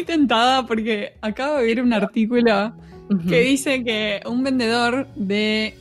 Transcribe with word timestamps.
Muy 0.00 0.06
tentada 0.06 0.66
porque 0.66 1.12
acabo 1.20 1.56
de 1.58 1.66
ver 1.66 1.82
un 1.82 1.92
artículo 1.92 2.72
que 3.28 3.40
dice 3.40 3.84
que 3.84 4.22
un 4.24 4.42
vendedor 4.42 5.06
de 5.14 5.74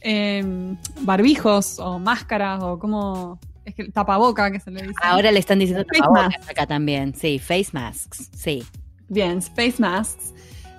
em, 0.00 0.74
barbijos 1.02 1.78
o 1.78 1.98
máscaras 1.98 2.62
o 2.62 2.78
como 2.78 3.38
es 3.66 3.74
que 3.74 3.90
tapaboca 3.90 4.50
que 4.50 4.58
se 4.58 4.70
le 4.70 4.80
dice. 4.82 4.94
Ahora 5.02 5.30
le 5.30 5.38
están 5.40 5.58
diciendo 5.58 5.84
Face 5.86 6.00
tapabocas 6.00 6.30
masks. 6.38 6.48
acá 6.50 6.66
también. 6.66 7.14
Sí, 7.14 7.38
face 7.38 7.68
masks. 7.72 8.30
Sí. 8.34 8.64
Bien, 9.08 9.42
face 9.42 9.74
masks. 9.78 10.32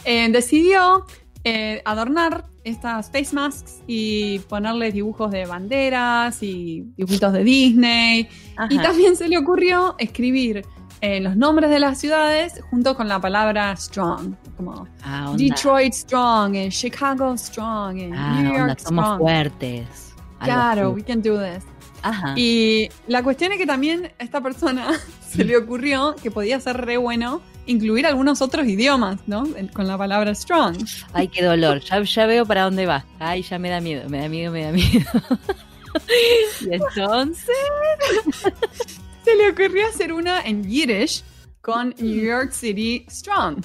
eh, 0.03 0.27
decidió 0.31 1.05
eh, 1.43 1.83
adornar 1.85 2.45
estas 2.63 3.11
face 3.11 3.35
masks 3.35 3.81
y 3.85 4.39
ponerle 4.49 4.91
dibujos 4.91 5.29
de 5.29 5.45
banderas 5.45 6.41
y 6.41 6.85
dibujitos 6.97 7.33
de 7.33 7.43
Disney. 7.43 8.27
Y 8.71 8.77
también 8.79 9.15
se 9.15 9.27
le 9.27 9.37
ocurrió 9.37 9.95
escribir 9.99 10.65
eh, 11.01 11.19
los 11.21 11.35
nombres 11.35 11.69
de 11.69 11.79
las 11.79 11.97
ciudades 11.99 12.61
junto 12.69 12.95
con 12.95 13.07
la 13.07 13.19
palabra 13.19 13.75
strong, 13.75 14.35
como 14.57 14.87
Ah. 15.03 15.33
Detroit 15.37 15.93
strong, 15.93 16.55
and 16.57 16.71
Chicago 16.71 17.37
strong, 17.37 17.99
and 18.01 18.13
Ah, 18.15 18.41
New 18.41 18.51
onda, 18.51 18.67
York 18.67 18.79
somos 18.79 19.05
strong. 19.05 19.19
fuertes. 19.19 20.13
Claro, 20.41 20.91
we 20.91 21.03
can 21.03 21.21
do 21.21 21.37
this. 21.37 21.63
Ajá. 22.01 22.33
Y 22.37 22.89
la 23.07 23.23
cuestión 23.23 23.51
es 23.51 23.57
que 23.57 23.65
también 23.65 24.11
a 24.19 24.23
esta 24.23 24.39
persona 24.41 24.87
se 25.29 25.43
le 25.43 25.57
ocurrió 25.57 26.15
que 26.21 26.31
podía 26.31 26.59
ser 26.59 26.77
re 26.77 26.95
bueno 26.97 27.41
incluir 27.65 28.07
algunos 28.07 28.41
otros 28.41 28.65
idiomas, 28.67 29.19
¿no? 29.27 29.43
Con 29.73 29.85
la 29.87 29.97
palabra 29.97 30.33
strong. 30.33 30.77
Ay, 31.13 31.27
qué 31.27 31.43
dolor. 31.43 31.81
Ya, 31.81 32.01
ya 32.01 32.25
veo 32.25 32.45
para 32.45 32.63
dónde 32.63 32.85
va. 32.85 33.05
Ay, 33.19 33.41
ya 33.43 33.59
me 33.59 33.69
da 33.69 33.79
miedo, 33.81 34.09
me 34.09 34.21
da 34.21 34.29
miedo, 34.29 34.51
me 34.51 34.63
da 34.63 34.71
miedo. 34.71 35.05
y 36.61 36.73
entonces. 36.73 37.45
Se 39.29 39.35
le 39.35 39.49
ocurrió 39.51 39.85
hacer 39.87 40.11
una 40.13 40.41
en 40.41 40.63
Yiddish 40.63 41.23
con 41.61 41.93
New 41.99 42.23
York 42.23 42.51
City 42.51 43.05
Strong. 43.09 43.63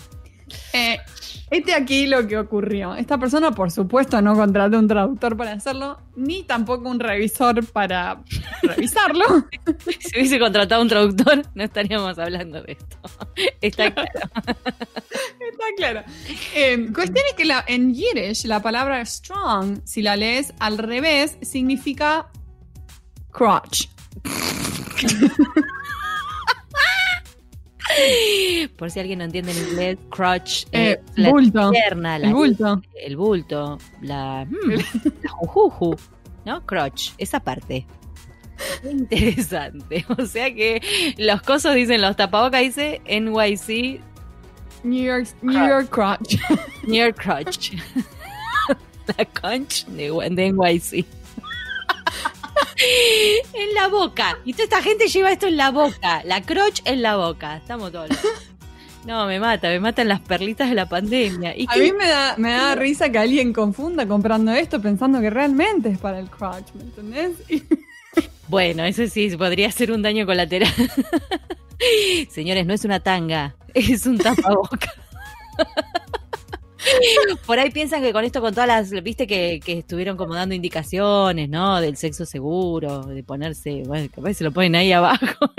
Eh, 0.74 0.98
este 1.50 1.72
aquí 1.74 2.06
lo 2.06 2.26
que 2.26 2.36
ocurrió. 2.36 2.94
Esta 2.94 3.16
persona, 3.18 3.50
por 3.52 3.70
supuesto, 3.70 4.20
no 4.20 4.34
contrató 4.34 4.78
un 4.78 4.86
traductor 4.88 5.36
para 5.36 5.52
hacerlo, 5.52 5.98
ni 6.16 6.42
tampoco 6.42 6.88
un 6.90 7.00
revisor 7.00 7.64
para 7.66 8.22
revisarlo. 8.62 9.24
Si 10.00 10.18
hubiese 10.18 10.38
contratado 10.38 10.82
un 10.82 10.88
traductor, 10.88 11.42
no 11.54 11.64
estaríamos 11.64 12.18
hablando 12.18 12.62
de 12.62 12.72
esto. 12.72 12.98
Está 13.62 13.92
claro. 13.94 14.10
Está 14.44 15.64
claro. 15.76 16.02
Eh, 16.54 16.88
cuestión 16.94 17.24
es 17.30 17.34
que 17.36 17.44
la- 17.46 17.64
en 17.66 17.94
Yiddish 17.94 18.44
la 18.44 18.60
palabra 18.60 19.04
strong, 19.06 19.80
si 19.84 20.02
la 20.02 20.16
lees 20.16 20.52
al 20.58 20.76
revés, 20.78 21.38
significa 21.42 22.30
crotch. 23.30 23.88
Por 28.76 28.90
si 28.90 28.98
alguien 29.00 29.18
no 29.20 29.24
entiende 29.26 29.52
en 29.52 29.58
inglés, 29.68 29.98
crotch 30.10 30.64
Eh, 30.72 30.98
es 31.12 31.18
la 31.18 31.30
bulto. 31.30 31.70
pierna, 31.70 32.18
la 32.18 32.26
El 32.28 32.34
bulto. 32.34 32.82
el 33.00 33.16
bulto, 33.16 33.78
la, 34.00 34.46
mm, 34.48 34.70
la 35.22 35.30
jujuju, 35.30 35.94
¿no? 36.44 36.64
Crotch, 36.66 37.12
esa 37.18 37.38
parte. 37.40 37.86
Qué 38.82 38.90
Interesante. 38.90 40.04
O 40.18 40.26
sea 40.26 40.52
que 40.54 40.80
los 41.18 41.42
cosos 41.42 41.74
dicen, 41.74 42.00
los 42.00 42.16
tapabocas 42.16 42.62
dice 42.62 43.00
NYC 43.06 44.00
New 44.82 45.04
York, 45.04 45.28
New 45.42 45.66
York 45.68 45.88
crotch. 45.90 46.36
Near 46.86 47.14
Crotch. 47.14 47.72
La 49.18 49.24
conch 49.26 49.84
de, 49.86 50.10
de 50.30 50.52
NYC. 50.52 51.04
En 53.52 53.74
la 53.74 53.88
boca. 53.88 54.38
Y 54.44 54.52
toda 54.52 54.64
esta 54.64 54.82
gente 54.82 55.08
lleva 55.08 55.32
esto 55.32 55.46
en 55.46 55.56
la 55.56 55.70
boca. 55.70 56.22
La 56.24 56.42
crotch 56.42 56.80
en 56.84 57.02
la 57.02 57.16
boca. 57.16 57.56
Estamos 57.56 57.92
todos. 57.92 58.08
No, 59.06 59.26
me 59.26 59.38
mata, 59.38 59.68
me 59.68 59.80
matan 59.80 60.08
las 60.08 60.20
perlitas 60.20 60.68
de 60.68 60.74
la 60.74 60.88
pandemia. 60.88 61.54
¿Y 61.56 61.66
A 61.68 61.74
qué- 61.74 61.80
mí 61.80 61.92
me 61.92 62.08
da, 62.08 62.36
me 62.38 62.50
da 62.52 62.74
risa 62.74 63.10
que 63.10 63.18
alguien 63.18 63.52
confunda 63.52 64.06
comprando 64.06 64.52
esto 64.52 64.80
pensando 64.80 65.20
que 65.20 65.28
realmente 65.30 65.90
es 65.90 65.98
para 65.98 66.18
el 66.18 66.30
crotch, 66.30 66.72
¿me 66.74 66.82
entendés? 66.84 67.32
Y- 67.50 67.62
Bueno, 68.48 68.84
eso 68.84 69.06
sí, 69.06 69.36
podría 69.36 69.70
ser 69.72 69.90
un 69.92 70.00
daño 70.02 70.24
colateral. 70.26 70.72
Señores, 72.30 72.64
no 72.66 72.72
es 72.74 72.84
una 72.84 73.00
tanga, 73.00 73.54
es 73.74 74.06
un 74.06 74.16
tapaboca. 74.18 74.92
Por 77.46 77.58
ahí 77.58 77.70
piensan 77.70 78.02
que 78.02 78.12
con 78.12 78.24
esto, 78.24 78.40
con 78.40 78.52
todas 78.52 78.66
las, 78.66 79.02
viste 79.02 79.26
que, 79.26 79.60
que 79.64 79.78
estuvieron 79.78 80.16
como 80.16 80.34
dando 80.34 80.54
indicaciones, 80.54 81.48
¿no? 81.48 81.80
Del 81.80 81.96
sexo 81.96 82.26
seguro, 82.26 83.04
de 83.04 83.22
ponerse, 83.22 83.82
bueno, 83.86 84.08
capaz 84.14 84.34
se 84.34 84.44
lo 84.44 84.52
ponen 84.52 84.76
ahí 84.76 84.92
abajo. 84.92 85.52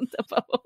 un 0.00 0.06
tapaboca. 0.08 0.62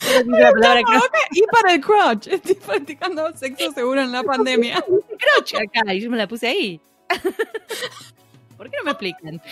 Solo 0.00 0.22
dice 0.24 0.40
la 0.40 0.52
palabra 0.52 0.82
Tapaboca 0.82 1.18
y 1.32 1.42
para 1.50 1.74
el 1.74 1.80
crotch. 1.80 2.28
Estoy 2.28 2.54
practicando 2.54 3.36
sexo 3.36 3.72
seguro 3.72 4.02
en 4.02 4.12
la 4.12 4.22
pandemia. 4.22 4.84
crotch 4.84 5.54
acá 5.54 5.92
y 5.92 6.00
yo 6.00 6.10
me 6.10 6.16
la 6.16 6.28
puse 6.28 6.46
ahí. 6.46 6.80
¿Por 8.56 8.70
qué 8.70 8.76
no 8.78 8.84
me 8.84 8.90
explican? 8.92 9.42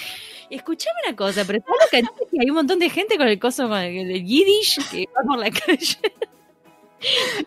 Escuchame 0.48 0.96
una 1.06 1.16
cosa, 1.16 1.44
pero 1.44 1.58
está 1.58 1.72
loca, 1.72 2.00
¿no? 2.02 2.26
Que 2.30 2.38
hay 2.40 2.50
un 2.50 2.56
montón 2.56 2.78
de 2.78 2.88
gente 2.88 3.16
con 3.16 3.26
el 3.26 3.38
coso 3.38 3.68
con 3.68 3.78
el 3.78 4.24
yiddish 4.24 4.78
que 4.90 5.08
va 5.16 5.22
por 5.26 5.38
la 5.38 5.50
calle. 5.50 5.98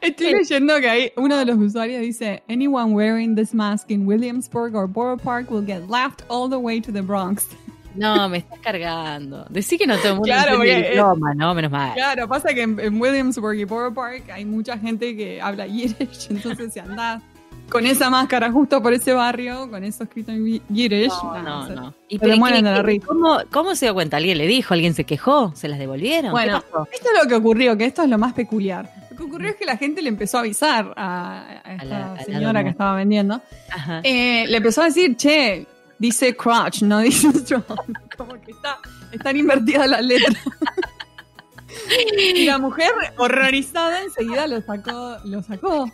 Estoy 0.01 0.33
leyendo 0.33 0.79
que 0.79 0.89
hay 0.89 1.11
uno 1.15 1.37
de 1.37 1.45
los 1.45 1.57
usuarios 1.57 2.01
dice 2.01 2.43
Anyone 2.49 2.93
wearing 2.93 3.35
this 3.35 3.53
mask 3.53 3.89
in 3.91 4.05
Williamsburg 4.07 4.75
or 4.75 4.87
Borough 4.87 5.19
Park 5.21 5.49
will 5.51 5.65
get 5.65 5.89
laughed 5.89 6.23
all 6.27 6.49
the 6.49 6.57
way 6.57 6.81
to 6.81 6.91
the 6.91 7.01
Bronx. 7.01 7.47
No, 7.95 8.27
me 8.27 8.39
estás 8.39 8.59
cargando. 8.59 9.45
Decí 9.49 9.77
que 9.77 9.87
no 9.87 9.95
todo 9.97 10.09
el 10.09 10.13
mundo 10.15 10.25
Claro, 10.25 10.55
entiende 10.55 10.71
el 10.73 10.83
porque- 10.83 10.93
idioma, 10.95 11.33
¿no? 11.33 11.53
Menos 11.55 11.71
mal. 11.71 11.93
Claro, 11.93 12.27
pasa 12.27 12.53
que 12.53 12.61
en, 12.63 12.77
en 12.79 12.99
Williamsburg 12.99 13.57
y 13.57 13.63
Borough 13.63 13.93
Park 13.93 14.23
hay 14.33 14.43
mucha 14.43 14.77
gente 14.77 15.15
que 15.15 15.41
habla 15.41 15.65
Yiddish, 15.65 16.27
entonces 16.29 16.73
si 16.73 16.79
andás 16.79 17.23
con 17.69 17.85
esa 17.87 18.09
máscara 18.09 18.51
justo 18.51 18.79
por 18.83 18.93
ese 18.93 19.13
barrio, 19.13 19.69
con 19.71 19.83
eso 19.85 20.03
escrito 20.03 20.31
en 20.33 20.45
yi- 20.45 20.61
Yiddish, 20.69 21.07
No, 21.23 21.41
no, 21.41 21.67
se- 21.67 21.73
no. 21.75 21.93
¿Y 22.09 22.19
pero 22.19 22.31
le 22.31 22.35
¿y 22.35 22.39
mueren 22.39 22.65
de 22.65 22.71
la 22.71 22.83
risa. 22.83 23.07
¿cómo, 23.07 23.37
¿Cómo 23.49 23.75
se 23.75 23.85
dio 23.85 23.93
cuenta? 23.93 24.17
¿Alguien 24.17 24.37
le 24.39 24.45
dijo? 24.45 24.73
¿Alguien 24.73 24.93
se 24.93 25.05
quejó? 25.05 25.53
¿Se 25.55 25.69
las 25.69 25.79
devolvieron? 25.79 26.31
Bueno, 26.31 26.57
esto 26.91 27.07
es 27.15 27.23
lo 27.23 27.29
que 27.29 27.35
ocurrió, 27.35 27.77
que 27.77 27.85
esto 27.85 28.03
es 28.03 28.09
lo 28.09 28.17
más 28.17 28.33
peculiar. 28.33 28.91
Lo 29.15 29.17
que 29.17 29.23
ocurrió 29.23 29.49
es 29.49 29.55
que 29.55 29.65
la 29.65 29.77
gente 29.77 30.01
le 30.01 30.09
empezó 30.09 30.37
a 30.37 30.41
avisar 30.41 30.93
a, 30.97 31.61
a 31.63 31.73
esta 31.73 31.85
la- 31.85 32.11
a 32.11 32.15
la 32.15 32.23
señora 32.23 32.63
que 32.63 32.69
estaba 32.69 32.95
vendiendo. 32.95 33.41
Ajá. 33.71 34.01
Eh, 34.03 34.45
le 34.47 34.57
empezó 34.57 34.81
a 34.81 34.85
decir, 34.85 35.15
che, 35.15 35.65
dice 35.97 36.35
crotch, 36.35 36.81
no 36.81 36.99
dice 37.01 37.31
strong. 37.31 37.63
Como 38.17 38.33
que 38.41 38.51
está, 38.51 38.77
están 39.11 39.37
invertidas 39.37 39.87
las 39.89 40.03
letras. 40.03 40.35
y 42.17 42.45
la 42.45 42.57
mujer, 42.57 42.91
horrorizada, 43.17 44.01
enseguida 44.01 44.47
lo 44.47 44.61
sacó, 44.61 45.17
lo 45.25 45.41
sacó. 45.43 45.91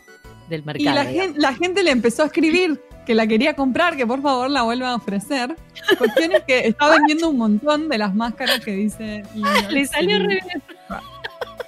Del 0.49 0.61
Y 0.61 0.63
mercado. 0.65 0.95
la, 0.95 1.05
digamos. 1.05 1.33
gen- 1.33 1.41
la 1.41 1.53
gente 1.53 1.83
le 1.83 1.91
empezó 1.91 2.23
a 2.23 2.25
escribir 2.25 2.81
que 3.05 3.15
la 3.15 3.25
quería 3.25 3.55
comprar, 3.55 3.95
que 3.97 4.05
por 4.05 4.21
favor 4.21 4.49
la 4.49 4.63
vuelva 4.63 4.89
a 4.91 4.95
ofrecer. 4.95 5.55
Cuestión 5.97 6.33
es 6.33 6.43
que 6.43 6.67
está 6.67 6.89
vendiendo 6.89 7.29
un 7.29 7.37
montón 7.37 7.89
de 7.89 7.97
las 7.97 8.13
máscaras 8.13 8.59
que 8.59 8.71
dice. 8.73 9.23
Le 9.69 9.85
salió 9.85 10.19
re 10.19 10.39
bien. 10.45 10.63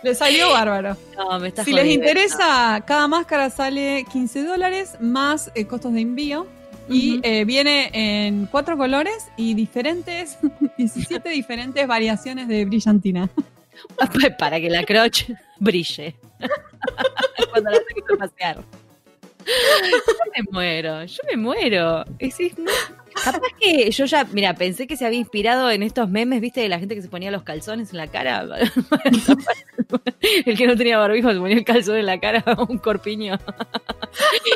Le 0.03 0.13
salió 0.15 0.49
bárbaro. 0.51 0.97
No, 1.17 1.39
me 1.39 1.47
estás 1.49 1.65
Si 1.65 1.73
les 1.73 1.87
interesa, 1.87 2.83
cada 2.85 3.07
máscara 3.07 3.49
sale 3.49 4.05
15 4.11 4.43
dólares 4.43 4.95
más 4.99 5.51
eh, 5.55 5.65
costos 5.65 5.93
de 5.93 6.01
envío. 6.01 6.45
Y 6.89 7.21
eh, 7.23 7.45
viene 7.45 7.89
en 7.93 8.45
cuatro 8.47 8.77
colores 8.77 9.27
y 9.37 9.53
diferentes, 9.53 10.37
17 10.77 11.29
diferentes 11.29 11.87
variaciones 11.87 12.49
de 12.49 12.65
brillantina. 12.65 13.29
Para 14.37 14.59
que 14.59 14.69
la 14.69 14.83
crotch 14.83 15.29
brille. 15.59 16.15
Cuando 17.51 17.71
la 17.71 17.77
saques 17.77 18.03
a 18.13 18.17
pasear. 18.17 18.63
Yo 19.45 20.31
me 20.35 20.43
muero, 20.51 21.03
yo 21.05 21.19
me 21.29 21.37
muero. 21.37 22.05
Es, 22.19 22.39
es- 22.39 22.53
Capaz 23.23 23.41
que 23.59 23.89
yo 23.91 24.05
ya, 24.05 24.25
mira, 24.31 24.53
pensé 24.53 24.87
que 24.87 24.97
se 24.97 25.05
había 25.05 25.19
inspirado 25.19 25.69
en 25.71 25.83
estos 25.83 26.09
memes, 26.09 26.41
viste, 26.41 26.61
de 26.61 26.69
la 26.69 26.79
gente 26.79 26.95
que 26.95 27.01
se 27.01 27.09
ponía 27.09 27.31
los 27.31 27.43
calzones 27.43 27.91
en 27.91 27.97
la 27.97 28.07
cara. 28.07 28.45
El 30.45 30.57
que 30.57 30.67
no 30.67 30.75
tenía 30.75 30.97
barbijo 30.97 31.31
se 31.31 31.39
ponía 31.39 31.57
el 31.57 31.65
calzón 31.65 31.97
en 31.97 32.05
la 32.05 32.19
cara, 32.19 32.43
un 32.69 32.77
corpiño. 32.77 33.37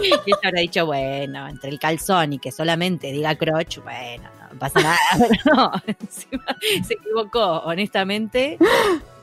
Y 0.02 0.08
ella 0.08 0.38
habrá 0.44 0.62
dicho, 0.62 0.86
bueno, 0.86 1.48
entre 1.48 1.70
el 1.70 1.80
calzón 1.80 2.34
y 2.34 2.40
que 2.40 2.52
solamente 2.52 3.12
diga 3.12 3.36
crotch, 3.36 3.80
bueno, 3.80 4.30
no 4.52 4.60
pasa 4.60 4.82
nada. 4.82 4.98
Pero 5.18 5.56
no, 5.56 5.72
se 6.10 6.94
equivocó, 6.94 7.62
honestamente. 7.66 8.58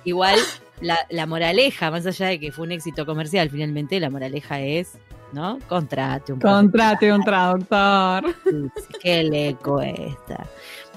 Igual 0.05 0.39
la, 0.81 0.99
la 1.11 1.27
moraleja, 1.27 1.91
más 1.91 2.07
allá 2.07 2.27
de 2.27 2.41
que 2.41 2.53
fue 2.53 2.67
un 2.67 2.73
éxito 2.73 3.07
comercial, 3.07 3.51
finalmente 3.51 4.01
la 4.01 4.11
moraleja 4.11 4.61
es, 4.61 4.99
¿no? 5.35 5.59
Contrate 5.69 6.33
un 6.33 6.41
Contrate 6.41 7.13
un 7.13 7.23
traductor. 7.23 8.35
¿Qué 9.03 9.25
le 9.25 9.55
cuesta? 9.57 10.47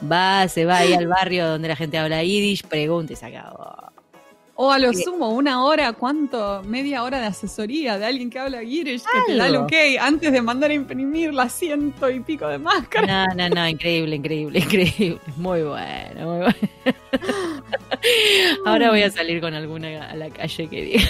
Va, 0.09 0.47
se 0.47 0.65
va 0.65 0.77
ahí 0.77 0.93
al 0.93 1.07
barrio 1.07 1.47
donde 1.49 1.67
la 1.67 1.75
gente 1.75 1.97
habla 1.97 2.23
yiddish, 2.23 2.63
pregunta 2.63 3.13
y 3.13 3.15
se 3.15 3.25
acabó. 3.25 3.87
O 4.59 4.71
a 4.71 4.79
lo 4.79 4.91
sumo, 4.91 5.29
una 5.29 5.63
hora, 5.63 5.93
¿cuánto? 5.93 6.63
Media 6.63 7.03
hora 7.03 7.19
de 7.19 7.27
asesoría 7.27 7.99
de 7.99 8.07
alguien 8.07 8.31
que 8.31 8.39
habla 8.39 8.63
Yiddish 8.63 9.03
que 9.03 9.31
te 9.31 9.37
da 9.37 9.45
el 9.45 9.55
ok 9.55 9.71
antes 10.01 10.31
de 10.31 10.41
mandar 10.41 10.71
a 10.71 10.73
imprimir 10.73 11.31
las 11.31 11.53
ciento 11.53 12.09
y 12.09 12.21
pico 12.21 12.47
de 12.47 12.57
máscaras. 12.57 13.35
No, 13.35 13.35
no, 13.35 13.49
no, 13.53 13.67
increíble, 13.67 14.15
increíble, 14.15 14.57
increíble. 14.65 15.19
Muy 15.35 15.61
bueno, 15.61 16.25
muy 16.25 16.37
bueno. 16.39 16.55
Ahora 18.65 18.89
voy 18.89 19.03
a 19.03 19.11
salir 19.11 19.39
con 19.41 19.53
alguna 19.53 20.09
a 20.09 20.15
la 20.15 20.31
calle 20.31 20.67
que 20.67 20.81
diga 20.81 21.03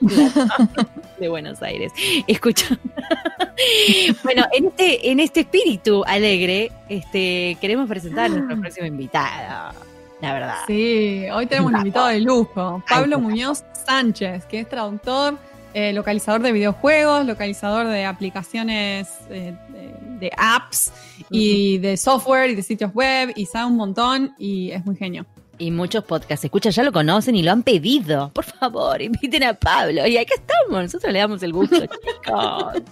de 1.20 1.28
Buenos 1.28 1.62
Aires. 1.62 1.92
Escucha. 2.26 2.66
bueno, 4.24 4.44
en 4.52 4.66
este, 4.66 5.10
en 5.10 5.20
este 5.20 5.40
espíritu 5.40 6.02
alegre, 6.06 6.72
este, 6.88 7.56
queremos 7.60 7.88
presentar 7.88 8.26
a 8.26 8.28
nuestro 8.30 8.56
Ah. 8.56 8.60
próximo 8.60 8.86
invitado. 8.86 9.74
La 10.20 10.34
verdad. 10.34 10.56
Sí, 10.66 11.24
hoy 11.32 11.46
tenemos 11.46 11.72
un 11.72 11.78
invitado 11.78 12.08
de 12.08 12.20
lujo, 12.20 12.82
Pablo 12.88 13.18
Muñoz 13.18 13.64
Sánchez, 13.86 14.44
que 14.44 14.60
es 14.60 14.68
traductor, 14.68 15.38
eh, 15.72 15.92
localizador 15.94 16.42
de 16.42 16.52
videojuegos, 16.52 17.24
localizador 17.24 17.86
de 17.86 18.04
aplicaciones, 18.04 19.08
eh, 19.30 19.54
de, 19.68 20.18
de 20.18 20.30
apps 20.36 20.92
y 21.30 21.78
de 21.78 21.96
software 21.96 22.50
y 22.50 22.54
de 22.54 22.62
sitios 22.62 22.92
web 22.92 23.32
y 23.34 23.46
sabe 23.46 23.66
un 23.70 23.76
montón 23.76 24.34
y 24.38 24.72
es 24.72 24.84
muy 24.84 24.96
genio. 24.96 25.24
Y 25.60 25.70
muchos 25.70 26.04
podcasts 26.04 26.42
escucha 26.42 26.70
ya 26.70 26.82
lo 26.82 26.90
conocen 26.90 27.36
y 27.36 27.42
lo 27.42 27.52
han 27.52 27.62
pedido. 27.62 28.30
Por 28.32 28.46
favor, 28.46 29.02
inviten 29.02 29.42
a 29.44 29.52
Pablo. 29.52 30.06
Y 30.06 30.16
acá 30.16 30.32
estamos, 30.34 30.84
nosotros 30.84 31.12
le 31.12 31.18
damos 31.18 31.42
el 31.42 31.52
gusto, 31.52 31.76
chicos. 31.80 32.82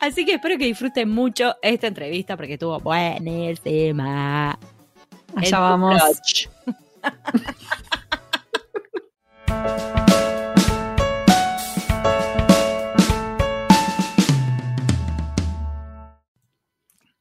Así 0.00 0.24
que 0.24 0.34
espero 0.34 0.58
que 0.58 0.64
disfruten 0.64 1.08
mucho 1.08 1.54
esta 1.62 1.86
entrevista 1.86 2.36
porque 2.36 2.54
estuvo 2.54 2.80
buenísima. 2.80 4.58
Allá 5.36 5.58
vamos. 5.60 6.48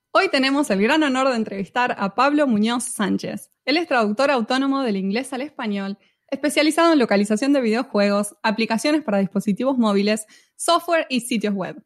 Hoy 0.10 0.30
tenemos 0.32 0.72
el 0.72 0.82
gran 0.82 1.04
honor 1.04 1.30
de 1.30 1.36
entrevistar 1.36 1.96
a 2.00 2.16
Pablo 2.16 2.48
Muñoz 2.48 2.84
Sánchez. 2.86 3.51
Él 3.66 3.78
es 3.78 3.88
traductor 3.88 4.32
autónomo 4.32 4.82
del 4.82 4.98
inglés 4.98 5.34
al 5.34 5.42
español, 5.42 5.98
especializado 6.28 6.94
en 6.94 7.00
localización 7.00 7.54
de 7.54 7.62
videojuegos, 7.62 8.36
aplicaciones 8.42 9.04
para 9.04 9.20
dispositivos 9.20 9.78
móviles, 9.78 10.26
software 10.56 11.06
y 11.10 11.22
sitios 11.22 11.54
web. 11.54 11.84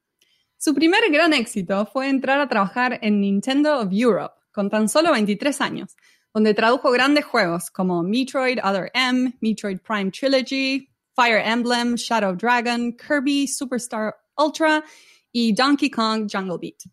Su 0.57 0.73
primer 0.73 1.01
gran 1.11 1.33
éxito 1.33 1.85
fue 1.85 2.09
entrar 2.09 2.39
a 2.39 2.47
trabajar 2.47 2.99
en 3.01 3.19
Nintendo 3.19 3.79
of 3.79 3.89
Europe, 3.91 4.35
con 4.51 4.69
tan 4.69 4.87
solo 4.87 5.11
23 5.11 5.59
años, 5.61 5.95
donde 6.33 6.53
tradujo 6.53 6.91
grandes 6.91 7.25
juegos 7.25 7.69
como 7.71 8.03
Metroid 8.03 8.59
Other 8.63 8.89
M, 8.93 9.33
Metroid 9.41 9.79
Prime 9.79 10.11
Trilogy, 10.11 10.89
Fire 11.13 11.41
Emblem, 11.45 11.95
Shadow 11.95 12.35
Dragon, 12.35 12.95
Kirby 12.95 13.47
Superstar 13.47 14.15
Ultra 14.37 14.83
y 15.31 15.53
Donkey 15.53 15.89
Kong 15.89 16.29
Jungle 16.31 16.57
Beat. 16.61 16.83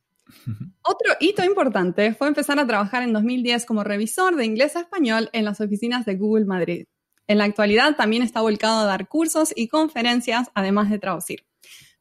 Otro 0.83 1.15
hito 1.21 1.45
importante 1.45 2.15
fue 2.15 2.29
empezar 2.29 2.59
a 2.59 2.67
trabajar 2.67 3.03
en 3.03 3.13
2010 3.13 3.67
como 3.67 3.85
revisor 3.85 4.37
de 4.37 4.45
inglés 4.45 4.77
a 4.77 4.81
español 4.81 5.31
en 5.33 5.45
las 5.45 5.61
oficinas 5.61 6.05
de 6.05 6.17
Google 6.17 6.45
Madrid. 6.45 6.87
En 7.29 7.39
la 7.39 7.45
actualidad 7.45 7.97
también 7.97 8.23
está 8.23 8.41
volcado 8.41 8.81
a 8.81 8.85
dar 8.85 9.09
cursos 9.09 9.53
y 9.55 9.69
conferencias, 9.69 10.51
además 10.55 10.91
de 10.91 10.99
traducir. 10.99 11.45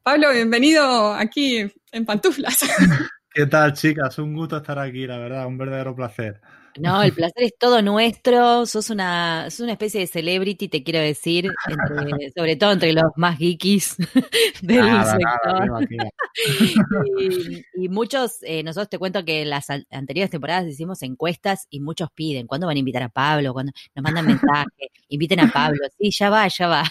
Pablo, 0.03 0.31
bienvenido 0.33 1.13
aquí 1.13 1.71
en 1.91 2.05
Pantuflas. 2.05 2.57
¿Qué 3.33 3.45
tal, 3.45 3.73
chicas? 3.73 4.17
Un 4.17 4.33
gusto 4.33 4.57
estar 4.57 4.79
aquí, 4.79 5.05
la 5.07 5.17
verdad, 5.17 5.45
un 5.45 5.57
verdadero 5.57 5.95
placer. 5.95 6.41
No, 6.79 7.03
el 7.03 7.11
placer 7.13 7.43
es 7.43 7.53
todo 7.59 7.81
nuestro. 7.81 8.65
Sos 8.65 8.89
una, 8.89 9.49
sos 9.49 9.59
una 9.61 9.73
especie 9.73 9.99
de 10.01 10.07
celebrity, 10.07 10.67
te 10.69 10.83
quiero 10.83 10.99
decir, 10.99 11.49
entre- 11.67 12.31
sobre 12.35 12.55
todo 12.55 12.71
entre 12.71 12.93
los 12.93 13.11
más 13.17 13.37
geekis 13.37 13.97
del 14.61 14.79
Nada, 14.79 15.11
sector. 15.11 15.65
nada, 15.67 16.09
y, 17.19 17.63
y 17.75 17.89
muchos, 17.89 18.37
eh, 18.43 18.63
nosotros 18.63 18.89
te 18.89 18.97
cuento 18.99 19.23
que 19.25 19.41
en 19.41 19.49
las 19.49 19.69
an- 19.69 19.85
anteriores 19.91 20.31
temporadas 20.31 20.67
hicimos 20.67 21.01
encuestas 21.03 21.67
y 21.69 21.79
muchos 21.81 22.09
piden, 22.13 22.47
¿cuándo 22.47 22.67
van 22.67 22.77
a 22.77 22.79
invitar 22.79 23.03
a 23.03 23.09
Pablo? 23.09 23.53
¿Cuándo 23.53 23.71
nos 23.95 24.03
mandan 24.03 24.25
mensajes? 24.25 24.89
Inviten 25.09 25.41
a 25.41 25.51
Pablo. 25.51 25.79
Sí, 25.99 26.09
ya 26.11 26.29
va, 26.29 26.47
ya 26.47 26.67
va. 26.67 26.83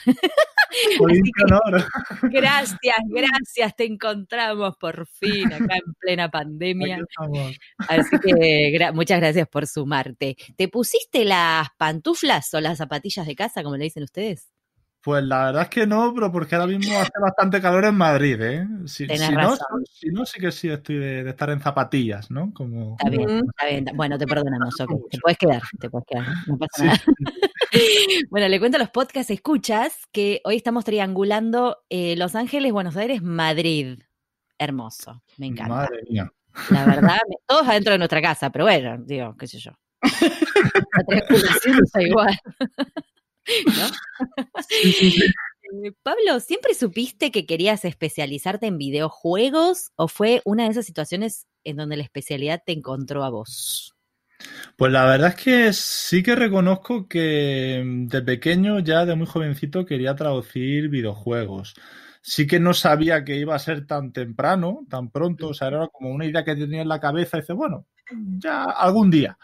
Gracias, 2.23 2.97
gracias, 3.09 3.77
te 3.77 3.85
encontramos 3.87 4.77
por 4.79 5.07
fin 5.07 5.53
acá 5.53 5.77
en 5.77 5.95
plena 5.99 6.31
pandemia. 6.31 6.99
Así 7.89 8.17
que 8.21 8.73
gra- 8.79 8.93
muchas 8.93 9.21
gracias 9.21 9.49
por 9.49 9.67
sumarte. 9.67 10.37
¿Te 10.57 10.69
pusiste 10.69 11.25
las 11.25 11.69
pantuflas 11.79 12.53
o 12.55 12.61
las 12.61 12.79
zapatillas 12.79 13.27
de 13.27 13.35
casa, 13.37 13.63
como 13.63 13.77
le 13.77 13.85
dicen 13.85 14.05
ustedes? 14.05 14.49
Pues 15.03 15.25
la 15.25 15.47
verdad 15.47 15.63
es 15.63 15.69
que 15.71 15.87
no, 15.87 16.13
pero 16.15 16.31
porque 16.31 16.55
ahora 16.57 16.67
mismo 16.67 16.99
hace 16.99 17.11
bastante 17.23 17.61
calor 17.61 17.87
en 17.87 17.95
Madrid, 17.95 18.39
¿eh? 18.43 18.69
Si, 18.85 19.07
no, 19.07 19.57
si 19.91 20.09
no, 20.11 20.27
sí 20.27 20.39
que 20.39 20.53
sí 20.53 20.69
estoy 20.69 20.97
de, 20.97 21.25
de 21.25 21.31
estar 21.31 21.49
en 21.49 21.59
zapatillas, 21.61 22.31
¿no? 22.31 22.53
Como, 22.53 22.97
Está 22.99 23.09
bien, 23.09 23.43
está 23.49 23.67
bien. 23.67 23.85
Bueno, 23.95 24.19
te 24.19 24.27
perdonamos, 24.27 24.79
ok. 24.79 24.91
Mucho. 24.91 25.07
Te 25.11 25.19
puedes 25.19 25.39
quedar, 25.39 25.63
te 25.81 25.89
puedes 25.89 26.07
quedar. 26.07 26.27
No 26.47 26.59
pasa 26.59 26.73
Sí. 26.77 26.85
nada. 26.85 27.01
Bueno, 28.31 28.49
le 28.49 28.59
cuento 28.59 28.77
a 28.77 28.81
los 28.81 28.91
podcast 28.91 29.31
escuchas 29.31 29.97
que 30.13 30.41
hoy 30.45 30.57
estamos 30.57 30.85
triangulando 30.85 31.79
eh, 31.89 32.17
Los 32.17 32.35
Ángeles, 32.35 32.73
Buenos 32.73 32.97
Aires, 32.97 33.23
Madrid. 33.23 34.01
Hermoso, 34.59 35.23
me 35.39 35.47
encanta. 35.47 35.75
Madre 35.75 36.01
mía. 36.11 36.31
La 36.71 36.85
verdad, 36.85 37.19
me- 37.29 37.37
todos 37.47 37.67
adentro 37.69 37.93
de 37.93 37.99
nuestra 37.99 38.21
casa, 38.21 38.51
pero 38.51 38.65
bueno, 38.65 38.99
digo, 39.07 39.37
qué 39.39 39.47
sé 39.47 39.59
yo. 39.61 39.71
La 40.03 41.05
triangulación 41.07 41.79
está 41.85 42.03
igual. 42.03 42.39
¿No? 43.67 43.87
Eh, 45.73 45.93
Pablo, 46.03 46.41
¿siempre 46.41 46.75
supiste 46.75 47.31
que 47.31 47.47
querías 47.47 47.85
especializarte 47.85 48.67
en 48.67 48.79
videojuegos 48.79 49.93
o 49.97 50.09
fue 50.09 50.43
una 50.45 50.65
de 50.65 50.71
esas 50.71 50.87
situaciones 50.87 51.47
en 51.65 51.77
donde 51.77 51.97
la 51.97 52.03
especialidad 52.03 52.63
te 52.65 52.73
encontró 52.73 53.25
a 53.25 53.31
vos? 53.31 53.95
Pues 54.77 54.93
la 54.93 55.05
verdad 55.05 55.29
es 55.29 55.35
que 55.37 55.73
sí 55.73 56.23
que 56.23 56.35
reconozco 56.35 57.07
que 57.07 57.83
mm, 57.85 58.07
de 58.09 58.23
pequeño, 58.23 58.81
ya 58.81 59.05
de 59.05 59.15
muy 59.15 59.27
jovencito, 59.27 59.85
quería 59.85 60.15
traducir 60.17 60.89
videojuegos. 60.89 61.75
Sí 62.23 62.47
que 62.47 62.61
no 62.61 62.75
sabía 62.75 63.25
que 63.25 63.37
iba 63.37 63.55
a 63.55 63.59
ser 63.59 63.87
tan 63.87 64.13
temprano, 64.13 64.87
tan 64.89 65.11
pronto, 65.11 65.49
o 65.49 65.55
sea, 65.55 65.69
era 65.69 65.89
como 65.89 66.11
una 66.11 66.27
idea 66.27 66.45
que 66.45 66.57
tenía 66.57 66.83
en 66.83 66.89
la 66.89 67.01
cabeza 67.01 67.39
y 67.39 67.41
dice, 67.41 67.53
bueno, 67.55 67.87
ya 68.39 68.65
algún 68.65 69.11
día, 69.11 69.39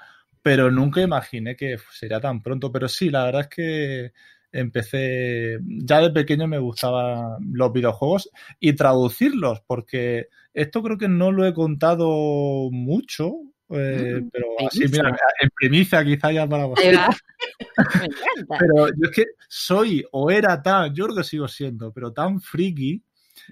pero 0.46 0.70
nunca 0.70 1.02
imaginé 1.02 1.56
que 1.56 1.76
sería 1.90 2.20
tan 2.20 2.40
pronto. 2.40 2.70
Pero 2.70 2.88
sí, 2.88 3.10
la 3.10 3.24
verdad 3.24 3.40
es 3.40 3.48
que 3.48 4.12
empecé, 4.52 5.58
ya 5.60 6.00
de 6.00 6.10
pequeño 6.10 6.46
me 6.46 6.60
gustaban 6.60 7.38
los 7.52 7.72
videojuegos 7.72 8.30
y 8.60 8.74
traducirlos, 8.74 9.62
porque 9.66 10.28
esto 10.54 10.84
creo 10.84 10.98
que 10.98 11.08
no 11.08 11.32
lo 11.32 11.44
he 11.44 11.52
contado 11.52 12.70
mucho, 12.70 13.32
eh, 13.70 14.20
Mm, 14.22 14.28
pero 14.30 14.46
así, 14.68 14.84
mira, 14.88 15.08
en 15.40 15.50
primicia 15.52 16.04
quizá 16.04 16.30
ya 16.30 16.46
para 16.46 16.66
vosotros. 16.66 17.16
Me 18.00 18.06
encanta. 18.06 18.56
Pero 18.60 18.86
yo 18.86 19.10
es 19.10 19.10
que 19.10 19.24
soy 19.48 20.04
o 20.12 20.30
era 20.30 20.62
tan, 20.62 20.94
yo 20.94 21.06
creo 21.06 21.16
que 21.16 21.24
sigo 21.24 21.48
siendo, 21.48 21.92
pero 21.92 22.12
tan 22.12 22.40
friki 22.40 23.02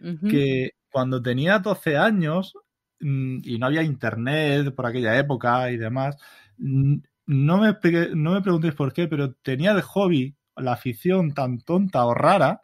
Ujú. 0.00 0.28
que 0.28 0.70
cuando 0.92 1.20
tenía 1.20 1.58
12 1.58 1.96
años 1.96 2.54
mm, 3.00 3.38
y 3.42 3.58
no 3.58 3.66
había 3.66 3.82
internet 3.82 4.72
por 4.76 4.86
aquella 4.86 5.18
época 5.18 5.72
y 5.72 5.76
demás, 5.76 6.16
no 6.58 7.58
me, 7.58 7.76
no 8.14 8.32
me 8.32 8.40
preguntéis 8.42 8.74
por 8.74 8.92
qué, 8.92 9.08
pero 9.08 9.32
tenía 9.34 9.74
de 9.74 9.82
hobby 9.82 10.34
la 10.56 10.72
afición 10.72 11.32
tan 11.34 11.58
tonta 11.60 12.04
o 12.06 12.14
rara 12.14 12.62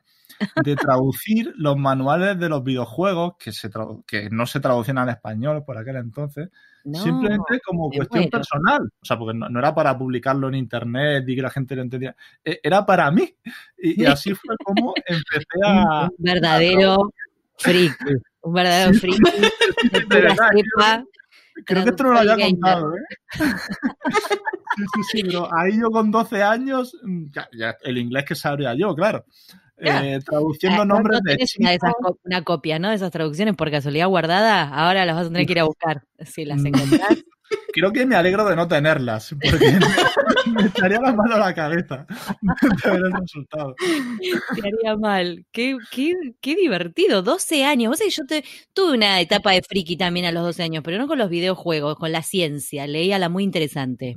de 0.62 0.76
traducir 0.76 1.52
los 1.56 1.76
manuales 1.76 2.38
de 2.38 2.48
los 2.48 2.62
videojuegos 2.62 3.34
que, 3.38 3.52
se 3.52 3.68
que 4.06 4.28
no 4.30 4.46
se 4.46 4.60
traducían 4.60 4.98
al 4.98 5.08
español 5.08 5.64
por 5.64 5.76
aquel 5.76 5.96
entonces, 5.96 6.50
No, 6.84 6.98
simplemente 7.02 7.60
como 7.66 7.90
cuestión 7.90 8.22
muero. 8.22 8.30
personal. 8.38 8.82
O 9.02 9.04
sea, 9.04 9.18
porque 9.18 9.36
no, 9.36 9.48
no 9.48 9.58
era 9.58 9.74
para 9.74 9.98
publicarlo 9.98 10.48
en 10.48 10.54
internet 10.54 11.24
y 11.26 11.34
que 11.36 11.42
la 11.42 11.50
gente 11.50 11.74
lo 11.74 11.82
entendía. 11.82 12.14
E- 12.44 12.60
Era 12.62 12.86
para 12.86 13.10
mí. 13.10 13.34
Y, 13.76 14.02
y 14.02 14.06
así 14.06 14.32
fue 14.34 14.54
como 14.64 14.94
empecé 15.04 15.46
a. 15.64 16.04
un 16.04 16.10
verdadero 16.18 17.12
freak. 17.58 17.98
Un 18.42 18.52
verdadero 18.54 18.94
freak 18.94 19.18
de 20.08 20.20
verdad. 20.20 20.48
Creo 21.64 21.84
que 21.84 21.90
esto 21.90 22.02
no 22.04 22.12
lo 22.12 22.18
había 22.20 22.36
contado, 22.48 22.94
¿eh? 22.94 23.00
Sí, 24.76 24.84
sí, 24.94 25.02
sí, 25.02 25.22
pero 25.24 25.48
ahí 25.54 25.78
yo 25.78 25.90
con 25.90 26.10
12 26.10 26.42
años, 26.42 26.96
mm, 27.02 27.24
ya, 27.32 27.48
ya 27.52 27.76
el 27.82 27.98
inglés 27.98 28.24
que 28.24 28.34
sabría 28.34 28.74
yo, 28.74 28.94
claro. 28.94 29.24
Eh, 29.76 30.18
traduciendo 30.24 30.82
Ah, 30.82 30.84
¿no- 30.84 30.94
nombres 30.94 31.20
no 31.24 31.30
de 31.32 31.38
una, 31.58 31.72
esas 31.74 31.92
una 32.24 32.44
copia, 32.44 32.78
¿no? 32.78 32.88
De 32.90 32.94
esas 32.96 33.10
traducciones 33.10 33.56
por 33.56 33.70
casualidad 33.70 34.08
guardada. 34.08 34.68
Ahora 34.68 35.04
las 35.06 35.16
vas 35.16 35.26
a 35.26 35.30
tener 35.30 35.46
que 35.46 35.52
ir 35.52 35.60
a 35.60 35.64
buscar. 35.64 36.02
Si 36.24 36.44
las 36.44 36.60
Mm. 36.62 36.66
encontrás. 36.66 37.08
Creo 37.72 37.92
que 37.92 38.04
me 38.06 38.16
alegro 38.16 38.44
de 38.48 38.56
no 38.56 38.66
tenerlas, 38.68 39.34
porque 39.40 39.72
me, 40.46 40.52
me 40.62 40.68
echaría 40.68 41.00
la 41.00 41.12
mano 41.12 41.34
a 41.36 41.38
la 41.38 41.54
cabeza 41.54 42.06
de 42.40 42.90
ver 42.90 43.00
el 43.06 43.12
resultado. 43.12 43.74
Te 44.54 44.60
haría 44.68 44.96
mal. 44.96 45.44
Qué, 45.52 45.76
qué, 45.90 46.14
qué 46.40 46.54
divertido. 46.56 47.22
12 47.22 47.64
años. 47.64 47.90
Vos 47.90 47.98
sabés 47.98 48.14
que 48.16 48.20
yo 48.22 48.26
te, 48.26 48.44
tuve 48.72 48.94
una 48.96 49.20
etapa 49.20 49.52
de 49.52 49.62
friki 49.62 49.96
también 49.96 50.26
a 50.26 50.32
los 50.32 50.42
12 50.42 50.62
años, 50.62 50.82
pero 50.84 50.98
no 50.98 51.06
con 51.06 51.18
los 51.18 51.30
videojuegos, 51.30 51.96
con 51.96 52.12
la 52.12 52.22
ciencia. 52.22 52.86
Leía 52.86 53.18
la 53.18 53.28
muy 53.28 53.44
interesante. 53.44 54.16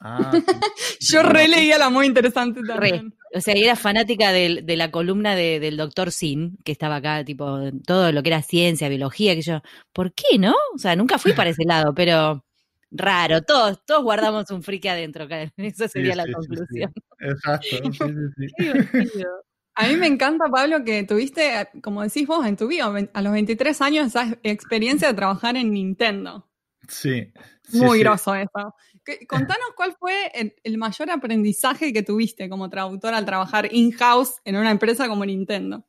Ah, 0.00 0.30
Yo 1.00 1.22
releía 1.22 1.78
la 1.78 1.88
muy 1.90 2.06
interesante 2.06 2.60
también. 2.66 3.14
O 3.34 3.40
sea, 3.40 3.56
y 3.56 3.62
era 3.64 3.76
fanática 3.76 4.30
del- 4.32 4.64
de, 4.66 4.76
la 4.76 4.90
columna 4.90 5.34
de- 5.34 5.58
del 5.60 5.76
doctor 5.76 6.10
Sin, 6.12 6.56
que 6.64 6.72
estaba 6.72 6.96
acá, 6.96 7.24
tipo, 7.24 7.58
todo 7.86 8.12
lo 8.12 8.22
que 8.22 8.28
era 8.30 8.42
ciencia, 8.42 8.88
biología, 8.88 9.34
que 9.34 9.42
yo, 9.42 9.60
¿por 9.92 10.12
qué 10.14 10.38
no? 10.38 10.54
O 10.74 10.78
sea, 10.78 10.96
nunca 10.96 11.18
fui 11.18 11.32
para 11.32 11.50
ese 11.50 11.64
lado, 11.64 11.94
pero 11.94 12.44
raro. 12.96 13.42
Todos, 13.42 13.84
todos 13.84 14.02
guardamos 14.02 14.50
un 14.50 14.62
friki 14.62 14.88
adentro, 14.88 15.26
esa 15.56 15.88
sería 15.88 16.16
la 16.16 16.26
conclusión. 16.32 16.92
Exacto, 17.20 17.76
A 19.78 19.88
mí 19.88 19.96
me 19.96 20.06
encanta, 20.06 20.46
Pablo, 20.48 20.84
que 20.84 21.04
tuviste, 21.04 21.68
como 21.82 22.02
decís 22.02 22.26
vos 22.26 22.46
en 22.46 22.56
tu 22.56 22.66
vida, 22.66 22.90
a 23.12 23.22
los 23.22 23.32
23 23.32 23.78
años, 23.82 24.06
esa 24.06 24.38
experiencia 24.42 25.08
de 25.08 25.14
trabajar 25.14 25.54
en 25.56 25.70
Nintendo. 25.70 26.48
Sí. 26.88 27.30
Muy 27.72 27.98
groso 28.00 28.34
eso. 28.34 28.74
Contanos 29.28 29.68
cuál 29.76 29.94
fue 29.98 30.32
el, 30.64 30.78
mayor 30.78 31.10
aprendizaje 31.10 31.92
que 31.92 32.02
tuviste 32.02 32.48
como 32.48 32.70
traductor 32.70 33.12
al 33.12 33.26
trabajar 33.26 33.68
in-house 33.70 34.40
en 34.44 34.56
una 34.56 34.70
empresa 34.70 35.08
como 35.08 35.26
Nintendo. 35.26 35.84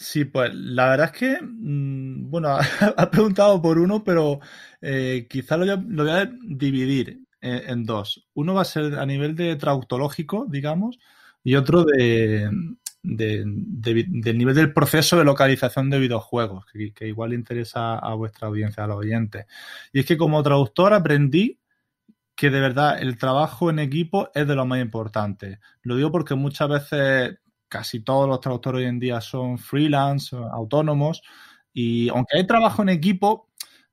Sí, 0.00 0.24
pues 0.24 0.54
la 0.54 0.90
verdad 0.90 1.10
es 1.12 1.18
que, 1.18 1.38
mm, 1.42 2.30
bueno, 2.30 2.56
ha 2.96 3.10
preguntado 3.10 3.60
por 3.60 3.78
uno, 3.78 4.04
pero 4.04 4.38
eh, 4.80 5.26
quizá 5.28 5.56
lo, 5.56 5.76
voy 5.76 6.10
a 6.10 6.30
dividir 6.40 7.24
en, 7.40 7.84
dos. 7.84 8.28
Uno 8.34 8.54
va 8.54 8.62
a 8.62 8.64
ser 8.64 8.94
a 8.96 9.04
nivel 9.06 9.34
de 9.34 9.56
traductológico, 9.56 10.46
digamos, 10.48 10.98
y 11.42 11.56
otro 11.56 11.84
de, 11.84 12.48
del 13.02 14.38
nivel 14.38 14.54
del 14.54 14.72
proceso 14.72 15.16
de 15.18 15.24
localización 15.24 15.90
de 15.90 15.98
videojuegos, 15.98 16.64
que, 16.66 16.92
que, 16.92 17.08
igual 17.08 17.32
interesa 17.32 17.98
a 17.98 18.14
vuestra 18.14 18.46
audiencia, 18.48 18.84
a 18.84 18.86
los 18.86 18.98
oyentes. 18.98 19.46
Y 19.92 20.00
es 20.00 20.06
que 20.06 20.16
como 20.16 20.42
traductor 20.44 20.94
aprendí 20.94 21.58
que 22.36 22.50
de 22.50 22.60
verdad 22.60 23.02
el 23.02 23.18
trabajo 23.18 23.70
en 23.70 23.80
equipo 23.80 24.30
es 24.34 24.46
de 24.46 24.54
lo 24.54 24.64
más 24.64 24.80
importante. 24.80 25.58
Lo 25.82 25.96
digo 25.96 26.12
porque 26.12 26.36
muchas 26.36 26.68
veces 26.68 27.38
casi 27.68 28.00
todos 28.00 28.28
los 28.28 28.40
traductores 28.40 28.80
hoy 28.80 28.86
en 28.86 28.98
día 28.98 29.20
son 29.20 29.58
freelance, 29.58 30.36
autónomos, 30.36 31.22
y 31.72 32.08
aunque 32.08 32.38
hay 32.38 32.46
trabajo 32.46 32.82
en 32.82 32.88
equipo, 32.88 33.48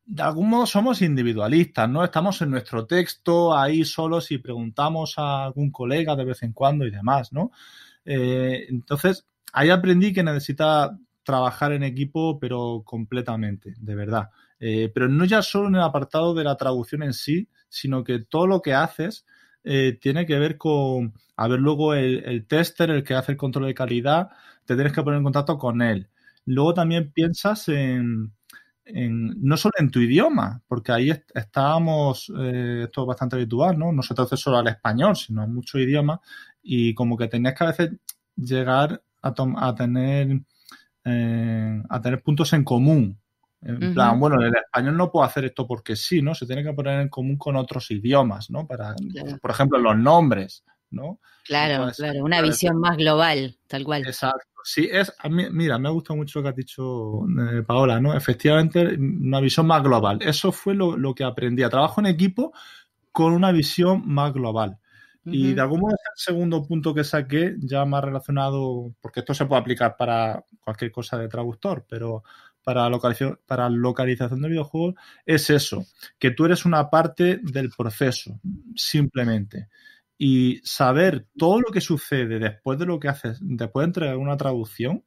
de 0.05 0.23
algún 0.23 0.49
modo 0.49 0.65
somos 0.65 1.01
individualistas, 1.01 1.89
¿no? 1.89 2.03
Estamos 2.03 2.41
en 2.41 2.51
nuestro 2.51 2.85
texto 2.85 3.57
ahí 3.57 3.83
solos 3.83 4.31
y 4.31 4.37
preguntamos 4.37 5.15
a 5.17 5.45
algún 5.45 5.71
colega 5.71 6.15
de 6.15 6.25
vez 6.25 6.43
en 6.43 6.53
cuando 6.53 6.85
y 6.85 6.91
demás, 6.91 7.33
¿no? 7.33 7.51
Eh, 8.05 8.67
entonces, 8.69 9.25
ahí 9.51 9.69
aprendí 9.71 10.13
que 10.13 10.23
necesita 10.23 10.97
trabajar 11.23 11.71
en 11.73 11.83
equipo, 11.83 12.39
pero 12.39 12.83
completamente, 12.85 13.73
de 13.77 13.95
verdad. 13.95 14.29
Eh, 14.59 14.91
pero 14.93 15.09
no 15.09 15.25
ya 15.25 15.41
solo 15.41 15.67
en 15.67 15.75
el 15.75 15.81
apartado 15.81 16.33
de 16.33 16.43
la 16.43 16.55
traducción 16.55 17.03
en 17.03 17.13
sí, 17.13 17.49
sino 17.67 18.03
que 18.03 18.19
todo 18.19 18.47
lo 18.47 18.61
que 18.61 18.73
haces 18.73 19.25
eh, 19.65 19.97
tiene 19.99 20.25
que 20.25 20.37
ver 20.39 20.57
con, 20.57 21.13
a 21.35 21.47
ver, 21.47 21.59
luego 21.59 21.93
el, 21.95 22.45
tester, 22.47 22.91
el 22.91 23.03
que 23.03 23.15
hace 23.15 23.31
el 23.33 23.37
control 23.37 23.65
de 23.67 23.73
calidad, 23.73 24.29
te 24.65 24.75
tienes 24.75 24.93
que 24.93 25.01
poner 25.03 25.17
en 25.17 25.23
contacto 25.23 25.57
con 25.57 25.81
él. 25.81 26.07
Luego 26.45 26.73
también 26.73 27.11
piensas 27.11 27.67
en, 27.69 28.31
no 28.85 29.57
solo 29.57 29.73
en 29.79 29.89
tu 29.89 29.99
idioma, 29.99 30.61
porque 30.67 30.91
ahí 30.91 31.11
estábamos, 31.33 32.31
eh, 32.39 32.83
esto 32.85 33.01
es 33.01 33.07
bastante 33.07 33.35
habitual, 33.37 33.77
¿no? 33.79 33.91
No 33.91 34.03
se 34.03 34.13
traduce 34.13 34.37
solo 34.37 34.57
al 34.57 34.67
español, 34.67 35.15
sino 35.15 35.41
a 35.41 35.47
muchos 35.47 35.81
idiomas, 35.81 36.19
y 36.61 36.93
como 36.93 37.17
que 37.17 37.27
tenías 37.27 37.55
que 37.55 37.63
a 37.63 37.67
veces 37.67 37.91
llegar 38.35 39.01
a, 39.21 39.33
a 39.57 39.75
tener 39.75 40.41
a 41.07 42.01
tener 42.01 42.23
puntos 42.23 42.51
en 42.53 42.63
común 42.63 43.19
en 43.65 43.93
plan, 43.95 44.19
bueno, 44.19 44.39
en 44.39 44.47
el 44.47 44.55
español 44.55 44.95
no 44.95 45.11
puedo 45.11 45.25
hacer 45.25 45.45
esto 45.45 45.65
porque 45.65 45.95
sí, 45.95 46.21
¿no? 46.21 46.35
Se 46.35 46.45
tiene 46.45 46.63
que 46.63 46.73
poner 46.73 47.01
en 47.01 47.09
común 47.09 47.35
con 47.35 47.55
otros 47.55 47.89
idiomas, 47.89 48.51
¿no? 48.51 48.67
Para, 48.67 48.95
por 49.41 49.51
ejemplo, 49.51 49.79
los 49.79 49.97
nombres, 49.97 50.63
¿no? 50.91 51.19
Claro, 51.43 51.91
claro, 51.95 52.23
una 52.23 52.41
visión 52.41 52.79
más 52.79 52.95
global, 52.95 53.57
tal 53.67 53.83
cual. 53.83 54.03
Exacto. 54.05 54.45
Sí, 54.63 54.87
es, 54.91 55.13
a 55.19 55.29
mí, 55.29 55.45
mira, 55.51 55.77
me 55.77 55.87
ha 55.87 55.91
gustado 55.91 56.17
mucho 56.17 56.39
lo 56.39 56.43
que 56.43 56.49
ha 56.49 56.53
dicho 56.53 57.21
eh, 57.27 57.61
Paola, 57.61 57.99
¿no? 57.99 58.15
Efectivamente, 58.15 58.95
una 58.97 59.39
visión 59.39 59.67
más 59.67 59.83
global. 59.83 60.19
Eso 60.21 60.51
fue 60.51 60.73
lo, 60.73 61.13
que 61.13 61.23
aprendí. 61.23 61.61
A 61.61 61.69
trabajo 61.69 62.01
en 62.01 62.07
equipo 62.07 62.51
con 63.11 63.33
una 63.33 63.51
visión 63.51 64.03
más 64.05 64.33
global. 64.33 64.79
Y 65.27 65.53
de 65.53 65.61
algún 65.61 65.79
modo 65.79 65.95
es 65.95 66.01
el 66.01 66.33
segundo 66.33 66.63
punto 66.63 66.93
que 66.93 67.03
saqué, 67.03 67.55
ya 67.57 67.83
más 67.85 68.03
relacionado, 68.03 68.93
porque 69.01 69.21
esto 69.21 69.33
se 69.33 69.47
puede 69.47 69.61
aplicar 69.61 69.97
para 69.97 70.43
cualquier 70.63 70.91
cosa 70.91 71.17
de 71.17 71.27
traductor, 71.27 71.83
pero 71.89 72.23
para 72.65 72.89
localización, 72.89 73.39
para 73.45 73.69
localización 73.69 74.41
de 74.41 74.49
videojuegos 74.49 74.95
es 75.25 75.49
eso, 75.51 75.85
que 76.19 76.31
tú 76.31 76.45
eres 76.45 76.65
una 76.65 76.89
parte 76.89 77.39
del 77.41 77.69
proceso, 77.69 78.41
simplemente. 78.75 79.69
Y 80.17 80.61
saber 80.63 81.27
todo 81.37 81.61
lo 81.61 81.71
que 81.71 81.79
sucede 81.79 82.39
después 82.39 82.79
de 82.79 82.87
lo 82.87 82.99
que 82.99 83.07
haces, 83.07 83.37
después 83.41 83.83
de 83.83 83.89
entregar 83.89 84.17
una 84.17 84.35
traducción, 84.35 85.03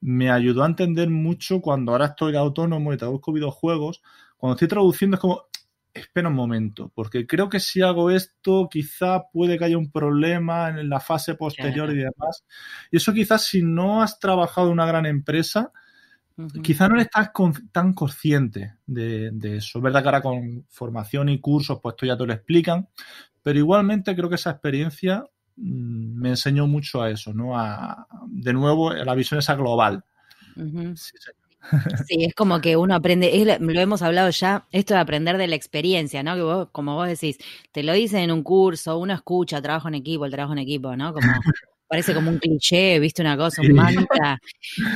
me 0.00 0.30
ayudó 0.30 0.62
a 0.62 0.66
entender 0.66 1.10
mucho 1.10 1.60
cuando 1.60 1.92
ahora 1.92 2.06
estoy 2.06 2.36
autónomo 2.36 2.92
y 2.92 2.96
traduzco 2.96 3.32
videojuegos. 3.32 4.00
Cuando 4.36 4.54
estoy 4.54 4.68
traduciendo 4.68 5.16
es 5.16 5.20
como, 5.20 5.42
espera 5.92 6.28
un 6.28 6.34
momento, 6.34 6.90
porque 6.94 7.26
creo 7.26 7.48
que 7.48 7.60
si 7.60 7.82
hago 7.82 8.10
esto, 8.10 8.68
quizá 8.70 9.24
puede 9.30 9.58
que 9.58 9.64
haya 9.66 9.76
un 9.76 9.90
problema 9.90 10.68
en 10.70 10.88
la 10.88 11.00
fase 11.00 11.34
posterior 11.34 11.90
y 11.90 11.96
demás. 11.98 12.44
Y 12.90 12.96
eso 12.96 13.12
quizás 13.12 13.44
si 13.44 13.62
no 13.62 14.02
has 14.02 14.18
trabajado 14.18 14.68
en 14.68 14.74
una 14.74 14.86
gran 14.86 15.04
empresa, 15.04 15.72
Quizá 16.62 16.88
no 16.88 17.00
estás 17.00 17.30
tan 17.72 17.92
consciente 17.94 18.74
de, 18.86 19.56
eso. 19.56 19.78
Es 19.78 19.82
verdad 19.82 20.02
que 20.02 20.08
ahora 20.08 20.22
con 20.22 20.64
formación 20.68 21.28
y 21.28 21.40
cursos, 21.40 21.80
pues 21.82 21.94
esto 21.94 22.06
ya 22.06 22.16
te 22.16 22.26
lo 22.26 22.32
explican, 22.32 22.88
pero 23.42 23.58
igualmente 23.58 24.14
creo 24.14 24.28
que 24.28 24.36
esa 24.36 24.50
experiencia 24.50 25.24
mm, 25.56 26.20
me 26.20 26.30
enseñó 26.30 26.68
mucho 26.68 27.02
a 27.02 27.10
eso, 27.10 27.34
¿no? 27.34 27.58
A, 27.58 28.06
de 28.28 28.52
nuevo, 28.52 28.92
la 28.92 29.14
visión 29.14 29.40
esa 29.40 29.56
global. 29.56 30.04
sí, 32.06 32.24
es 32.24 32.34
como 32.34 32.60
que 32.60 32.76
uno 32.76 32.94
aprende, 32.94 33.58
lo 33.58 33.80
hemos 33.80 34.02
hablado 34.02 34.30
ya, 34.30 34.66
esto 34.70 34.94
de 34.94 35.00
aprender 35.00 35.38
de 35.38 35.48
la 35.48 35.56
experiencia, 35.56 36.22
¿no? 36.22 36.36
Que 36.36 36.42
vos, 36.42 36.68
como 36.70 36.94
vos 36.94 37.08
decís, 37.08 37.38
te 37.72 37.82
lo 37.82 37.92
dicen 37.94 38.20
en 38.20 38.30
un 38.30 38.44
curso, 38.44 38.96
uno 38.96 39.12
escucha, 39.12 39.60
trabajo 39.60 39.88
en 39.88 39.96
equipo, 39.96 40.24
el 40.24 40.30
trabajo 40.30 40.52
en 40.52 40.60
equipo, 40.60 40.94
¿no? 40.94 41.12
Como 41.12 41.26
parece 41.88 42.14
como 42.14 42.30
un 42.30 42.38
cliché, 42.38 43.00
viste 43.00 43.22
una 43.22 43.36
cosa, 43.36 43.62
un 43.62 43.72
mantra, 43.72 44.38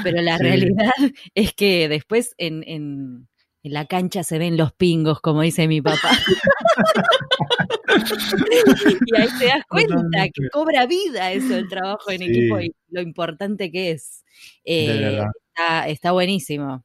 pero 0.04 0.22
la 0.22 0.38
realidad 0.38 0.92
es 1.34 1.52
que 1.54 1.88
después 1.88 2.34
en, 2.38 2.62
en, 2.66 3.28
la 3.64 3.86
cancha 3.86 4.24
se 4.24 4.38
ven 4.38 4.56
los 4.56 4.72
pingos, 4.72 5.20
como 5.20 5.42
dice 5.42 5.68
mi 5.68 5.80
papá. 5.80 6.10
y 9.06 9.16
ahí 9.16 9.28
te 9.38 9.46
das 9.46 9.64
cuenta 9.68 10.24
que 10.34 10.48
cobra 10.50 10.84
vida 10.86 11.30
eso, 11.30 11.56
el 11.56 11.68
trabajo 11.68 12.10
en 12.10 12.22
equipo 12.22 12.60
y 12.60 12.74
lo 12.88 13.00
importante 13.00 13.70
que 13.70 13.92
es. 13.92 14.24
Eh, 14.64 15.22
está, 15.48 15.88
está, 15.88 16.10
buenísimo. 16.10 16.84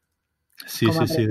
Sí, 0.67 0.85
sí, 0.85 1.07
sí. 1.07 1.27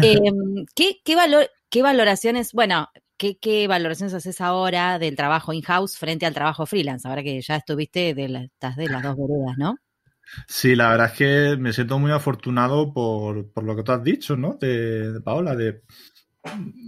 Em, 0.00 0.64
¿qué, 0.74 1.00
qué, 1.04 1.16
valor, 1.16 1.50
¿Qué 1.68 1.82
valoraciones, 1.82 2.52
bueno, 2.52 2.88
¿Qué, 3.16 3.66
valoraciones 3.68 4.12
haces 4.14 4.40
ahora 4.40 4.98
del 4.98 5.14
trabajo 5.14 5.52
in-house 5.52 5.96
frente 5.96 6.26
al 6.26 6.34
trabajo 6.34 6.66
freelance? 6.66 7.06
Ahora 7.06 7.22
que 7.22 7.40
ya 7.40 7.56
estuviste 7.56 8.12
de, 8.12 8.44
estás 8.44 8.76
de 8.76 8.88
las 8.88 9.02
dos 9.02 9.16
veredas, 9.16 9.56
¿no? 9.56 9.76
Sí, 10.48 10.74
la 10.74 10.90
verdad 10.90 11.12
es 11.12 11.12
que 11.12 11.56
me 11.56 11.72
siento 11.72 11.98
muy 11.98 12.10
afortunado 12.10 12.92
por, 12.92 13.52
lo 13.62 13.76
que 13.76 13.82
tú 13.82 13.92
has 13.92 14.02
dicho, 14.02 14.36
¿no? 14.36 14.54
De, 14.60 15.20
Paola, 15.22 15.54
de 15.54 15.82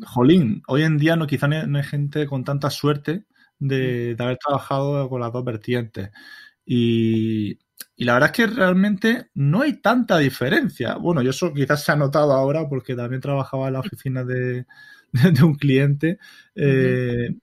Jolín, 0.06 0.62
hoy 0.66 0.82
en 0.82 0.98
día 0.98 1.16
no 1.16 1.26
quizá 1.26 1.46
no 1.46 1.78
hay 1.78 1.84
gente 1.84 2.26
con 2.26 2.44
tanta 2.44 2.70
suerte 2.70 3.24
de, 3.58 4.14
de 4.16 4.24
haber 4.24 4.38
trabajado 4.38 5.08
con 5.08 5.20
las 5.20 5.32
dos 5.32 5.44
vertientes. 5.44 6.10
Y, 6.64 7.58
y, 7.94 8.04
la 8.04 8.14
verdad 8.14 8.30
es 8.30 8.36
que 8.36 8.46
realmente 8.48 9.30
no 9.34 9.62
hay 9.62 9.80
tanta 9.80 10.18
diferencia. 10.18 10.96
Bueno, 10.96 11.22
yo 11.22 11.30
eso 11.30 11.52
quizás 11.54 11.84
se 11.84 11.92
ha 11.92 11.96
notado 11.96 12.32
ahora 12.32 12.68
porque 12.68 12.96
también 12.96 13.22
trabajaba 13.22 13.68
en 13.68 13.74
la 13.74 13.80
oficina 13.80 14.24
de, 14.24 14.66
de 15.32 15.44
un 15.44 15.54
cliente 15.54 16.18
eh, 16.54 17.36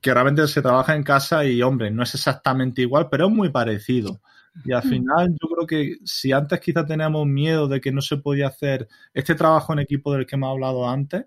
que 0.00 0.14
realmente 0.14 0.46
se 0.46 0.62
trabaja 0.62 0.94
en 0.94 1.02
casa 1.02 1.44
y, 1.44 1.62
hombre, 1.62 1.90
no 1.90 2.02
es 2.02 2.14
exactamente 2.14 2.82
igual, 2.82 3.08
pero 3.10 3.26
es 3.26 3.32
muy 3.32 3.50
parecido. 3.50 4.20
Y 4.64 4.72
al 4.72 4.82
final 4.82 5.36
yo 5.40 5.48
creo 5.48 5.66
que 5.66 5.96
si 6.04 6.32
antes 6.32 6.58
quizá 6.58 6.84
teníamos 6.84 7.26
miedo 7.26 7.68
de 7.68 7.80
que 7.80 7.92
no 7.92 8.00
se 8.00 8.16
podía 8.16 8.48
hacer 8.48 8.88
este 9.14 9.36
trabajo 9.36 9.72
en 9.72 9.78
equipo 9.80 10.12
del 10.12 10.26
que 10.26 10.34
hemos 10.34 10.50
hablado 10.50 10.88
antes, 10.88 11.26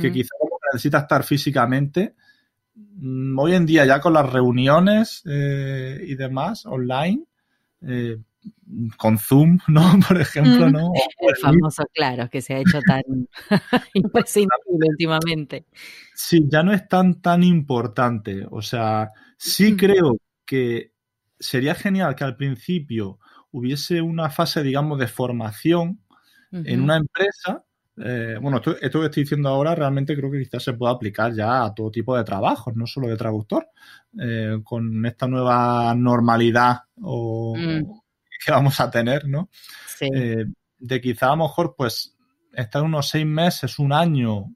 que 0.00 0.12
quizá 0.12 0.34
necesita 0.72 0.98
estar 0.98 1.24
físicamente, 1.24 2.14
mm, 2.74 3.38
hoy 3.38 3.54
en 3.54 3.66
día 3.66 3.84
ya 3.86 4.00
con 4.00 4.12
las 4.12 4.30
reuniones 4.30 5.22
eh, 5.26 6.02
y 6.06 6.14
demás 6.14 6.66
online, 6.66 7.24
eh, 7.82 8.18
con 8.96 9.18
Zoom, 9.18 9.58
¿no? 9.68 9.98
Por 10.06 10.20
ejemplo. 10.20 10.70
¿no? 10.70 10.92
El 11.20 11.36
famoso, 11.36 11.84
claro, 11.92 12.28
que 12.30 12.40
se 12.40 12.54
ha 12.54 12.58
hecho 12.58 12.80
tan 12.80 13.02
imprescindible 13.94 14.86
últimamente. 14.88 15.66
Sí, 16.14 16.46
ya 16.48 16.62
no 16.62 16.72
es 16.72 16.86
tan, 16.88 17.20
tan 17.20 17.42
importante. 17.42 18.46
O 18.50 18.62
sea, 18.62 19.10
sí 19.36 19.76
creo 19.76 20.18
que 20.44 20.92
sería 21.38 21.74
genial 21.74 22.14
que 22.14 22.24
al 22.24 22.36
principio 22.36 23.18
hubiese 23.52 24.00
una 24.00 24.30
fase, 24.30 24.62
digamos, 24.62 24.98
de 24.98 25.08
formación 25.08 26.00
en 26.52 26.82
una 26.82 26.96
empresa. 26.96 27.64
Eh, 28.02 28.38
bueno, 28.40 28.58
esto, 28.58 29.00
que 29.00 29.06
estoy 29.06 29.22
diciendo 29.22 29.50
ahora 29.50 29.74
realmente 29.74 30.16
creo 30.16 30.30
que 30.30 30.38
quizás 30.38 30.62
se 30.62 30.72
pueda 30.72 30.92
aplicar 30.92 31.34
ya 31.34 31.64
a 31.64 31.74
todo 31.74 31.90
tipo 31.90 32.16
de 32.16 32.24
trabajos, 32.24 32.74
no 32.74 32.86
solo 32.86 33.08
de 33.08 33.16
traductor, 33.16 33.68
eh, 34.18 34.58
con 34.64 35.04
esta 35.04 35.28
nueva 35.28 35.94
normalidad 35.94 36.78
o, 37.00 37.54
mm 37.56 37.99
que 38.44 38.52
vamos 38.52 38.80
a 38.80 38.90
tener, 38.90 39.26
¿no? 39.28 39.50
Sí. 39.86 40.08
Eh, 40.14 40.44
de 40.78 41.00
quizá 41.00 41.26
a 41.26 41.36
lo 41.36 41.44
mejor, 41.44 41.74
pues, 41.76 42.16
estar 42.52 42.82
unos 42.82 43.08
seis 43.08 43.26
meses, 43.26 43.78
un 43.78 43.92
año 43.92 44.54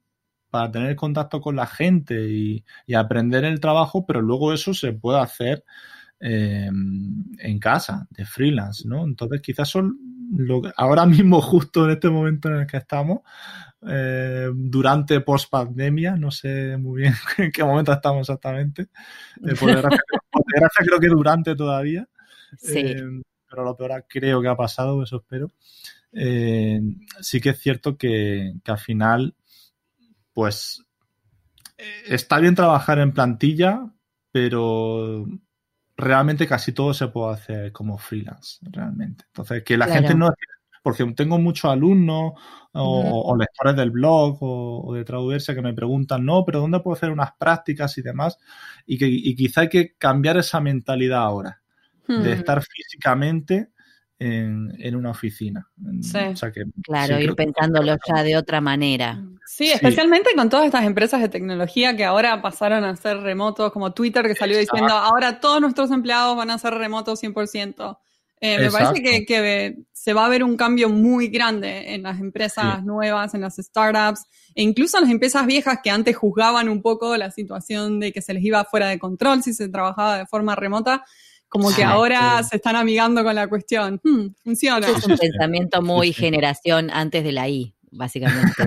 para 0.49 0.71
tener 0.71 0.95
contacto 0.95 1.41
con 1.41 1.55
la 1.55 1.67
gente 1.67 2.29
y, 2.29 2.63
aprender 2.95 3.43
el 3.43 3.59
trabajo, 3.59 4.05
pero 4.05 4.21
luego 4.21 4.53
eso 4.53 4.73
se 4.73 4.93
puede 4.93 5.19
hacer 5.19 5.65
eh, 6.19 6.69
en 6.69 7.59
casa, 7.59 8.07
de 8.09 8.25
freelance, 8.25 8.87
¿no? 8.87 9.03
Entonces 9.03 9.41
quizás 9.41 9.67
son 9.67 9.97
lo 10.31 10.61
que, 10.61 10.71
ahora 10.77 11.05
mismo, 11.05 11.41
justo 11.41 11.85
en 11.85 11.91
este 11.91 12.09
momento 12.09 12.49
en 12.49 12.61
el 12.61 12.67
que 12.67 12.77
estamos, 12.77 13.19
eh, 13.87 14.49
durante 14.53 15.19
post 15.21 15.49
pandemia, 15.51 16.15
no 16.15 16.31
sé 16.31 16.77
muy 16.77 17.01
bien 17.01 17.13
en 17.37 17.51
qué 17.51 17.63
momento 17.63 17.91
estamos 17.91 18.21
exactamente. 18.21 18.83
Eh, 19.45 19.55
por, 19.59 19.69
desgracia, 19.69 19.99
creo 20.85 20.99
que 20.99 21.09
durante 21.09 21.55
todavía. 21.55 22.07
Sí. 22.57 22.95
Eh, 23.55 23.61
pero 23.61 23.63
lo 23.63 23.75
peor 23.75 24.05
creo 24.07 24.41
que 24.41 24.47
ha 24.47 24.55
pasado, 24.55 25.01
eso 25.03 25.17
espero. 25.17 25.51
Eh, 26.11 26.81
sí 27.21 27.39
que 27.39 27.49
es 27.49 27.59
cierto 27.59 27.97
que, 27.97 28.53
que, 28.63 28.71
al 28.71 28.77
final, 28.77 29.35
pues, 30.33 30.83
está 32.07 32.39
bien 32.39 32.55
trabajar 32.55 32.99
en 32.99 33.13
plantilla, 33.13 33.91
pero 34.31 35.25
realmente 35.97 36.47
casi 36.47 36.73
todo 36.73 36.93
se 36.93 37.07
puede 37.07 37.33
hacer 37.33 37.71
como 37.71 37.97
freelance, 37.97 38.59
realmente. 38.61 39.25
Entonces, 39.27 39.63
que 39.63 39.77
la 39.77 39.87
gente 39.87 40.15
no 40.15 40.29
porque 40.85 41.03
tengo 41.13 41.39
muchos 41.39 41.71
alumnos 41.71 42.33
o, 42.73 43.35
lectores 43.35 43.75
del 43.75 43.89
blog 43.89 44.37
o, 44.41 44.93
de 44.93 45.03
Traduversia 45.03 45.55
que 45.55 45.63
me 45.63 45.73
preguntan, 45.73 46.23
no, 46.23 46.45
pero 46.45 46.59
¿dónde 46.59 46.79
puedo 46.79 46.95
hacer 46.95 47.09
unas 47.09 47.31
prácticas 47.39 47.97
y 47.97 48.03
demás? 48.03 48.37
Y 48.85 48.99
que 48.99 49.07
y 49.07 49.35
quizá 49.35 49.61
hay 49.61 49.69
que 49.69 49.95
cambiar 49.97 50.37
esa 50.37 50.61
mentalidad 50.61 51.23
ahora, 51.23 51.63
de 52.07 52.17
hmm. 52.17 52.27
estar 52.27 52.63
físicamente 52.63 53.69
en, 54.19 54.95
una 54.95 55.11
oficina. 55.11 55.67
Sí. 56.01 56.19
claro, 56.83 57.19
ir 57.19 57.35
pensándolo 57.35 57.97
ya 58.07 58.23
de 58.23 58.37
otra 58.37 58.61
manera. 58.61 59.21
Sí, 59.45 59.71
especialmente 59.71 60.31
con 60.35 60.49
todas 60.49 60.65
estas 60.65 60.85
empresas 60.85 61.21
de 61.21 61.29
tecnología 61.29 61.95
que 61.95 62.05
ahora 62.05 62.41
pasaron 62.41 62.83
a 62.83 62.95
ser 62.95 63.17
remotos, 63.17 63.71
como 63.71 63.93
Twitter 63.93 64.25
que 64.25 64.35
salió 64.35 64.57
diciendo, 64.57 64.93
ahora 64.93 65.39
todos 65.39 65.61
nuestros 65.61 65.91
empleados 65.91 66.35
van 66.35 66.49
a 66.49 66.57
ser 66.57 66.73
remotos 66.73 67.21
100%. 67.21 67.97
Eh, 68.41 68.59
me 68.59 68.69
parece 68.69 69.25
que, 69.25 69.77
se 69.93 70.13
va 70.13 70.25
a 70.25 70.29
ver 70.29 70.43
un 70.43 70.55
cambio 70.55 70.87
muy 70.87 71.29
grande 71.29 71.95
en 71.95 72.03
las 72.03 72.19
empresas 72.19 72.83
nuevas, 72.83 73.33
en 73.33 73.41
las 73.41 73.55
startups, 73.55 74.25
e 74.53 74.61
incluso 74.61 74.97
en 74.97 75.05
las 75.05 75.11
empresas 75.11 75.47
viejas 75.47 75.79
que 75.83 75.89
antes 75.89 76.15
juzgaban 76.15 76.69
un 76.69 76.81
poco 76.81 77.17
la 77.17 77.31
situación 77.31 77.99
de 77.99 78.11
que 78.11 78.21
se 78.21 78.33
les 78.33 78.43
iba 78.43 78.63
fuera 78.65 78.87
de 78.87 78.99
control 78.99 79.41
si 79.41 79.53
se 79.53 79.67
trabajaba 79.67 80.19
de 80.19 80.25
forma 80.27 80.55
remota. 80.55 81.03
Como 81.49 81.73
que 81.73 81.83
ahora 81.83 82.43
se 82.43 82.57
están 82.57 82.75
amigando 82.75 83.23
con 83.23 83.35
la 83.35 83.47
cuestión. 83.47 84.01
Hmm, 84.03 84.27
funciona. 84.43 84.87
Es 84.87 85.05
un 85.05 85.17
pensamiento 85.17 85.81
muy 85.81 86.11
generación 86.11 86.89
antes 86.91 87.23
de 87.23 87.31
la 87.31 87.47
I 87.47 87.75
básicamente, 87.95 88.63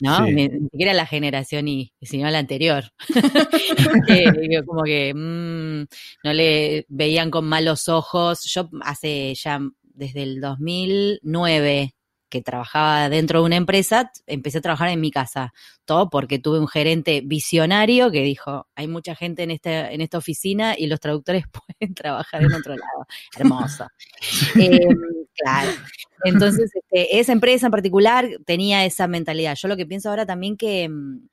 ¿no? 0.00 0.20
Ni, 0.26 0.48
siquiera 0.70 0.94
la 0.94 1.06
generación 1.06 1.68
Y, 1.68 1.92
sino 2.00 2.30
la 2.30 2.38
anterior. 2.38 2.84
como 4.66 4.82
que 4.84 5.12
mm, 5.14 5.86
no 6.24 6.32
le 6.32 6.86
veían 6.88 7.30
con 7.30 7.46
malos 7.46 7.88
ojos. 7.88 8.44
Yo 8.44 8.68
hace 8.82 9.34
ya 9.34 9.60
desde 9.82 10.22
el 10.22 10.40
2009 10.40 11.94
que 12.32 12.40
trabajaba 12.40 13.10
dentro 13.10 13.40
de 13.40 13.44
una 13.44 13.56
empresa, 13.56 14.10
empecé 14.26 14.58
a 14.58 14.62
trabajar 14.62 14.88
en 14.88 15.02
mi 15.02 15.10
casa. 15.10 15.52
Todo 15.84 16.08
porque 16.08 16.38
tuve 16.38 16.58
un 16.58 16.66
gerente 16.66 17.20
visionario 17.22 18.10
que 18.10 18.22
dijo, 18.22 18.66
hay 18.74 18.88
mucha 18.88 19.14
gente 19.14 19.42
en, 19.42 19.50
este, 19.50 19.92
en 19.94 20.00
esta 20.00 20.16
oficina 20.16 20.74
y 20.78 20.86
los 20.86 20.98
traductores 20.98 21.44
pueden 21.78 21.94
trabajar 21.94 22.42
en 22.42 22.54
otro 22.54 22.74
lado. 22.74 23.06
Hermoso. 23.38 23.86
Em, 24.56 24.98
claro. 25.34 25.72
Entonces, 26.24 26.70
este, 26.74 27.20
esa 27.20 27.32
empresa 27.32 27.66
en 27.66 27.72
particular 27.72 28.28
tenía 28.46 28.86
esa 28.86 29.06
mentalidad. 29.08 29.54
Yo 29.60 29.68
lo 29.68 29.76
que 29.76 29.86
pienso 29.86 30.08
ahora 30.08 30.24
también 30.24 30.56
que 30.56 30.88
mm, 30.88 31.28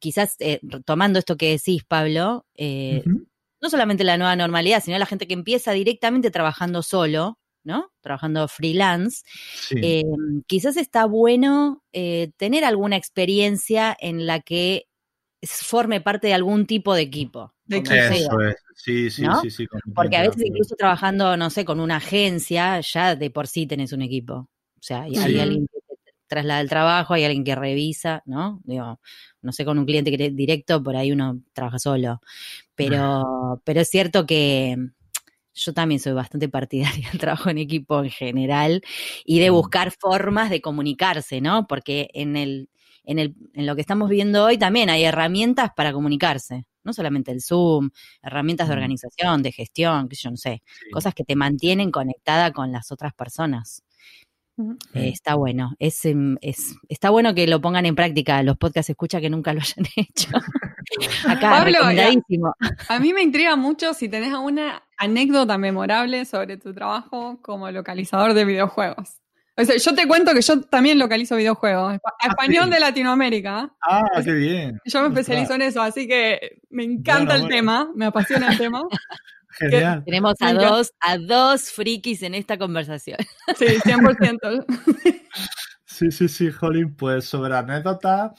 quizás 0.00 0.34
eh, 0.40 0.60
tomando 0.84 1.20
esto 1.20 1.36
que 1.36 1.52
decís, 1.52 1.84
Pablo, 1.84 2.46
eh, 2.56 3.04
no 3.60 3.70
solamente 3.70 4.02
la 4.02 4.16
nueva 4.16 4.34
normalidad, 4.34 4.82
sino 4.82 4.98
la 4.98 5.06
gente 5.06 5.28
que 5.28 5.34
empieza 5.34 5.72
directamente 5.72 6.32
trabajando 6.32 6.82
solo, 6.82 7.38
¿no? 7.64 7.92
Trabajando 8.00 8.48
freelance, 8.48 9.22
eh, 9.70 10.02
quizás 10.46 10.76
está 10.76 11.04
bueno 11.04 11.84
eh, 11.92 12.32
tener 12.36 12.64
alguna 12.64 12.96
experiencia 12.96 13.96
en 13.98 14.26
la 14.26 14.40
que 14.40 14.86
forme 15.42 16.00
parte 16.00 16.28
de 16.28 16.34
algún 16.34 16.66
tipo 16.66 16.94
de 16.94 17.02
equipo. 17.02 17.54
Eso 17.68 18.40
es. 18.40 18.56
Sí, 18.74 19.10
sí, 19.10 19.24
sí, 19.42 19.50
sí, 19.50 19.66
Porque 19.94 20.16
a 20.16 20.22
veces 20.22 20.42
incluso 20.44 20.74
trabajando, 20.74 21.36
no 21.36 21.50
sé, 21.50 21.64
con 21.64 21.80
una 21.80 21.96
agencia, 21.96 22.80
ya 22.80 23.14
de 23.14 23.30
por 23.30 23.46
sí 23.46 23.66
tenés 23.66 23.92
un 23.92 24.02
equipo. 24.02 24.34
O 24.34 24.82
sea, 24.82 25.02
hay, 25.02 25.16
alguien 25.16 25.66
que 25.66 25.78
traslada 26.26 26.60
el 26.60 26.70
trabajo, 26.70 27.12
hay 27.12 27.24
alguien 27.24 27.44
que 27.44 27.54
revisa, 27.54 28.22
¿no? 28.24 28.60
Digo, 28.64 28.98
no 29.42 29.52
sé, 29.52 29.66
con 29.66 29.78
un 29.78 29.84
cliente 29.84 30.10
directo, 30.30 30.82
por 30.82 30.96
ahí 30.96 31.12
uno 31.12 31.42
trabaja 31.52 31.78
solo. 31.78 32.20
Pero, 32.74 33.60
pero 33.64 33.80
es 33.82 33.88
cierto 33.90 34.24
que 34.24 34.76
yo 35.54 35.72
también 35.72 36.00
soy 36.00 36.12
bastante 36.12 36.48
partidaria 36.48 37.08
del 37.10 37.20
trabajo 37.20 37.50
en 37.50 37.58
equipo 37.58 38.02
en 38.02 38.10
general 38.10 38.82
y 39.24 39.40
de 39.40 39.50
mm. 39.50 39.54
buscar 39.54 39.92
formas 39.92 40.50
de 40.50 40.60
comunicarse, 40.60 41.40
¿no? 41.40 41.66
Porque 41.66 42.10
en, 42.14 42.36
el, 42.36 42.68
en, 43.04 43.18
el, 43.18 43.34
en 43.54 43.66
lo 43.66 43.74
que 43.74 43.80
estamos 43.80 44.08
viendo 44.08 44.44
hoy 44.44 44.58
también 44.58 44.90
hay 44.90 45.04
herramientas 45.04 45.70
para 45.76 45.92
comunicarse, 45.92 46.66
no 46.84 46.92
solamente 46.92 47.32
el 47.32 47.42
Zoom, 47.42 47.90
herramientas 48.22 48.68
de 48.68 48.74
mm. 48.74 48.78
organización, 48.78 49.42
de 49.42 49.52
gestión, 49.52 50.08
que 50.08 50.16
yo 50.16 50.30
no 50.30 50.36
sé, 50.36 50.62
cosas 50.92 51.14
que 51.14 51.24
te 51.24 51.36
mantienen 51.36 51.90
conectada 51.90 52.52
con 52.52 52.72
las 52.72 52.92
otras 52.92 53.14
personas. 53.14 53.82
Eh, 54.92 55.08
está 55.08 55.36
bueno, 55.36 55.74
es, 55.78 56.04
em, 56.04 56.36
es, 56.42 56.74
está 56.88 57.10
bueno 57.10 57.34
que 57.34 57.46
lo 57.46 57.60
pongan 57.62 57.86
en 57.86 57.94
práctica 57.94 58.42
los 58.42 58.58
podcasts 58.58 58.90
escucha 58.90 59.20
que 59.20 59.30
nunca 59.30 59.54
lo 59.54 59.60
hayan 59.60 59.86
hecho. 59.96 60.28
Acá, 61.26 61.64
recomendadísimo. 61.64 62.54
A, 62.88 62.98
mí 62.98 63.12
me 63.12 63.22
intriga 63.22 63.56
mucho 63.56 63.94
si 63.94 64.08
tenés 64.08 64.32
alguna 64.32 64.82
anécdota 64.96 65.58
memorable 65.58 66.24
sobre 66.24 66.56
tu 66.56 66.74
trabajo 66.74 67.38
como 67.42 67.70
localizador 67.70 68.34
de 68.34 68.44
videojuegos. 68.44 69.20
O 69.56 69.64
sea, 69.64 69.76
yo 69.76 69.94
te 69.94 70.08
cuento 70.08 70.32
que 70.32 70.40
yo 70.40 70.62
también 70.62 70.98
localizo 70.98 71.36
videojuegos. 71.36 71.98
Ah, 72.04 72.28
español 72.28 72.70
de 72.70 72.80
Latinoamérica. 72.80 73.70
Ah, 73.82 74.04
qué 74.24 74.32
bien. 74.32 74.80
Yo 74.86 75.02
me 75.02 75.08
especializo 75.08 75.54
en 75.54 75.62
eso, 75.62 75.82
así 75.82 76.08
que 76.08 76.60
me 76.70 76.84
encanta 76.84 77.36
el 77.36 77.48
tema, 77.48 77.90
me 77.94 78.06
apasiona 78.06 78.52
el 78.52 78.58
tema. 78.58 78.82
Genial. 79.58 80.02
Tenemos 80.04 80.34
a 80.40 80.54
dos, 80.54 80.92
a 81.00 81.18
dos 81.18 81.72
frikis 81.72 82.22
en 82.22 82.34
esta 82.34 82.56
conversación. 82.56 83.18
Sí, 83.58 83.66
100%. 83.66 84.64
Sí, 86.00 86.10
sí, 86.10 86.28
sí, 86.28 86.50
Jolín, 86.50 86.94
pues 86.94 87.26
sobre 87.26 87.54
anécdotas, 87.54 88.32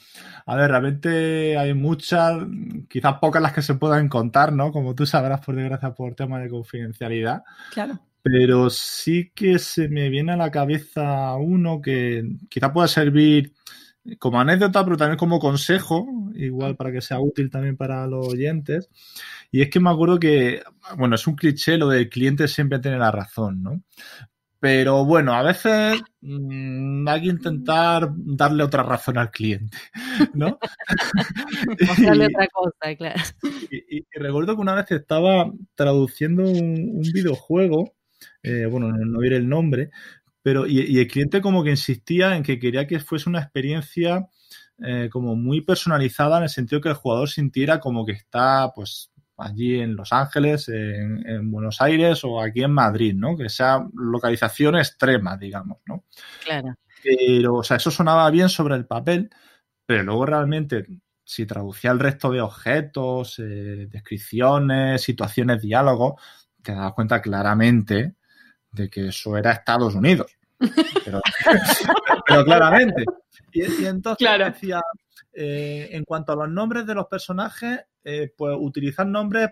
a 0.47 0.55
ver, 0.55 0.71
realmente 0.71 1.59
hay 1.59 1.75
muchas, 1.75 2.43
quizás 2.89 3.19
pocas 3.21 3.39
las 3.39 3.53
que 3.53 3.61
se 3.61 3.75
puedan 3.75 4.09
contar, 4.09 4.51
¿no? 4.51 4.71
Como 4.71 4.95
tú 4.95 5.05
sabrás, 5.05 5.45
por 5.45 5.55
desgracia, 5.55 5.93
por 5.93 6.15
tema 6.15 6.39
de 6.39 6.49
confidencialidad. 6.49 7.43
Claro. 7.71 7.99
Pero 8.23 8.71
sí 8.71 9.31
que 9.35 9.59
se 9.59 9.89
me 9.89 10.09
viene 10.09 10.31
a 10.31 10.37
la 10.37 10.49
cabeza 10.49 11.35
uno 11.35 11.81
que 11.83 12.23
quizás 12.49 12.71
pueda 12.71 12.87
servir 12.87 13.53
como 14.17 14.39
anécdota, 14.41 14.83
pero 14.83 14.97
también 14.97 15.19
como 15.19 15.39
consejo, 15.39 16.07
igual 16.33 16.75
para 16.75 16.91
que 16.91 17.01
sea 17.01 17.19
útil 17.19 17.51
también 17.51 17.77
para 17.77 18.07
los 18.07 18.27
oyentes. 18.27 18.89
Y 19.51 19.61
es 19.61 19.69
que 19.69 19.79
me 19.79 19.91
acuerdo 19.91 20.17
que, 20.19 20.63
bueno, 20.97 21.13
es 21.13 21.27
un 21.27 21.35
cliché 21.35 21.77
lo 21.77 21.89
del 21.89 22.09
cliente 22.09 22.47
siempre 22.47 22.79
tiene 22.79 22.97
la 22.97 23.11
razón, 23.11 23.61
¿no? 23.61 23.83
Pero 24.61 25.03
bueno, 25.05 25.33
a 25.33 25.41
veces 25.41 25.99
mmm, 26.21 27.07
hay 27.07 27.21
que 27.21 27.29
intentar 27.29 28.09
darle 28.15 28.63
otra 28.63 28.83
razón 28.83 29.17
al 29.17 29.31
cliente, 29.31 29.75
¿no? 30.35 30.59
Mostrarle 31.87 32.27
otra 32.27 32.47
cosa, 32.53 32.95
claro. 32.95 33.21
Y, 33.71 34.05
recuerdo 34.19 34.55
que 34.55 34.61
una 34.61 34.75
vez 34.75 34.91
estaba 34.91 35.51
traduciendo 35.73 36.43
un, 36.43 37.01
videojuego, 37.11 37.95
eh, 38.43 38.67
bueno, 38.67 38.91
no, 38.91 39.19
diré 39.21 39.37
el 39.37 39.49
nombre, 39.49 39.89
pero 40.43 40.67
y, 40.67 40.99
el 40.99 41.07
cliente 41.07 41.41
como 41.41 41.63
que 41.63 41.71
insistía 41.71 42.37
en 42.37 42.43
que 42.43 42.59
quería 42.59 42.85
que 42.85 42.99
fuese 42.99 43.29
una 43.29 43.39
experiencia 43.39 44.27
eh, 44.77 45.09
como 45.11 45.35
muy 45.35 45.61
personalizada 45.61 46.37
en 46.37 46.43
el 46.43 46.49
sentido 46.49 46.81
que 46.81 46.89
el 46.89 46.95
jugador 46.95 47.29
sintiera 47.29 47.79
como 47.79 48.05
que 48.05 48.11
está, 48.11 48.71
pues, 48.75 49.11
allí 49.41 49.79
en 49.79 49.95
Los 49.95 50.13
Ángeles, 50.13 50.69
en, 50.69 51.51
Buenos 51.51 51.81
Aires 51.81 52.23
o 52.23 52.39
aquí 52.41 52.63
en 52.63 52.71
Madrid, 52.71 53.13
¿no? 53.15 53.35
Que 53.35 53.49
sea 53.49 53.85
localización 53.93 54.77
extrema, 54.77 55.37
digamos, 55.37 55.79
¿no? 55.85 56.05
Claro. 56.43 56.75
Pero, 57.03 57.55
o 57.55 57.63
sea, 57.63 57.77
eso 57.77 57.91
sonaba 57.91 58.29
bien 58.29 58.49
sobre 58.49 58.75
el 58.75 58.85
papel, 58.85 59.29
pero 59.85 60.03
luego 60.03 60.25
realmente, 60.25 60.85
si 61.23 61.45
traducía 61.45 61.91
el 61.91 61.99
resto 61.99 62.31
de 62.31 62.41
objetos, 62.41 63.39
eh, 63.39 63.87
descripciones, 63.89 65.01
situaciones, 65.01 65.61
diálogos, 65.61 66.21
te 66.61 66.73
das 66.73 66.93
cuenta 66.93 67.21
claramente 67.21 68.15
de 68.71 68.89
que 68.89 69.07
eso 69.07 69.35
era 69.37 69.51
Estados 69.51 69.95
Unidos. 69.95 70.37
Pero, 71.03 71.21
claramente. 72.45 73.03
Y, 73.51 73.85
entonces 73.85 74.29
decía, 74.37 74.81
eh, 75.33 75.89
en 75.91 76.03
cuanto 76.03 76.33
a 76.33 76.35
los 76.35 76.49
nombres 76.49 76.85
de 76.85 76.95
los 76.95 77.07
personajes, 77.07 77.81
eh, 78.03 78.33
pues 78.35 78.55
utilizar 78.59 79.05
nombres 79.07 79.51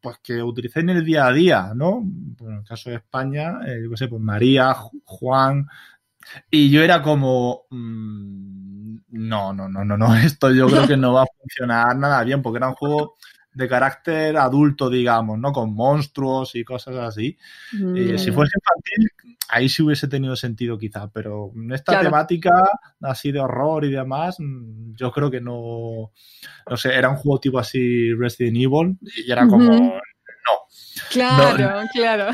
pues 0.00 0.18
que 0.22 0.42
utilicéis 0.42 0.84
en 0.84 0.90
el 0.90 1.04
día 1.04 1.26
a 1.26 1.32
día, 1.32 1.72
¿no? 1.74 2.02
en 2.40 2.58
el 2.58 2.64
caso 2.64 2.90
de 2.90 2.96
España, 2.96 3.60
eh, 3.66 3.80
yo 3.82 3.90
qué 3.90 3.96
sé, 3.96 4.08
pues 4.08 4.22
María, 4.22 4.74
Juan. 5.04 5.68
Y 6.50 6.70
yo 6.70 6.82
era 6.82 7.02
como, 7.02 7.66
mm, 7.70 8.96
no, 9.10 9.52
no, 9.52 9.68
no, 9.68 9.84
no, 9.84 9.96
no, 9.96 10.14
esto 10.16 10.52
yo 10.52 10.68
creo 10.68 10.86
que 10.86 10.96
no 10.96 11.14
va 11.14 11.22
a 11.24 11.26
funcionar 11.38 11.96
nada 11.96 12.22
bien, 12.24 12.42
porque 12.42 12.58
era 12.58 12.68
un 12.68 12.74
juego 12.74 13.16
de 13.52 13.68
carácter 13.68 14.36
adulto, 14.36 14.88
digamos, 14.88 15.38
¿no? 15.38 15.52
Con 15.52 15.74
monstruos 15.74 16.54
y 16.54 16.64
cosas 16.64 16.96
así. 16.96 17.36
Eh, 17.94 18.16
si 18.18 18.30
Mm. 18.30 18.34
fuese 18.34 18.52
infantil, 18.56 19.10
ahí 19.48 19.68
sí 19.68 19.82
hubiese 19.82 20.06
tenido 20.08 20.36
sentido 20.36 20.78
quizá, 20.78 21.10
pero 21.10 21.50
en 21.56 21.72
esta 21.72 21.92
Claro. 21.92 22.06
temática 22.06 22.52
así 23.00 23.32
de 23.32 23.40
horror 23.40 23.84
y 23.84 23.90
demás, 23.90 24.36
mm, 24.38 24.94
yo 24.94 25.10
creo 25.10 25.30
que 25.30 25.40
no, 25.40 26.12
no 26.68 26.76
sé, 26.76 26.94
era 26.94 27.08
un 27.08 27.16
juego 27.16 27.40
tipo 27.40 27.58
así 27.58 28.12
Resident 28.14 28.56
Evil 28.56 28.98
y 29.16 29.30
era 29.30 29.46
como... 29.46 29.72
Ujú. 29.72 29.92
Claro, 31.10 31.88
claro. 31.92 32.26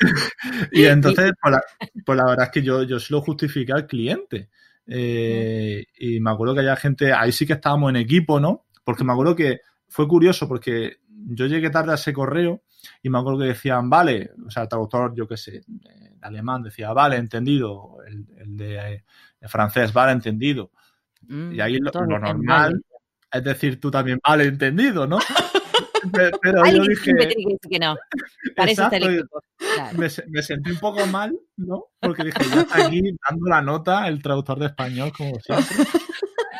Y 0.72 0.84
entonces, 0.84 1.32
pues 1.40 1.52
la, 1.52 1.62
pues 2.04 2.18
la 2.18 2.24
verdad 2.26 2.46
es 2.46 2.50
que 2.50 2.62
yo, 2.62 2.82
yo 2.82 2.98
sí 2.98 3.12
lo 3.12 3.20
justifiqué 3.22 3.72
al 3.72 3.86
cliente. 3.86 4.48
Eh, 4.86 5.84
y 5.98 6.20
me 6.20 6.30
acuerdo 6.30 6.54
que 6.54 6.60
había 6.60 6.76
gente, 6.76 7.12
ahí 7.12 7.32
sí 7.32 7.46
que 7.46 7.54
estábamos 7.54 7.90
en 7.90 7.96
equipo, 7.96 8.40
¿no? 8.40 8.66
Porque 8.84 9.04
me 9.04 9.12
acuerdo 9.12 9.34
que 9.34 9.60
fue 9.94 10.08
curioso 10.08 10.48
porque 10.48 10.96
yo 11.08 11.46
llegué 11.46 11.70
tarde 11.70 11.92
a 11.92 11.94
ese 11.94 12.12
correo 12.12 12.64
y 13.00 13.08
me 13.10 13.18
acuerdo 13.18 13.38
que 13.42 13.46
decían, 13.46 13.88
vale, 13.88 14.32
o 14.44 14.50
sea, 14.50 14.64
el 14.64 14.68
traductor, 14.68 15.14
yo 15.14 15.28
qué 15.28 15.36
sé, 15.36 15.62
de 15.68 16.18
alemán 16.20 16.64
decía, 16.64 16.92
vale, 16.92 17.14
entendido, 17.16 17.98
el, 18.04 18.26
el 18.36 18.56
de, 18.56 19.04
de 19.40 19.48
francés, 19.48 19.92
vale, 19.92 20.10
entendido. 20.10 20.72
Mm, 21.28 21.52
Y 21.52 21.60
ahí 21.60 21.78
lo, 21.78 21.92
lo 21.92 22.18
normal 22.18 22.42
mal. 22.42 22.84
es 23.32 23.44
decir, 23.44 23.78
tú 23.78 23.88
también, 23.88 24.18
vale, 24.26 24.44
entendido, 24.46 25.06
¿no? 25.06 25.18
Pe- 26.12 26.32
Pero 26.42 26.66
yo 26.66 26.82
dije, 26.82 27.12
que 27.70 27.78
no. 27.78 27.96
El 28.56 28.68
Exacto. 28.68 28.98
Claro. 29.76 29.98
me, 29.98 30.08
me 30.28 30.42
sentí 30.42 30.70
un 30.72 30.78
poco 30.78 31.06
mal, 31.06 31.32
¿no? 31.56 31.84
Porque 32.00 32.24
dije, 32.24 32.38
está 32.42 32.86
aquí 32.86 33.00
dando 33.28 33.46
la 33.48 33.62
nota 33.62 34.08
el 34.08 34.20
traductor 34.20 34.58
de 34.58 34.66
español, 34.66 35.12
como 35.16 35.38
siempre. 35.38 35.76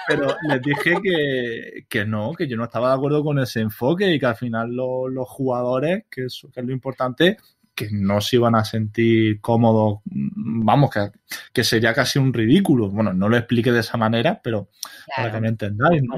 Pero 0.06 0.36
les 0.48 0.60
dije 0.62 0.96
que, 1.02 1.86
que 1.88 2.04
no, 2.04 2.32
que 2.34 2.46
yo 2.46 2.56
no 2.56 2.64
estaba 2.64 2.88
de 2.90 2.94
acuerdo 2.96 3.22
con 3.24 3.38
ese 3.38 3.60
enfoque 3.60 4.12
y 4.12 4.18
que 4.18 4.26
al 4.26 4.36
final 4.36 4.70
lo- 4.74 5.08
los 5.08 5.28
jugadores, 5.28 6.04
que 6.10 6.24
es, 6.26 6.42
que 6.52 6.60
es 6.60 6.66
lo 6.66 6.72
importante, 6.72 7.36
que 7.74 7.88
no 7.90 8.20
se 8.20 8.36
iban 8.36 8.54
a 8.54 8.64
sentir 8.64 9.40
cómodos, 9.40 10.00
vamos, 10.04 10.90
que, 10.90 11.10
que 11.52 11.64
sería 11.64 11.92
casi 11.94 12.18
un 12.18 12.32
ridículo. 12.32 12.88
Bueno, 12.90 13.12
no 13.12 13.28
lo 13.28 13.36
expliqué 13.36 13.72
de 13.72 13.80
esa 13.80 13.96
manera, 13.96 14.40
pero 14.42 14.68
para 15.16 15.32
que 15.32 15.40
me 15.40 15.48
entendáis, 15.48 16.02
¿no? 16.02 16.14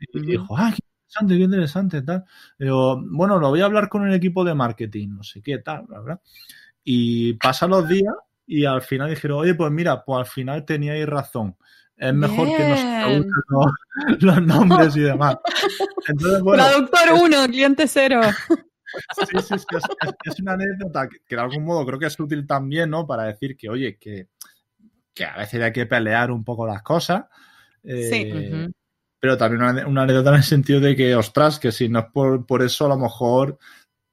Y 0.00 0.06
dijo, 0.32 0.56
ah, 0.56 0.72
qué 0.74 0.78
interesante, 0.82 1.36
qué 1.36 1.44
interesante, 1.44 2.02
tal. 2.02 2.24
Digo, 2.58 3.00
bueno, 3.06 3.38
lo 3.38 3.50
voy 3.50 3.60
a 3.60 3.66
hablar 3.66 3.88
con 3.88 4.06
el 4.08 4.14
equipo 4.14 4.44
de 4.44 4.54
marketing, 4.54 5.08
no 5.10 5.22
sé 5.22 5.42
qué, 5.42 5.58
tal, 5.58 5.84
bla, 5.86 6.00
bla. 6.00 6.20
Y 6.82 7.34
pasan 7.34 7.70
los 7.70 7.88
días 7.88 8.14
y 8.46 8.64
al 8.64 8.82
final 8.82 9.10
dijeron, 9.10 9.38
oye, 9.40 9.54
pues 9.54 9.70
mira, 9.70 10.02
pues 10.04 10.18
al 10.20 10.26
final 10.26 10.64
teníais 10.64 11.06
razón. 11.06 11.56
Es 12.00 12.14
mejor 12.14 12.46
que 12.56 12.64
no 12.64 12.76
se 12.76 12.86
Bien. 12.86 12.98
traduzcan 12.98 13.42
los, 13.48 13.72
los 14.22 14.42
nombres 14.46 14.96
y 14.96 15.00
demás. 15.00 15.36
Entonces, 16.08 16.40
bueno, 16.42 16.64
Traductor 16.64 17.12
1, 17.24 17.46
cliente 17.48 17.86
0. 17.86 18.20
sí, 19.30 19.38
sí, 19.40 19.58
sí, 19.58 19.66
es, 19.76 19.84
es- 20.00 20.14
es 20.24 20.40
una 20.40 20.54
anécdota 20.54 21.08
que, 21.08 21.18
que 21.28 21.36
de 21.36 21.42
algún 21.42 21.62
modo 21.64 21.84
creo 21.84 21.98
que 21.98 22.06
es 22.06 22.18
útil 22.18 22.46
también, 22.46 22.88
¿no? 22.88 23.06
Para 23.06 23.24
decir 23.24 23.54
que, 23.54 23.68
oye, 23.68 23.98
que, 23.98 24.28
que 25.12 25.24
a 25.26 25.36
veces 25.36 25.60
hay 25.62 25.72
que 25.72 25.84
pelear 25.84 26.30
un 26.30 26.42
poco 26.42 26.66
las 26.66 26.82
cosas. 26.82 27.24
Eh, 27.84 28.50
Ujú. 28.64 28.72
pero 29.20 29.36
también 29.36 29.62
una, 29.62 29.86
una 29.86 30.02
anécdota 30.04 30.30
en 30.30 30.36
el 30.36 30.42
sentido 30.42 30.80
de 30.80 30.96
que, 30.96 31.14
ostras, 31.14 31.58
que 31.58 31.70
si 31.70 31.90
no 31.90 31.98
es 31.98 32.06
por, 32.14 32.46
por 32.46 32.62
eso, 32.62 32.86
a 32.86 32.88
lo 32.88 32.96
mejor 32.98 33.58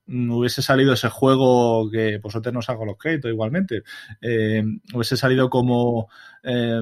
hubiese 0.09 0.61
salido 0.61 0.91
ese 0.93 1.07
juego 1.09 1.89
que 1.89 2.17
vosotros 2.17 2.53
no 2.53 2.61
saco 2.61 2.85
los 2.85 2.97
créditos 2.97 3.31
igualmente. 3.31 3.83
Eh, 4.21 4.61
hubiese 4.93 5.15
salido 5.15 5.49
como 5.49 6.09
eh, 6.43 6.81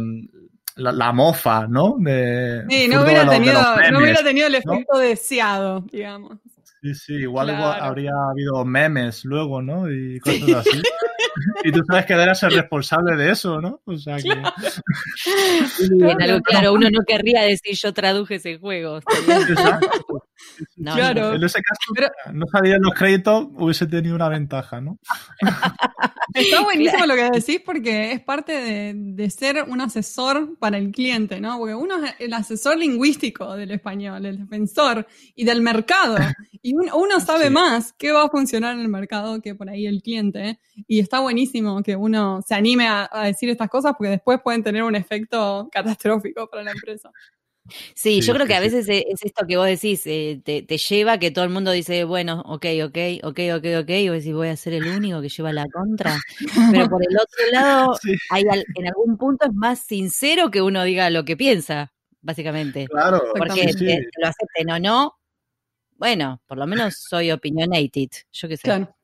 la, 0.75 0.91
la 0.91 1.11
mofa, 1.13 1.67
¿no? 1.67 1.95
De, 1.99 2.63
Sí, 2.69 2.87
no 2.87 2.99
de 2.99 3.05
hubiera, 3.05 3.23
los- 3.23 3.31
de 3.31 3.37
tenido, 3.39 3.53
los 3.61 3.91
no 3.91 3.99
hubiera 3.99 4.23
tenido 4.23 4.47
el 4.47 4.55
efecto 4.55 4.97
deseado, 4.97 5.81
digamos. 5.91 6.37
Sí, 6.81 6.93
sí, 6.93 7.13
igual, 7.13 7.47
Claro. 7.47 7.61
igual 7.63 7.79
habría 7.81 8.11
habido 8.31 8.63
memes 8.65 9.25
luego, 9.25 9.61
¿no? 9.61 9.89
Y 9.91 10.19
cosas 10.19 10.67
así. 10.67 10.81
y 11.63 11.71
tú 11.71 11.81
sabes 11.87 12.05
que 12.05 12.13
eras 12.13 12.43
el 12.43 12.51
responsable 12.53 13.15
de 13.15 13.31
eso, 13.31 13.59
¿no? 13.59 13.81
O 13.85 13.97
sea 13.97 14.17
que. 14.17 14.29
En 14.29 16.21
algo 16.21 16.41
claro, 16.43 16.73
uno 16.73 16.89
no 16.91 16.99
querría 17.07 17.41
decir 17.41 17.75
yo 17.75 17.93
traduje 17.93 18.35
ese 18.35 18.57
juego. 18.59 18.97
Exacto. 18.97 20.25
No, 20.77 20.95
Claro. 20.95 21.33
En 21.33 21.43
ese 21.43 21.61
caso, 21.61 21.91
Pero- 21.93 22.09
no 22.33 22.45
salían 22.47 22.81
los 22.81 22.93
créditos, 22.93 23.47
hubiese 23.53 23.85
tenido 23.87 24.15
una 24.15 24.29
ventaja, 24.29 24.81
¿no? 24.81 24.97
Está 26.33 26.61
buenísimo 26.63 27.05
lo 27.05 27.15
que 27.15 27.29
decís 27.31 27.61
porque 27.65 28.11
es 28.11 28.21
parte 28.21 28.51
de, 28.53 28.93
de 28.95 29.29
ser 29.29 29.63
un 29.67 29.79
asesor 29.79 30.57
para 30.59 30.77
el 30.77 30.91
cliente, 30.91 31.39
¿no? 31.39 31.57
Porque 31.57 31.75
uno 31.75 32.03
es 32.03 32.13
el 32.19 32.33
asesor 32.33 32.77
lingüístico 32.77 33.55
del 33.55 33.71
español, 33.71 34.25
el 34.25 34.39
defensor 34.39 35.07
y 35.35 35.45
del 35.45 35.61
mercado. 35.61 36.17
Y 36.61 36.73
un- 36.75 36.89
uno 36.93 37.19
sabe 37.21 37.45
Sí. 37.45 37.49
más 37.51 37.93
qué 37.93 38.11
va 38.11 38.23
a 38.25 38.29
funcionar 38.29 38.73
en 38.73 38.81
el 38.81 38.89
mercado 38.89 39.39
que 39.41 39.55
por 39.55 39.69
ahí 39.69 39.85
el 39.87 40.01
cliente. 40.01 40.49
¿eh? 40.49 40.59
Y 40.87 40.99
está 40.99 41.19
buenísimo 41.21 41.81
que 41.83 41.95
uno 41.95 42.41
se 42.45 42.55
anime 42.55 42.87
a, 42.87 43.07
a 43.11 43.25
decir 43.25 43.49
estas 43.49 43.69
cosas 43.69 43.93
porque 43.97 44.09
después 44.11 44.39
pueden 44.43 44.63
tener 44.63 44.83
un 44.83 44.95
efecto 44.95 45.69
catastrófico 45.71 46.49
para 46.49 46.63
la 46.63 46.71
empresa. 46.71 47.11
Sí, 47.67 47.75
Sí, 47.95 48.21
yo 48.21 48.33
creo 48.33 48.45
que 48.45 48.55
a 48.55 48.59
veces 48.59 48.87
es 48.89 49.23
esto 49.23 49.45
que 49.47 49.57
vos 49.57 49.65
decís, 49.65 50.05
eh, 50.05 50.39
te, 50.43 50.61
te 50.61 50.77
lleva 50.77 51.13
a 51.13 51.19
que 51.19 51.31
todo 51.31 51.45
el 51.45 51.49
mundo 51.51 51.71
dice, 51.71 52.03
bueno, 52.03 52.41
ok, 52.45 52.65
ok, 52.85 52.97
ok, 53.23 53.39
ok, 53.55 53.65
ok, 53.81 53.89
y 53.89 54.09
vos 54.09 54.17
decís, 54.19 54.33
voy 54.33 54.49
a 54.49 54.55
ser 54.55 54.73
el 54.73 54.87
único 54.87 55.21
que 55.21 55.29
lleva 55.29 55.51
la 55.51 55.65
contra. 55.67 56.17
Pero 56.71 56.89
por 56.89 57.01
el 57.03 57.15
otro 57.17 57.45
lado, 57.51 57.95
Sí, 58.01 58.15
hay 58.29 58.43
al- 58.49 58.65
en 58.75 58.87
algún 58.87 59.17
punto 59.17 59.45
es 59.47 59.53
más 59.53 59.79
sincero 59.79 60.51
que 60.51 60.61
uno 60.61 60.83
diga 60.83 61.09
lo 61.09 61.25
que 61.25 61.35
piensa, 61.35 61.91
básicamente. 62.21 62.87
claro. 62.87 63.23
Porque 63.33 63.71
lo 64.17 64.27
acepten 64.27 64.69
o 64.71 64.79
no, 64.79 65.15
bueno, 65.97 66.41
por 66.45 66.57
lo 66.57 66.67
menos 66.67 66.95
soy 67.09 67.31
opinionated, 67.31 68.09
yo 68.31 68.47
qué 68.47 68.57
sé. 68.57 68.63
Claro. 68.63 68.95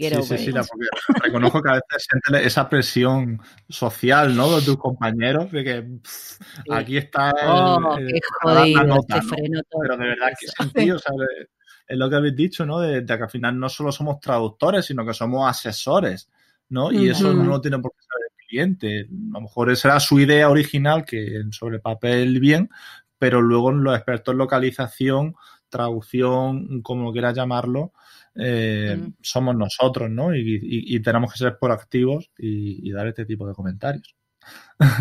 Get 0.00 0.14
Sí, 0.22 0.36
sí, 0.38 0.44
sí, 0.46 0.52
la- 0.52 0.64
porque 0.64 0.86
reconozco 1.22 1.62
que 1.62 1.68
a 1.70 1.74
veces 1.74 2.06
sientes 2.10 2.46
esa 2.46 2.68
presión 2.68 3.40
social, 3.68 4.34
¿no? 4.34 4.56
De 4.56 4.62
tus 4.62 4.76
compañeros, 4.78 5.50
de 5.52 5.62
que 5.64 5.82
pff, 5.82 6.38
Sí. 6.40 6.62
aquí 6.72 6.96
está 6.96 7.30
el- 7.30 7.48
Oh, 7.48 7.96
el- 7.98 8.08
qué 8.08 8.20
la 8.44 8.54
jodido, 8.54 8.84
¿no? 8.84 9.02
frenó 9.28 9.60
todo. 9.70 9.82
Pero 9.82 9.96
de 9.96 10.04
verdad 10.06 10.28
que 10.40 10.46
sentido, 10.48 10.96
o 10.96 10.98
sea, 10.98 11.12
de- 11.16 11.48
es 11.86 11.98
lo 11.98 12.08
que 12.08 12.16
habéis 12.16 12.36
dicho, 12.36 12.64
¿no? 12.64 12.78
De, 12.80 13.00
de 13.02 13.16
que 13.16 13.22
al 13.24 13.30
final 13.30 13.58
no 13.58 13.68
solo 13.68 13.90
somos 13.92 14.20
traductores, 14.20 14.86
sino 14.86 15.04
que 15.04 15.12
somos 15.12 15.48
asesores, 15.50 16.30
¿no? 16.68 16.92
Y 16.92 17.08
eso 17.08 17.32
no 17.34 17.44
lo 17.44 17.60
tiene 17.60 17.78
por 17.80 17.90
qué 17.92 17.98
saber 18.04 18.26
el 18.30 18.46
cliente. 18.46 19.00
A 19.32 19.34
lo 19.38 19.40
mejor 19.42 19.70
esa 19.72 19.88
era 19.88 20.00
su 20.00 20.20
idea 20.20 20.48
original, 20.48 21.04
que 21.04 21.42
sobre 21.50 21.76
el 21.76 21.82
papel 21.82 22.38
bien, 22.38 22.70
pero 23.18 23.42
luego 23.42 23.72
los 23.72 23.94
expertos 23.96 24.32
en 24.32 24.38
localización, 24.38 25.34
traducción, 25.68 26.80
como 26.82 27.12
quieras 27.12 27.34
llamarlo, 27.34 27.92
eh, 28.36 28.98
somos 29.20 29.56
nosotros, 29.56 30.10
¿no? 30.10 30.34
Y, 30.34 30.40
y- 30.40 30.96
y 30.96 31.00
tenemos 31.02 31.32
que 31.32 31.38
ser 31.38 31.58
proactivos 31.58 32.30
y, 32.38 32.88
y 32.88 32.92
dar 32.92 33.06
este 33.08 33.24
tipo 33.26 33.46
de 33.46 33.54
comentarios. 33.54 34.14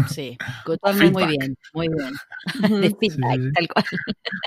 Sí, 0.09 0.37
muy 0.67 0.93
Feedback. 0.93 1.29
bien, 1.29 1.57
muy 1.73 1.87
bien. 1.87 2.13
De 2.81 2.89
feedback, 2.99 3.35
Sí, 3.39 3.43
sí. 3.45 3.51
tal 3.53 3.67
cual. 3.69 3.85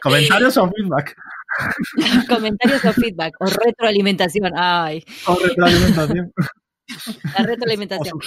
¿Comentarios 0.03 0.57
o 0.59 0.71
feedback? 0.71 1.17
Comentarios 2.29 2.85
o 2.85 2.93
feedback, 2.93 3.35
o 3.41 3.47
retroalimentación. 3.47 4.53
Ay, 4.57 5.03
O 5.27 5.35
retroalimentación. 5.37 6.33
la 7.39 7.43
retroalimentación. 7.47 8.19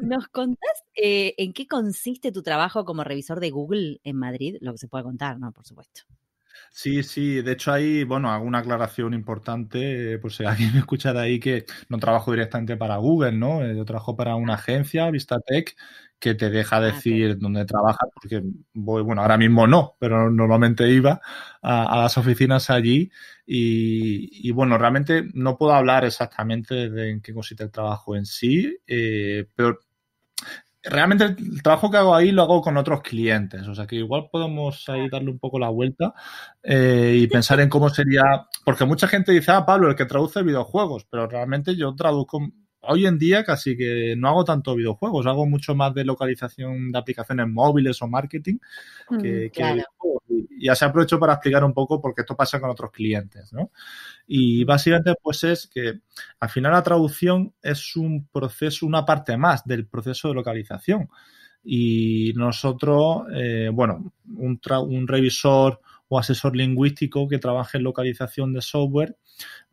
¿Nos 0.00 0.28
contás 0.28 0.84
eh, 0.94 1.34
en 1.38 1.52
qué 1.52 1.66
consiste 1.66 2.30
tu 2.30 2.42
trabajo 2.42 2.84
como 2.84 3.02
revisor 3.02 3.40
de 3.40 3.50
Google 3.50 4.00
en 4.04 4.16
Madrid? 4.16 4.56
Lo 4.60 4.72
que 4.72 4.78
se 4.78 4.88
puede 4.88 5.02
contar, 5.04 5.38
¿no? 5.40 5.50
Por 5.52 5.64
supuesto. 5.66 6.02
Sí, 6.74 7.02
sí, 7.02 7.42
de 7.42 7.52
hecho 7.52 7.70
ahí, 7.70 8.02
bueno, 8.04 8.30
hago 8.32 8.46
una 8.46 8.58
aclaración 8.60 9.12
importante, 9.12 10.18
por 10.18 10.32
si 10.32 10.44
alguien 10.44 10.72
me 10.72 10.78
escucha 10.80 11.12
de 11.12 11.20
ahí 11.20 11.38
que 11.38 11.66
no 11.90 11.98
trabajo 11.98 12.30
directamente 12.32 12.76
para 12.78 12.96
Google, 12.96 13.32
¿no? 13.32 13.62
Eh, 13.62 13.76
Yo 13.76 13.84
trabajo 13.84 14.16
para 14.16 14.36
una 14.36 14.54
agencia, 14.54 15.10
Vistatech, 15.10 15.76
que 16.18 16.34
te 16.34 16.48
deja 16.48 16.80
ok. 16.80 16.80
decir 16.80 17.36
dónde 17.38 17.66
trabajas, 17.66 18.08
porque 18.14 18.42
voy, 18.72 19.02
bueno, 19.02 19.20
ahora 19.20 19.36
mismo 19.36 19.66
no, 19.66 19.96
pero 19.98 20.30
normalmente 20.30 20.88
iba 20.90 21.20
a, 21.60 21.84
a 21.94 21.98
las 22.02 22.16
oficinas 22.16 22.70
allí 22.70 23.10
y, 23.44 24.48
y, 24.48 24.50
bueno, 24.52 24.78
realmente 24.78 25.24
no 25.34 25.58
puedo 25.58 25.74
hablar 25.74 26.04
exactamente 26.06 26.88
de 26.88 27.10
en 27.10 27.20
qué 27.20 27.34
consiste 27.34 27.64
el 27.64 27.70
trabajo 27.70 28.16
en 28.16 28.24
sí, 28.24 28.78
eh, 28.86 29.46
pero 29.54 29.78
realmente 30.82 31.24
el 31.24 31.62
trabajo 31.62 31.90
que 31.90 31.96
hago 31.96 32.14
ahí 32.14 32.32
lo 32.32 32.42
hago 32.42 32.60
con 32.60 32.76
otros 32.76 33.02
clientes, 33.02 33.66
o 33.68 33.74
sea 33.74 33.86
que 33.86 33.96
igual 33.96 34.28
podemos 34.30 34.88
ahí 34.88 35.08
darle 35.08 35.30
un 35.30 35.38
poco 35.38 35.58
la 35.58 35.68
vuelta 35.68 36.14
eh, 36.62 37.16
y 37.20 37.26
pensar 37.28 37.60
en 37.60 37.68
cómo 37.68 37.88
sería, 37.88 38.22
porque 38.64 38.84
mucha 38.84 39.06
gente 39.06 39.32
dice, 39.32 39.52
ah, 39.52 39.64
Pablo, 39.64 39.88
el 39.88 39.96
que 39.96 40.06
traduce 40.06 40.42
videojuegos, 40.42 41.06
pero 41.08 41.28
realmente 41.28 41.76
yo 41.76 41.94
traduzco, 41.94 42.40
hoy 42.80 43.06
en 43.06 43.18
día 43.18 43.44
casi 43.44 43.76
que 43.76 44.14
no 44.16 44.28
hago 44.28 44.44
tanto 44.44 44.74
videojuegos, 44.74 45.26
hago 45.26 45.46
mucho 45.46 45.74
más 45.74 45.94
de 45.94 46.04
localización 46.04 46.90
de 46.90 46.98
aplicaciones 46.98 47.48
móviles 47.48 48.02
o 48.02 48.08
marketing 48.08 48.58
que, 49.08 49.16
que 49.16 49.28
de 49.28 49.50
claro. 49.50 49.74
videojuegos. 49.74 50.22
Y 50.28 50.66
ya 50.66 50.74
se 50.74 50.84
aprovecho 50.84 51.18
para 51.18 51.34
explicar 51.34 51.64
un 51.64 51.74
poco 51.74 52.00
por 52.00 52.14
qué 52.14 52.22
esto 52.22 52.36
pasa 52.36 52.60
con 52.60 52.70
otros 52.70 52.90
clientes, 52.90 53.52
¿no? 53.52 53.70
Y 54.26 54.64
básicamente, 54.64 55.14
pues 55.22 55.44
es 55.44 55.66
que 55.66 56.00
al 56.40 56.48
final 56.48 56.72
la 56.72 56.82
traducción 56.82 57.54
es 57.62 57.96
un 57.96 58.26
proceso, 58.28 58.86
una 58.86 59.04
parte 59.04 59.36
más 59.36 59.64
del 59.66 59.86
proceso 59.86 60.28
de 60.28 60.34
localización. 60.34 61.08
Y 61.64 62.32
nosotros, 62.34 63.24
eh, 63.34 63.70
bueno, 63.72 64.12
un, 64.36 64.60
un 64.88 65.08
revisor 65.08 65.80
o 66.08 66.18
asesor 66.18 66.56
lingüístico 66.56 67.28
que 67.28 67.38
trabaja 67.38 67.78
en 67.78 67.84
localización 67.84 68.52
de 68.52 68.62
software, 68.62 69.16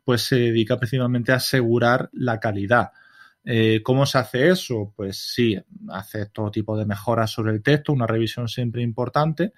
pues 0.04 0.22
se 0.22 0.36
dedica 0.36 0.78
principalmente 0.78 1.32
a 1.32 1.36
asegurar 1.36 2.08
la 2.12 2.40
calidad. 2.40 2.90
Eh, 3.44 3.80
¿Cómo 3.82 4.04
se 4.06 4.18
hace 4.18 4.50
eso? 4.50 4.92
Pues 4.94 5.16
sí, 5.18 5.58
hace 5.90 6.26
todo 6.26 6.50
tipo 6.50 6.76
de 6.76 6.84
mejoras 6.86 7.30
sobre 7.30 7.52
el 7.52 7.62
texto, 7.62 7.92
una 7.92 8.06
revisión 8.06 8.48
siempre 8.48 8.82
importante, 8.82 9.52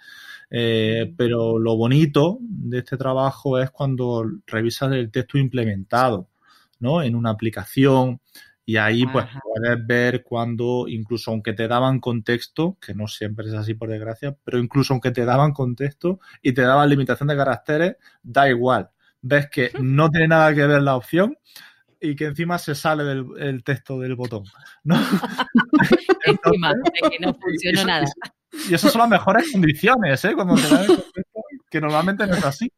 eh, 0.50 1.12
pero 1.16 1.58
lo 1.58 1.76
bonito 1.76 2.38
de 2.40 2.78
este 2.78 2.96
trabajo 2.96 3.58
es 3.58 3.70
cuando 3.70 4.24
revisas 4.46 4.92
el 4.92 5.10
texto 5.10 5.38
implementado, 5.38 6.28
¿no? 6.80 7.02
En 7.02 7.16
una 7.16 7.30
aplicación, 7.30 8.20
y 8.64 8.76
ahí 8.76 9.04
pues 9.06 9.26
puedes 9.42 9.86
ver 9.86 10.22
cuando, 10.22 10.86
incluso 10.88 11.32
aunque 11.32 11.52
te 11.52 11.66
daban 11.66 11.98
contexto, 12.00 12.78
que 12.80 12.94
no 12.94 13.08
siempre 13.08 13.48
es 13.48 13.54
así 13.54 13.74
por 13.74 13.88
desgracia, 13.88 14.36
pero 14.44 14.58
incluso 14.58 14.94
aunque 14.94 15.10
te 15.10 15.24
daban 15.24 15.52
contexto 15.52 16.20
y 16.42 16.52
te 16.52 16.62
daban 16.62 16.88
limitación 16.88 17.28
de 17.28 17.36
caracteres, 17.36 17.96
da 18.22 18.48
igual. 18.48 18.90
Ves 19.20 19.48
que 19.50 19.70
no 19.80 20.10
tiene 20.10 20.28
nada 20.28 20.54
que 20.54 20.66
ver 20.66 20.82
la 20.82 20.96
opción 20.96 21.36
y 22.02 22.16
que 22.16 22.26
encima 22.26 22.58
se 22.58 22.74
sale 22.74 23.04
del 23.04 23.62
texto 23.62 23.98
del 24.00 24.16
botón. 24.16 24.44
¿no? 24.84 24.96
encima, 26.26 26.72
de 26.74 27.10
que 27.10 27.18
no 27.20 27.34
funciona 27.40 27.84
nada. 27.84 28.06
Y, 28.68 28.74
esas 28.74 28.92
son 28.92 29.00
las 29.00 29.10
mejores 29.10 29.50
condiciones, 29.52 30.24
¿eh? 30.24 30.34
Cuando 30.34 30.56
te 30.56 30.68
dan 30.68 30.90
el 30.90 31.04
que 31.70 31.80
normalmente 31.80 32.26
no 32.26 32.34
es 32.34 32.44
así. 32.44 32.70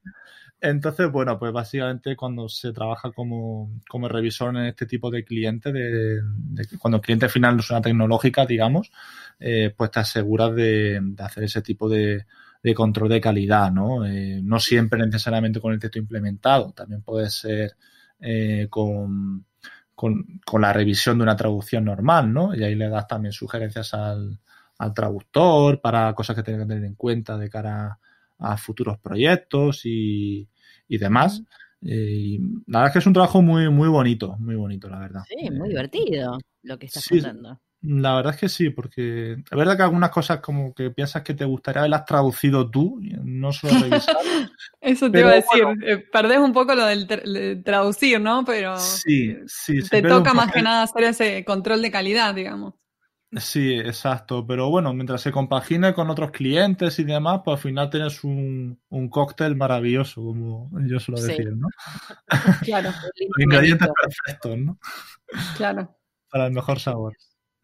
Entonces, 0.61 1.11
bueno, 1.11 1.39
pues 1.39 1.53
básicamente 1.53 2.17
cuando 2.17 2.49
se 2.49 2.73
trabaja 2.73 3.11
como, 3.13 3.71
revisor 4.09 4.57
en 4.57 4.65
este 4.67 4.87
tipo 4.87 5.11
de 5.11 5.25
clientes, 5.25 5.73
de, 5.73 6.23
cuando 6.79 6.97
el 6.99 7.03
cliente 7.03 7.29
final 7.29 7.57
no 7.57 7.61
es 7.61 7.71
una 7.71 7.83
tecnológica, 7.83 8.47
digamos, 8.47 8.91
eh, 9.41 9.75
pues 9.77 9.91
te 9.91 10.01
aseguras 10.01 10.55
de, 10.55 11.03
hacer 11.19 11.45
ese 11.45 11.61
tipo 11.61 11.89
de, 11.89 12.25
control 12.75 13.11
de 13.11 13.21
calidad, 13.21 13.71
¿no? 13.71 14.07
Eh, 14.07 14.41
no 14.43 14.59
siempre 14.59 15.05
necesariamente 15.07 15.61
con 15.61 15.75
el 15.75 15.81
texto 15.81 15.99
implementado, 15.99 16.73
también 16.73 17.03
puede 17.03 17.29
ser 17.29 17.77
eh, 18.21 18.69
con, 18.71 19.47
con, 19.95 20.61
la 20.61 20.73
revisión 20.73 21.19
de 21.19 21.25
una 21.25 21.37
traducción 21.37 21.85
normal, 21.85 22.33
¿no? 22.33 22.55
Y 22.55 22.63
ahí 22.65 22.75
le 22.75 22.89
das 22.89 23.07
también 23.07 23.33
sugerencias 23.33 23.95
al, 23.95 24.39
al 24.79 24.95
traductor 24.95 25.81
para 25.81 26.15
cosas 26.15 26.37
que 26.37 26.43
tiene 26.43 26.61
que 26.61 26.67
tener 26.67 26.85
en 26.85 26.95
cuenta 26.95 27.39
de 27.39 27.49
cara 27.49 27.99
a 28.39 28.57
futuros 28.57 28.99
proyectos 28.99 29.83
y, 29.85 30.49
y 30.89 30.99
demás. 30.99 31.43
Eh, 31.83 32.39
la 32.67 32.79
verdad 32.79 32.87
es 32.89 32.93
que 32.95 32.99
es 33.01 33.07
un 33.07 33.13
trabajo 33.13 33.43
muy, 33.43 33.69
muy 33.71 33.89
bonito, 33.89 34.37
muy 34.39 34.55
bonito, 34.55 34.89
la 34.89 34.99
verdad. 34.99 35.23
Sí, 35.29 35.51
muy 35.51 35.69
divertido 35.69 36.39
lo 36.63 36.79
que 36.79 36.87
estás 36.87 37.07
contando. 37.07 37.61
La 37.87 38.15
verdad 38.15 38.33
es 38.33 38.41
que 38.41 38.49
sí, 38.49 38.71
porque 38.71 39.33
es 39.33 39.51
verdad 39.51 39.77
que 39.77 39.83
algunas 39.83 40.09
cosas 40.09 40.41
como 40.41 40.73
que 40.73 40.91
piensas 40.91 41.23
que 41.23 41.35
te 41.35 41.45
gustaría 41.45 41.81
haberlas 41.81 42.07
traducido 42.07 42.71
tú, 42.71 42.99
no 43.23 43.53
solo 43.53 43.75
revisar. 43.81 44.17
Eso 44.81 45.11
te 45.11 45.21
iba 45.21 45.31
a 45.31 45.35
decir, 45.35 45.65
eh, 45.87 45.99
perdés 46.11 46.39
un 46.39 46.55
poco 46.55 46.75
lo 46.75 46.87
del 46.87 47.63
traducir, 47.63 48.21
¿no? 48.23 48.43
Pero 48.47 48.79
sí, 48.79 49.37
sí, 49.47 49.81
te 49.83 50.01
toca 50.01 50.33
más 50.33 50.51
que 50.51 50.63
nada 50.63 50.85
hacer 50.85 51.05
ese 51.05 51.45
control 51.45 51.83
de 51.83 51.91
calidad, 51.91 52.35
digamos. 52.35 52.73
Sí, 53.37 53.75
exacto. 53.75 54.47
Pero 54.47 54.71
bueno, 54.71 54.95
mientras 54.95 55.21
se 55.21 55.33
compagine 55.33 55.93
con 55.93 56.09
otros 56.09 56.31
clientes 56.31 56.99
y 56.99 57.05
demás, 57.05 57.43
pues 57.45 57.57
al 57.57 57.63
final 57.63 57.91
tienes 57.91 58.25
un, 58.25 58.81
cóctel 59.11 59.57
maravilloso, 59.57 60.23
como 60.23 60.71
yo 60.87 60.99
suelo 61.01 61.21
decir, 61.21 61.53
¿no? 61.55 61.69
Claro. 62.63 62.91
ingredientes 63.39 63.89
perfectos, 64.01 64.57
¿no? 64.57 64.79
Claro. 65.57 65.95
Para 66.31 66.47
el 66.47 66.53
mejor 66.53 66.81
sabor. 66.81 67.15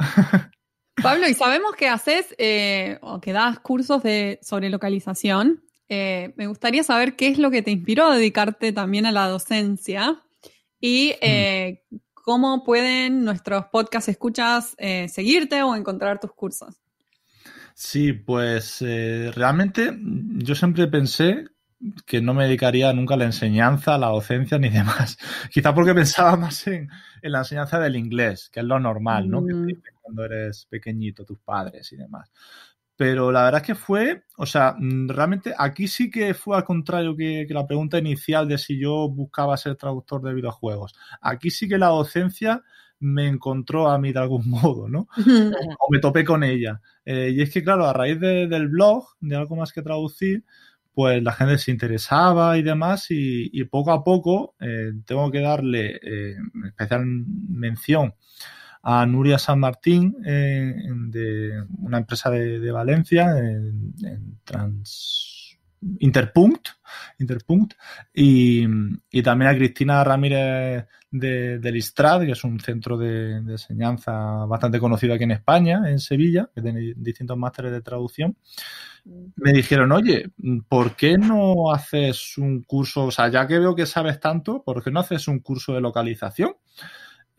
Pablo, 1.02 1.28
y 1.28 1.34
sabemos 1.34 1.74
que 1.76 1.88
haces 1.88 2.34
eh, 2.38 2.98
o 3.02 3.20
que 3.20 3.32
das 3.32 3.58
cursos 3.60 4.02
de, 4.02 4.38
sobre 4.42 4.70
localización. 4.70 5.64
Eh, 5.88 6.34
me 6.36 6.46
gustaría 6.46 6.82
saber 6.82 7.16
qué 7.16 7.28
es 7.28 7.38
lo 7.38 7.50
que 7.50 7.62
te 7.62 7.70
inspiró 7.70 8.06
a 8.06 8.14
dedicarte 8.14 8.72
también 8.72 9.06
a 9.06 9.12
la 9.12 9.28
docencia 9.28 10.22
y 10.80 11.12
mm. 11.12 11.24
eh, 11.24 11.82
¿Cómo 12.22 12.62
pueden 12.64 13.24
nuestros 13.24 13.64
podcast 13.72 14.08
escuchas 14.08 14.76
seguirte 15.08 15.62
o 15.62 15.74
encontrar 15.74 16.20
tus 16.20 16.32
cursos? 16.32 16.76
Sí, 17.74 18.12
pues 18.12 18.82
realmente 18.82 19.98
yo 20.36 20.54
siempre 20.54 20.86
pensé 20.86 21.46
que 22.06 22.20
no 22.20 22.34
me 22.34 22.44
dedicaría 22.44 22.92
nunca 22.92 23.14
a 23.14 23.16
la 23.16 23.24
enseñanza, 23.24 23.94
a 23.94 23.98
la 23.98 24.08
docencia 24.08 24.58
ni 24.58 24.68
demás. 24.70 25.18
Quizá 25.50 25.74
porque 25.74 25.94
pensaba 25.94 26.36
más 26.36 26.66
en, 26.66 26.88
la 27.22 27.38
enseñanza 27.38 27.78
del 27.78 27.96
inglés, 27.96 28.50
que 28.52 28.60
es 28.60 28.66
lo 28.66 28.78
normal, 28.78 29.28
¿no? 29.28 29.44
Que 29.44 29.54
mm. 29.54 29.68
cuando 30.02 30.24
eres 30.24 30.66
pequeñito, 30.66 31.24
tus 31.24 31.38
padres 31.38 31.92
y 31.92 31.96
demás. 31.96 32.30
Pero 33.00 33.32
la 33.32 33.44
verdad 33.44 33.62
es 33.62 33.66
que 33.66 33.74
fue, 33.74 34.24
o 34.36 34.44
sea, 34.44 34.74
mm, 34.78 35.08
realmente 35.08 35.54
aquí 35.56 35.88
sí 35.88 36.10
que 36.10 36.34
fue 36.34 36.54
al 36.54 36.64
contrario 36.64 37.16
que, 37.16 37.46
la 37.48 37.66
pregunta 37.66 37.98
inicial 37.98 38.46
de 38.46 38.58
si 38.58 38.78
yo 38.78 39.08
buscaba 39.08 39.56
ser 39.56 39.76
traductor 39.76 40.20
de 40.20 40.34
videojuegos. 40.34 40.94
Aquí 41.22 41.50
sí 41.50 41.66
que 41.66 41.78
la 41.78 41.86
docencia 41.86 42.62
me 42.98 43.26
encontró 43.26 43.88
a 43.88 43.98
mí 43.98 44.12
de 44.12 44.18
algún 44.18 44.42
modo, 44.50 44.86
¿no? 44.86 45.08
o 45.16 45.90
me 45.90 45.98
topé 45.98 46.26
con 46.26 46.44
ella. 46.44 46.82
Eh, 47.06 47.32
y 47.34 47.40
es 47.40 47.50
que, 47.50 47.64
claro, 47.64 47.86
a 47.86 47.94
raíz 47.94 48.20
del 48.20 48.68
blog, 48.68 49.06
de 49.20 49.34
algo 49.34 49.56
más 49.56 49.72
que 49.72 49.80
traducir, 49.80 50.44
pues 50.94 51.22
la 51.22 51.32
gente 51.32 51.58
se 51.58 51.70
interesaba 51.70 52.58
y 52.58 52.62
demás, 52.62 53.06
y, 53.10 53.64
poco 53.64 53.92
a 53.92 54.04
poco 54.04 54.54
eh, 54.60 54.92
tengo 55.06 55.30
que 55.30 55.40
darle 55.40 56.00
eh, 56.02 56.36
especial 56.66 57.04
mención 57.04 58.14
a 58.82 59.04
Nuria 59.06 59.38
San 59.38 59.60
Martín 59.60 60.16
eh, 60.24 60.74
de 61.08 61.64
una 61.78 61.98
empresa 61.98 62.30
de, 62.30 62.70
Valencia 62.70 63.38
en, 63.38 64.40
Trans 64.44 65.29
Interpunct, 66.00 66.68
Interpunct 67.18 67.74
y, 68.12 68.66
también 69.22 69.50
a 69.50 69.56
Cristina 69.56 70.04
Ramírez 70.04 70.86
de, 71.10 71.58
del 71.58 71.76
Istrad, 71.76 72.22
que 72.22 72.32
es 72.32 72.44
un 72.44 72.60
centro 72.60 72.98
de, 72.98 73.36
enseñanza 73.36 74.12
bastante 74.46 74.78
conocido 74.78 75.14
aquí 75.14 75.24
en 75.24 75.32
España, 75.32 75.82
en 75.86 75.98
Sevilla, 75.98 76.50
que 76.54 76.62
tiene 76.62 76.92
distintos 76.96 77.36
másteres 77.36 77.72
de 77.72 77.82
traducción. 77.82 78.36
Me 79.36 79.52
dijeron, 79.52 79.92
oye, 79.92 80.30
¿por 80.68 80.94
qué 80.94 81.16
no 81.16 81.72
haces 81.72 82.36
un 82.36 82.62
curso? 82.62 83.06
O 83.06 83.10
sea, 83.10 83.28
ya 83.28 83.46
que 83.46 83.58
veo 83.58 83.74
que 83.74 83.86
sabes 83.86 84.20
tanto, 84.20 84.62
¿por 84.62 84.84
qué 84.84 84.90
no 84.90 85.00
haces 85.00 85.26
un 85.28 85.40
curso 85.40 85.72
de 85.72 85.80
localización? 85.80 86.54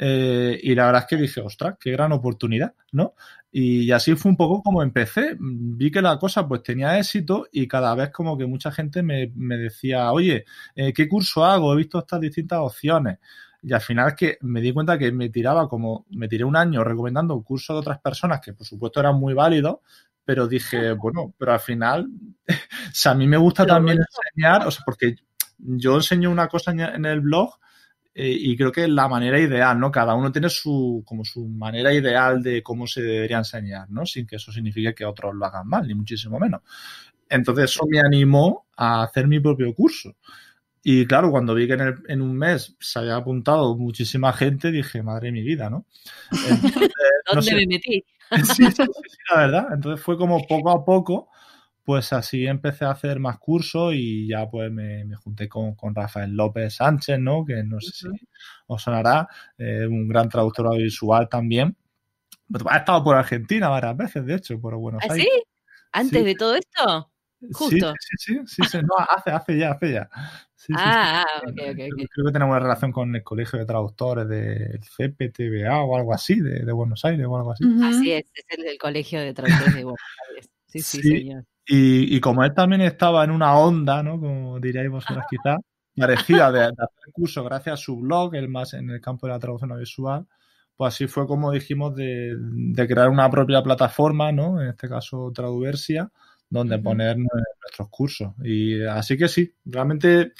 Eh, 0.03 0.59
y 0.63 0.73
la 0.73 0.87
verdad 0.87 1.01
es 1.03 1.07
que 1.07 1.21
dije, 1.21 1.41
ostras, 1.41 1.75
qué 1.79 1.91
gran 1.91 2.11
oportunidad, 2.11 2.73
¿no? 2.91 3.13
Y 3.51 3.91
así 3.91 4.15
fue 4.15 4.31
un 4.31 4.35
poco 4.35 4.63
como 4.63 4.81
empecé. 4.81 5.37
Vi 5.39 5.91
que 5.91 6.01
la 6.01 6.17
cosa 6.17 6.47
pues 6.47 6.63
tenía 6.63 6.97
éxito 6.97 7.47
y 7.51 7.67
cada 7.67 7.93
vez 7.93 8.09
como 8.09 8.35
que 8.35 8.47
mucha 8.47 8.71
gente 8.71 9.03
me, 9.03 9.27
decía, 9.57 10.11
oye, 10.11 10.45
eh, 10.73 10.91
¿qué 10.91 11.07
curso 11.07 11.45
hago? 11.45 11.71
He 11.71 11.77
visto 11.77 11.99
estas 11.99 12.19
distintas 12.19 12.61
opciones. 12.61 13.19
Y 13.61 13.73
al 13.73 13.81
final 13.81 14.07
es 14.07 14.15
que 14.15 14.37
me 14.41 14.59
di 14.59 14.73
cuenta 14.73 14.97
que 14.97 15.11
me 15.11 15.29
tiraba 15.29 15.69
como, 15.69 16.07
me 16.09 16.27
tiré 16.27 16.45
un 16.45 16.55
año 16.55 16.83
recomendando 16.83 17.35
un 17.35 17.43
curso 17.43 17.73
de 17.73 17.79
otras 17.81 17.99
personas 17.99 18.41
que 18.41 18.53
por 18.53 18.65
supuesto 18.65 18.99
eran 18.99 19.17
muy 19.19 19.35
válidos, 19.35 19.81
pero 20.25 20.47
dije, 20.47 20.93
bueno, 20.93 21.31
pero 21.37 21.53
al 21.53 21.59
final, 21.59 22.09
o 22.49 22.91
sea, 22.91 23.11
a 23.11 23.15
mí 23.15 23.27
me 23.27 23.37
gusta 23.37 23.67
también 23.67 23.99
enseñar, 23.99 24.65
o 24.65 24.71
sea, 24.71 24.81
porque 24.83 25.17
yo 25.59 25.97
enseño 25.97 26.31
una 26.31 26.47
cosa 26.47 26.71
en 26.71 27.05
el 27.05 27.21
blog 27.21 27.61
eh, 28.13 28.35
y 28.37 28.57
creo 28.57 28.71
que 28.71 28.87
la 28.87 29.07
manera 29.07 29.39
ideal, 29.39 29.79
¿no? 29.79 29.89
Cada 29.89 30.15
uno 30.15 30.31
tiene 30.31 30.49
su, 30.49 31.03
como 31.05 31.23
su 31.23 31.47
manera 31.47 31.93
ideal 31.93 32.43
de 32.43 32.61
cómo 32.61 32.85
se 32.85 33.01
debería 33.01 33.37
enseñar, 33.37 33.89
¿no? 33.89 34.05
Sin 34.05 34.27
que 34.27 34.35
eso 34.35 34.51
signifique 34.51 34.93
que 34.93 35.05
otros 35.05 35.33
lo 35.33 35.45
hagan 35.45 35.67
mal, 35.67 35.87
ni 35.87 35.95
muchísimo 35.95 36.39
menos. 36.39 36.61
Entonces 37.29 37.71
eso 37.71 37.85
me 37.89 37.99
animó 37.99 38.67
a 38.75 39.03
hacer 39.03 39.27
mi 39.27 39.39
propio 39.39 39.73
curso. 39.73 40.15
Y 40.83 41.05
claro, 41.05 41.31
cuando 41.31 41.53
vi 41.53 41.67
que 41.67 41.73
en, 41.73 42.03
en 42.07 42.21
un 42.21 42.35
mes 42.35 42.75
se 42.79 42.99
había 42.99 43.15
apuntado 43.15 43.77
muchísima 43.77 44.33
gente, 44.33 44.71
dije, 44.71 45.03
madre 45.03 45.31
mi 45.31 45.41
vida, 45.41 45.69
¿no? 45.69 45.85
¿Dónde 47.33 47.55
me 47.55 47.67
metí? 47.67 48.03
sí, 48.43 48.65
sí, 48.65 48.71
sí, 48.73 49.17
la 49.31 49.37
verdad. 49.37 49.67
Entonces 49.73 50.03
fue 50.03 50.17
como 50.17 50.45
poco 50.47 50.71
a 50.71 50.83
poco 50.83 51.29
pues 51.83 52.13
así 52.13 52.45
empecé 52.45 52.85
a 52.85 52.91
hacer 52.91 53.19
más 53.19 53.37
cursos 53.39 53.93
y 53.95 54.27
ya 54.27 54.49
pues 54.49 54.71
me, 54.71 55.05
junté 55.15 55.49
con, 55.49 55.75
Rafael 55.93 56.31
López 56.31 56.75
Sánchez, 56.75 57.19
¿no? 57.19 57.43
Que 57.45 57.63
no 57.63 57.79
sé 57.79 57.91
si 57.91 58.07
os 58.67 58.81
sonará, 58.81 59.27
eh, 59.57 59.87
un 59.87 60.07
gran 60.07 60.29
traductor 60.29 60.67
audiovisual 60.67 61.27
también. 61.27 61.75
Ha 62.69 62.77
estado 62.77 63.03
por 63.03 63.15
Argentina 63.15 63.69
varias 63.69 63.97
veces, 63.97 64.25
de 64.25 64.35
hecho, 64.35 64.59
por 64.59 64.75
Buenos 64.75 65.01
¿Ah, 65.03 65.13
Aires. 65.13 65.27
¿Sí? 65.31 65.43
¿Antes 65.93 66.25
de 66.25 66.35
todo 66.35 66.55
esto? 66.55 67.11
Justo. 67.53 67.93
Sí, 67.99 68.15
sí, 68.17 68.39
sí, 68.45 68.61
sí, 68.69 68.77
no, 68.79 68.93
hace, 68.97 69.31
hace 69.31 69.57
ya, 69.57 69.71
hace 69.71 69.93
ya. 69.93 70.09
ah, 70.75 71.25
ok, 71.43 71.59
ok, 71.71 71.75
Creo 71.75 72.25
que 72.27 72.31
tenemos 72.31 72.51
una 72.51 72.59
relación 72.59 72.91
con 72.91 73.15
el 73.15 73.23
Colegio 73.23 73.57
de 73.57 73.65
Traductores 73.65 74.27
del 74.27 74.79
CPTBA 74.79 75.83
o 75.83 75.97
algo 75.97 76.13
así, 76.13 76.39
de, 76.39 76.71
Buenos 76.71 77.03
Aires 77.03 77.25
o 77.27 77.35
algo 77.35 77.51
así. 77.51 77.63
Así 77.83 78.11
es, 78.11 78.25
es 78.33 78.45
el 78.49 78.63
del 78.63 78.77
Colegio 78.77 79.21
de 79.21 79.33
Traductores 79.33 79.75
de 79.75 79.83
Buenos 79.83 80.01
Aires. 80.29 80.49
Sí, 80.67 80.81
sí, 80.81 81.01
señor. 81.01 81.45
Y, 81.73 82.19
como 82.19 82.43
él 82.43 82.53
también 82.53 82.81
estaba 82.81 83.23
en 83.23 83.31
una 83.31 83.57
onda, 83.57 84.03
¿no? 84.03 84.19
Como 84.19 84.59
diríais 84.59 84.89
vosotros 84.89 85.23
quizás, 85.29 85.57
parecida 85.95 86.51
de, 86.51 86.63
hacer 86.63 87.13
curso 87.13 87.45
gracias 87.45 87.73
a 87.75 87.77
su 87.77 87.97
blog, 87.97 88.35
el 88.35 88.49
más 88.49 88.73
en 88.73 88.89
el 88.89 88.99
campo 88.99 89.25
de 89.25 89.33
la 89.33 89.39
traducción 89.39 89.71
audiovisual, 89.71 90.27
pues 90.75 90.93
así 90.93 91.07
fue 91.07 91.25
como 91.25 91.49
dijimos 91.49 91.95
de, 91.95 92.35
de 92.37 92.87
crear 92.87 93.07
una 93.07 93.29
propia 93.29 93.63
plataforma, 93.63 94.33
¿no? 94.33 94.61
En 94.61 94.67
este 94.67 94.89
caso 94.89 95.31
Traduversia, 95.33 96.11
donde 96.49 96.77
poner 96.79 97.17
nuestros 97.17 97.87
cursos. 97.89 98.33
Y 98.43 98.83
así 98.83 99.17
que 99.17 99.29
sí, 99.29 99.55
realmente 99.63 100.33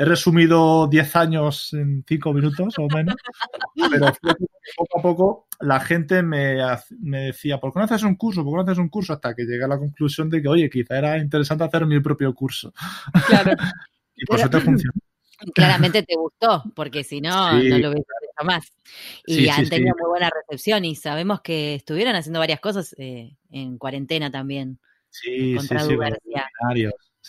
he 0.00 0.04
resumido 0.04 0.86
10 0.86 1.16
años 1.16 1.72
en 1.72 2.04
5 2.06 2.32
minutos 2.32 2.74
o 2.78 2.86
menos, 2.94 3.16
pero 3.90 4.06
poco 4.76 4.98
a 4.98 5.02
poco 5.02 5.46
la 5.60 5.80
gente 5.80 6.22
me, 6.22 6.56
decía, 7.00 7.58
¿por 7.58 7.72
qué 7.72 7.80
no 7.80 7.84
haces 7.84 8.04
un 8.04 8.14
curso? 8.14 8.44
¿Por 8.44 8.52
qué 8.52 8.56
no 8.56 8.62
haces 8.62 8.78
un 8.78 8.88
curso? 8.90 9.12
Hasta 9.12 9.34
que 9.34 9.42
llegué 9.42 9.64
a 9.64 9.68
la 9.68 9.76
conclusión 9.76 10.30
de 10.30 10.40
que, 10.40 10.46
oye, 10.48 10.70
quizá 10.70 10.98
era 10.98 11.18
interesante 11.18 11.64
hacer 11.64 11.84
mi 11.84 11.98
propio 12.00 12.32
curso. 12.34 12.72
Claro. 13.26 13.52
Y 14.20 14.24
por 14.26 14.36
Pero- 14.36 14.48
suerte 14.48 14.60
funcionó. 14.66 14.92
Claramente 15.54 16.02
te 16.02 16.16
gustó, 16.16 16.64
porque 16.74 17.04
si 17.04 17.20
no, 17.20 17.60
Sí. 17.60 17.68
no 17.68 17.78
lo 17.78 17.90
hubiese 17.90 18.02
hecho 18.24 18.44
más. 18.44 18.72
Y 19.26 19.34
Sí, 19.34 19.48
han 19.48 19.64
sí. 19.64 19.70
tenido 19.70 19.94
muy 20.00 20.08
buena 20.08 20.28
recepción 20.30 20.84
y 20.84 20.96
sabemos 20.96 21.40
que 21.40 21.76
estuvieron 21.76 22.16
haciendo 22.16 22.40
varias 22.40 22.58
cosas 22.58 22.96
eh, 22.98 23.36
en 23.50 23.78
cuarentena 23.78 24.30
también. 24.32 24.80
Sí, 25.10 25.56
sí, 25.60 25.68
sí, 25.68 25.96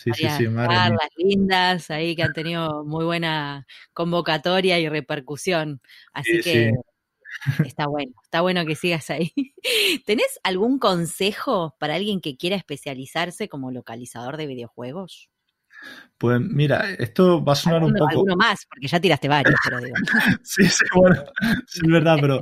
Sí, 0.02 0.14
sí, 0.14 0.22
Varias 0.22 0.38
sí, 0.38 0.48
mía. 0.48 0.66
charlas 0.66 1.08
lindas 1.16 1.90
ahí 1.90 2.16
que 2.16 2.22
han 2.22 2.32
tenido 2.32 2.84
muy 2.84 3.04
buena 3.04 3.66
convocatoria 3.92 4.78
y 4.78 4.88
repercusión. 4.88 5.82
Así 6.14 6.36
Sí, 6.36 6.40
que 6.42 6.72
está 7.66 7.86
bueno, 7.86 8.12
está 8.22 8.40
bueno 8.40 8.64
que 8.64 8.76
sigas 8.76 9.10
ahí. 9.10 9.32
¿Tenés 10.06 10.40
algún 10.42 10.78
consejo 10.78 11.76
para 11.78 11.96
alguien 11.96 12.22
que 12.22 12.38
quiera 12.38 12.56
especializarse 12.56 13.48
como 13.50 13.70
localizador 13.72 14.38
de 14.38 14.46
videojuegos? 14.46 15.28
Pues 16.18 16.40
mira, 16.40 16.90
esto 16.98 17.42
va 17.42 17.52
a 17.52 17.56
sonar 17.56 17.82
un 17.82 17.92
poco. 17.94 18.08
alguno 18.10 18.36
más, 18.36 18.66
porque 18.66 18.86
ya 18.88 19.00
tiraste 19.00 19.28
varios, 19.28 19.58
pero 19.64 19.80
digo. 19.80 19.94
Sí, 20.42 20.64
sí, 20.68 20.84
bueno, 20.94 21.22
sí, 21.66 21.80
es 21.84 21.90
verdad, 21.90 22.18
pero 22.20 22.38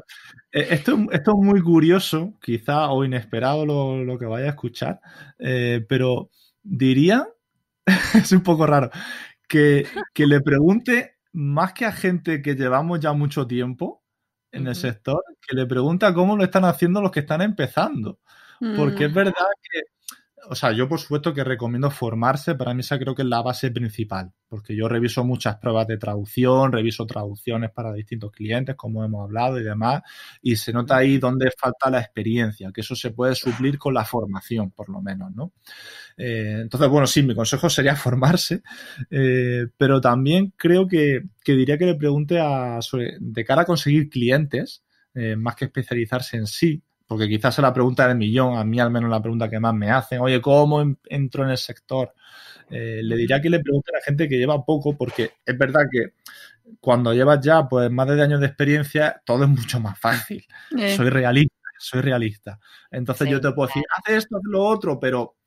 eh, 0.53 0.66
esto, 0.71 0.97
esto 1.12 1.31
es 1.33 1.37
muy 1.47 1.61
curioso, 1.61 2.35
quizá, 2.42 2.90
o 2.90 3.05
inesperado 3.05 3.64
lo, 3.66 4.05
lo 4.05 4.18
que 4.18 4.27
vaya 4.27 4.47
a 4.47 4.51
escuchar, 4.51 5.01
eh, 5.38 5.85
pero 5.88 6.31
diría, 6.62 7.29
es 8.14 8.33
un 8.33 8.42
poco 8.42 8.66
raro, 8.66 8.90
que, 9.48 9.87
que 10.14 10.27
le 10.27 10.40
pregunte 10.40 11.16
más 11.33 11.72
que 11.72 11.87
a 11.87 11.92
gente 11.92 12.42
que 12.42 12.55
llevamos 12.55 13.01
ya 13.01 13.12
mucho 13.12 13.46
tiempo 13.46 14.03
en 14.53 14.66
el 14.66 14.74
sector, 14.74 15.22
que 15.46 15.55
le 15.57 15.66
pregunta 15.66 16.14
cómo 16.14 16.37
lo 16.37 16.44
están 16.44 16.64
haciendo 16.64 17.01
los 17.03 17.11
que 17.12 17.20
están 17.20 17.42
empezando. 17.42 18.20
Porque 18.77 19.05
es 19.07 19.11
Mm, 19.11 19.14
verdad 19.14 19.46
que, 19.62 19.81
o 20.51 20.55
sea, 20.55 20.72
yo 20.72 20.88
por 20.88 20.98
supuesto 20.98 21.35
que 21.35 21.44
recomiendo 21.44 21.90
formarse, 21.90 22.55
para 22.55 22.74
mí 22.74 22.81
esa 22.81 22.98
creo 22.98 23.14
que 23.14 23.22
es 23.22 23.29
la 23.29 23.42
base 23.42 23.70
principal, 23.70 24.33
porque 24.48 24.74
yo 24.77 24.88
reviso 24.88 25.24
muchas 25.24 25.57
pruebas 25.57 25.87
de 25.87 25.98
traducción, 25.98 26.72
reviso 26.72 27.07
traducciones 27.07 27.70
para 27.70 27.92
distintos 27.92 28.33
clientes, 28.33 28.77
como 28.77 29.05
hemos 29.05 29.24
hablado 29.24 29.59
y 29.61 29.64
demás, 29.64 30.03
y 30.40 30.57
se 30.57 30.72
nota 30.72 30.96
ahí 30.96 31.18
donde 31.18 31.51
falta 31.57 31.90
la 31.90 32.01
experiencia, 32.01 32.70
que 32.72 32.81
eso 32.81 32.94
se 32.94 33.11
puede 33.11 33.35
suplir 33.35 33.79
con 33.79 33.94
la 33.94 34.05
formación, 34.05 34.70
por 34.70 34.88
lo 34.88 35.03
menos, 35.03 35.35
¿no? 35.35 35.53
Eh, 36.16 36.59
entonces, 36.62 36.88
bueno, 36.88 37.07
sí, 37.07 37.22
mi 37.22 37.35
consejo 37.35 37.70
sería 37.70 37.96
formarse, 37.96 38.62
eh, 39.11 39.66
pero 39.77 40.01
también 40.01 40.53
creo 40.57 40.87
que, 40.88 41.22
que 41.44 41.53
diría 41.53 41.79
que 41.79 41.87
le 41.87 41.94
pregunte 41.94 42.40
a, 42.40 42.79
de 43.20 43.44
cara 43.44 43.62
a 43.62 43.66
conseguir 43.66 44.09
clientes, 44.09 44.83
eh, 45.14 45.37
más 45.37 45.57
que 45.57 45.66
especializarse 45.66 46.37
en 46.37 46.46
sí, 46.46 46.83
porque 47.09 47.27
quizás 47.29 47.59
es 47.59 47.62
la 47.62 47.73
pregunta 47.73 48.07
del 48.07 48.16
millón, 48.16 48.57
a 48.57 48.62
mí 48.64 48.79
al 48.79 48.90
menos 48.92 49.11
la 49.11 49.21
pregunta 49.21 49.49
que 49.51 49.59
más 49.59 49.75
me 49.75 49.90
hacen, 49.90 50.21
oye, 50.21 50.40
¿cómo 50.40 50.81
en- 50.83 50.99
entro 51.07 51.42
en 51.42 51.51
el 51.51 51.59
sector? 51.59 52.14
Eh, 52.71 53.01
le 53.03 53.16
diría 53.16 53.40
que 53.40 53.49
le 53.51 53.61
pregunte 53.61 53.90
a 53.92 53.97
la 53.99 54.03
gente 54.05 54.29
que 54.29 54.37
lleva 54.37 54.62
poco, 54.64 54.97
porque 54.97 55.33
es 55.44 55.59
verdad 55.59 55.87
que 55.90 56.12
cuando 56.81 57.14
llevas 57.14 57.40
ya 57.40 57.66
pues 57.66 57.90
más 57.90 58.07
de 58.09 58.14
10 58.14 58.27
años 58.27 58.40
de 58.40 58.47
experiencia, 58.47 59.23
todo 59.25 59.44
es 59.44 59.49
mucho 59.51 59.81
más 59.81 59.99
fácil. 59.99 60.44
eh, 60.79 60.94
Soy 60.97 61.09
realista, 61.09 61.55
soy 61.79 62.03
realista. 62.03 62.61
Entonces 62.90 63.25
Sí, 63.27 63.33
yo 63.33 63.40
te 63.40 63.53
puedo 63.53 63.68
decir, 63.68 63.85
haz 63.97 64.14
esto, 64.14 64.37
haz 64.37 64.42
lo 64.44 64.62
otro, 64.64 65.01
pero 65.01 65.38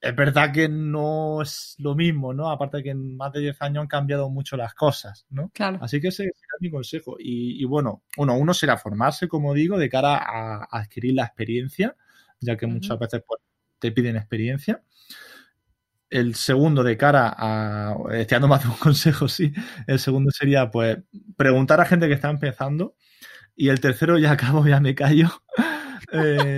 es 0.00 0.14
verdad 0.14 0.52
que 0.52 0.68
no 0.68 1.42
es 1.42 1.74
lo 1.78 1.94
mismo, 1.94 2.32
¿no? 2.32 2.50
Aparte 2.50 2.82
que 2.82 2.90
en 2.90 3.16
más 3.16 3.32
de 3.32 3.40
10 3.40 3.60
años 3.62 3.82
han 3.82 3.88
cambiado 3.88 4.30
mucho 4.30 4.56
las 4.56 4.74
cosas, 4.74 5.26
¿no? 5.30 5.50
claro. 5.52 5.78
Así 5.82 6.00
que 6.00 6.08
ese 6.08 6.24
será 6.24 6.54
mi 6.60 6.70
consejo. 6.70 7.16
Y, 7.18 7.60
y 7.60 7.64
bueno, 7.64 8.04
uno, 8.16 8.36
uno 8.36 8.54
será 8.54 8.76
formarse, 8.76 9.26
como 9.26 9.54
digo, 9.54 9.76
de 9.76 9.88
cara 9.88 10.16
a, 10.16 10.58
a 10.58 10.66
adquirir 10.70 11.14
la 11.14 11.24
experiencia, 11.24 11.96
ya 12.40 12.56
que 12.56 12.66
muchas 12.66 12.98
veces 12.98 13.22
pues, 13.26 13.40
te 13.80 13.90
piden 13.90 14.16
experiencia. 14.16 14.82
El 16.10 16.36
segundo, 16.36 16.82
de 16.82 16.96
cara 16.96 17.34
a. 17.36 17.94
Estoy 18.12 18.36
dando 18.36 18.48
más 18.48 18.62
de 18.62 18.68
un 18.68 18.76
consejo, 18.78 19.28
sí. 19.28 19.52
El 19.86 19.98
segundo 19.98 20.30
sería, 20.30 20.70
pues, 20.70 20.98
preguntar 21.36 21.80
a 21.80 21.84
gente 21.84 22.06
que 22.08 22.14
está 22.14 22.30
empezando. 22.30 22.94
Y 23.56 23.68
el 23.68 23.80
tercero, 23.80 24.18
ya 24.18 24.32
acabo, 24.32 24.66
ya 24.66 24.80
me 24.80 24.94
callo. 24.94 25.28
Eh, 26.10 26.56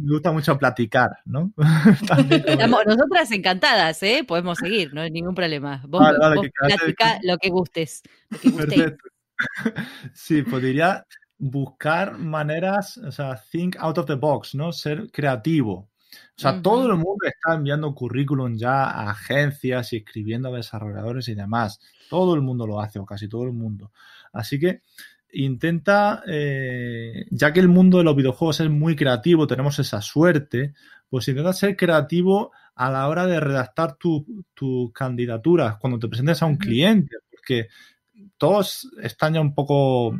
me 0.00 0.12
gusta 0.12 0.32
mucho 0.32 0.58
platicar, 0.58 1.10
¿no? 1.24 1.52
Estamos- 2.46 2.84
nosotras 2.86 3.30
encantadas, 3.32 4.02
¿eh? 4.02 4.24
Podemos 4.26 4.58
seguir, 4.58 4.92
no 4.94 5.00
hay 5.02 5.10
ningún 5.10 5.34
problema. 5.34 5.82
Vos, 5.86 6.00
Vale, 6.00 6.18
vale, 6.18 6.36
vos 6.36 6.44
que 6.46 6.50
quedase- 6.50 6.78
platicá 6.78 7.18
lo 7.22 7.38
que 7.38 7.48
gustes. 7.50 8.02
Lo 8.44 8.66
que. 8.66 8.96
Sí, 10.12 10.42
diría 10.42 11.06
buscar 11.38 12.18
maneras, 12.18 12.98
o 12.98 13.10
sea, 13.10 13.40
think 13.50 13.74
out 13.78 13.96
of 13.96 14.04
the 14.06 14.14
box, 14.16 14.54
¿no? 14.54 14.70
Ser 14.72 15.10
creativo. 15.10 15.88
O 16.36 16.40
sea, 16.40 16.60
todo 16.60 16.86
el 16.90 16.96
mundo 16.96 17.24
está 17.24 17.54
enviando 17.54 17.94
currículum 17.94 18.56
ya 18.56 18.84
a 18.84 19.10
agencias 19.10 19.92
y 19.92 19.98
escribiendo 19.98 20.52
a 20.52 20.56
desarrolladores 20.56 21.28
y 21.28 21.34
demás. 21.34 21.78
Todo 22.10 22.34
el 22.34 22.42
mundo 22.42 22.66
lo 22.66 22.80
hace, 22.80 22.98
o 22.98 23.06
casi 23.06 23.28
todo 23.28 23.44
el 23.44 23.52
mundo. 23.52 23.92
Así 24.32 24.58
que 24.58 24.82
intenta, 25.32 26.22
eh, 26.26 27.26
ya 27.30 27.52
que 27.52 27.60
el 27.60 27.68
mundo 27.68 27.98
de 27.98 28.04
los 28.04 28.16
videojuegos 28.16 28.60
es 28.60 28.70
muy 28.70 28.96
creativo, 28.96 29.46
tenemos 29.46 29.78
esa 29.78 30.00
suerte, 30.00 30.74
pues 31.08 31.28
intenta 31.28 31.52
ser 31.52 31.76
creativo 31.76 32.52
a 32.74 32.90
la 32.90 33.08
hora 33.08 33.26
de 33.26 33.40
redactar 33.40 33.96
tu, 33.96 34.44
tu 34.54 34.90
candidatura 34.92 35.78
cuando 35.80 35.98
te 35.98 36.08
presentes 36.08 36.42
a 36.42 36.46
un 36.46 36.56
cliente, 36.56 37.16
porque 37.30 37.68
todos 38.38 38.90
están 39.02 39.34
ya 39.34 39.40
un 39.40 39.54
poco 39.54 40.14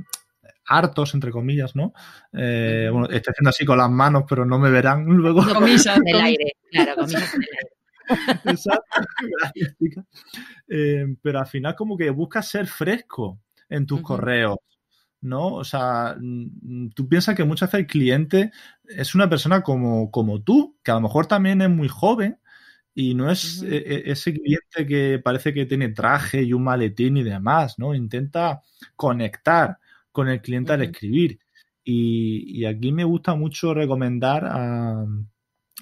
hartos, 0.67 1.15
entre 1.15 1.31
comillas, 1.33 1.75
¿no? 1.75 1.93
Eh, 2.33 2.89
bueno, 2.93 3.07
estoy 3.07 3.33
haciendo 3.33 3.51
así 3.51 3.65
con 3.65 3.79
las 3.79 3.91
manos, 3.91 4.25
pero 4.29 4.45
no 4.45 4.59
me 4.59 4.71
verán 4.71 5.05
luego. 5.05 5.43
Comillas, 5.53 5.87
en 5.97 6.07
el 6.09 6.15
com- 6.15 6.25
aire, 6.25 6.53
claro, 6.71 6.95
comillas 6.97 7.35
en 7.35 7.43
el 7.43 7.49
aire. 7.59 7.71
Exacto. 8.45 8.91
Eh, 10.69 11.07
pero 11.23 11.41
al 11.41 11.47
final 11.47 11.75
como 11.75 11.97
que 11.97 12.11
buscas 12.11 12.49
ser 12.49 12.67
fresco 12.67 13.41
en 13.69 13.87
tus 13.87 14.01
correos, 14.03 14.59
¿no? 15.21 15.55
O 15.55 15.65
sea, 15.65 16.17
mm, 16.21 16.91
tú 16.95 17.09
piensas 17.09 17.35
que 17.37 17.45
muchas 17.45 17.69
veces 17.71 17.81
el 17.81 17.87
cliente 17.87 18.53
es 18.89 19.15
una 19.15 19.29
persona 19.31 19.63
como, 19.63 20.11
como 20.11 20.43
tú, 20.43 20.79
que 20.83 20.91
a 20.91 20.95
lo 20.95 21.01
mejor 21.03 21.27
también 21.27 21.61
es 21.63 21.71
muy 21.71 21.89
joven 21.89 22.39
y 22.95 23.15
no 23.15 23.31
es 23.31 23.63
eh, 23.63 23.77
eh, 23.87 24.03
ese 24.07 24.33
cliente 24.35 24.87
que 24.87 25.21
parece 25.23 25.55
que 25.55 25.67
tiene 25.67 25.91
traje 25.91 26.43
y 26.43 26.53
un 26.53 26.65
maletín 26.65 27.17
y 27.17 27.23
demás, 27.23 27.79
¿no? 27.79 27.95
Intenta 27.95 28.63
conectar 28.97 29.79
con 30.13 30.29
el 30.29 30.43
cliente 30.43 30.73
al 30.73 30.83
escribir. 30.83 31.39
Y, 31.85 32.61
y 32.61 32.67
aquí 32.67 32.93
me 32.93 33.05
gusta 33.05 33.35
mucho 33.35 33.75
recomendar 33.75 34.45
a, 34.47 35.05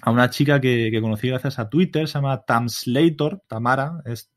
a 0.01 0.11
una 0.11 0.29
chica 0.29 0.61
que, 0.61 0.89
que 0.91 1.01
conocí 1.01 1.27
gracias 1.29 1.59
a 1.59 1.69
Twitter, 1.69 2.07
se 2.07 2.15
llama 2.15 2.43
Tamslator, 2.45 3.43
Tamara, 3.47 4.01
es 4.05 4.29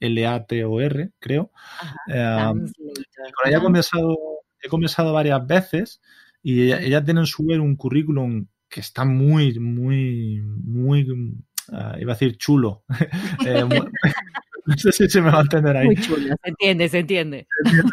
T-A-M-S-L-A-T-O-R, 0.00 1.10
creo. 1.18 1.50
Ajá, 1.80 1.94
Eh, 2.08 2.52
con 3.34 3.48
ella 3.48 3.58
he 3.58 3.62
conversado, 3.62 4.16
he 4.62 4.68
conversado 4.68 5.12
varias 5.12 5.46
veces 5.46 6.00
y 6.42 6.62
ella, 6.64 6.80
ella 6.80 7.04
tiene 7.04 7.20
en 7.20 7.26
su 7.26 7.42
web 7.44 7.60
un 7.62 7.76
currículum 7.76 8.46
que 8.68 8.80
está 8.80 9.04
muy, 9.04 9.58
muy, 9.58 10.40
muy, 10.42 11.06
ah, 11.72 11.96
iba 11.98 12.12
a 12.12 12.16
decir 12.16 12.36
chulo. 12.36 12.84
Eh, 13.46 13.64
muy- 13.64 13.88
no 14.66 14.76
sé 14.76 14.92
si 14.92 15.08
se 15.08 15.20
me 15.20 15.30
va 15.30 15.38
a 15.38 15.42
entender 15.42 15.76
ahí. 15.76 15.86
Muy 15.86 15.96
chulo, 15.96 16.18
se 16.42 16.48
entiende, 16.50 16.88
se 16.88 16.98
entiende. 17.00 17.46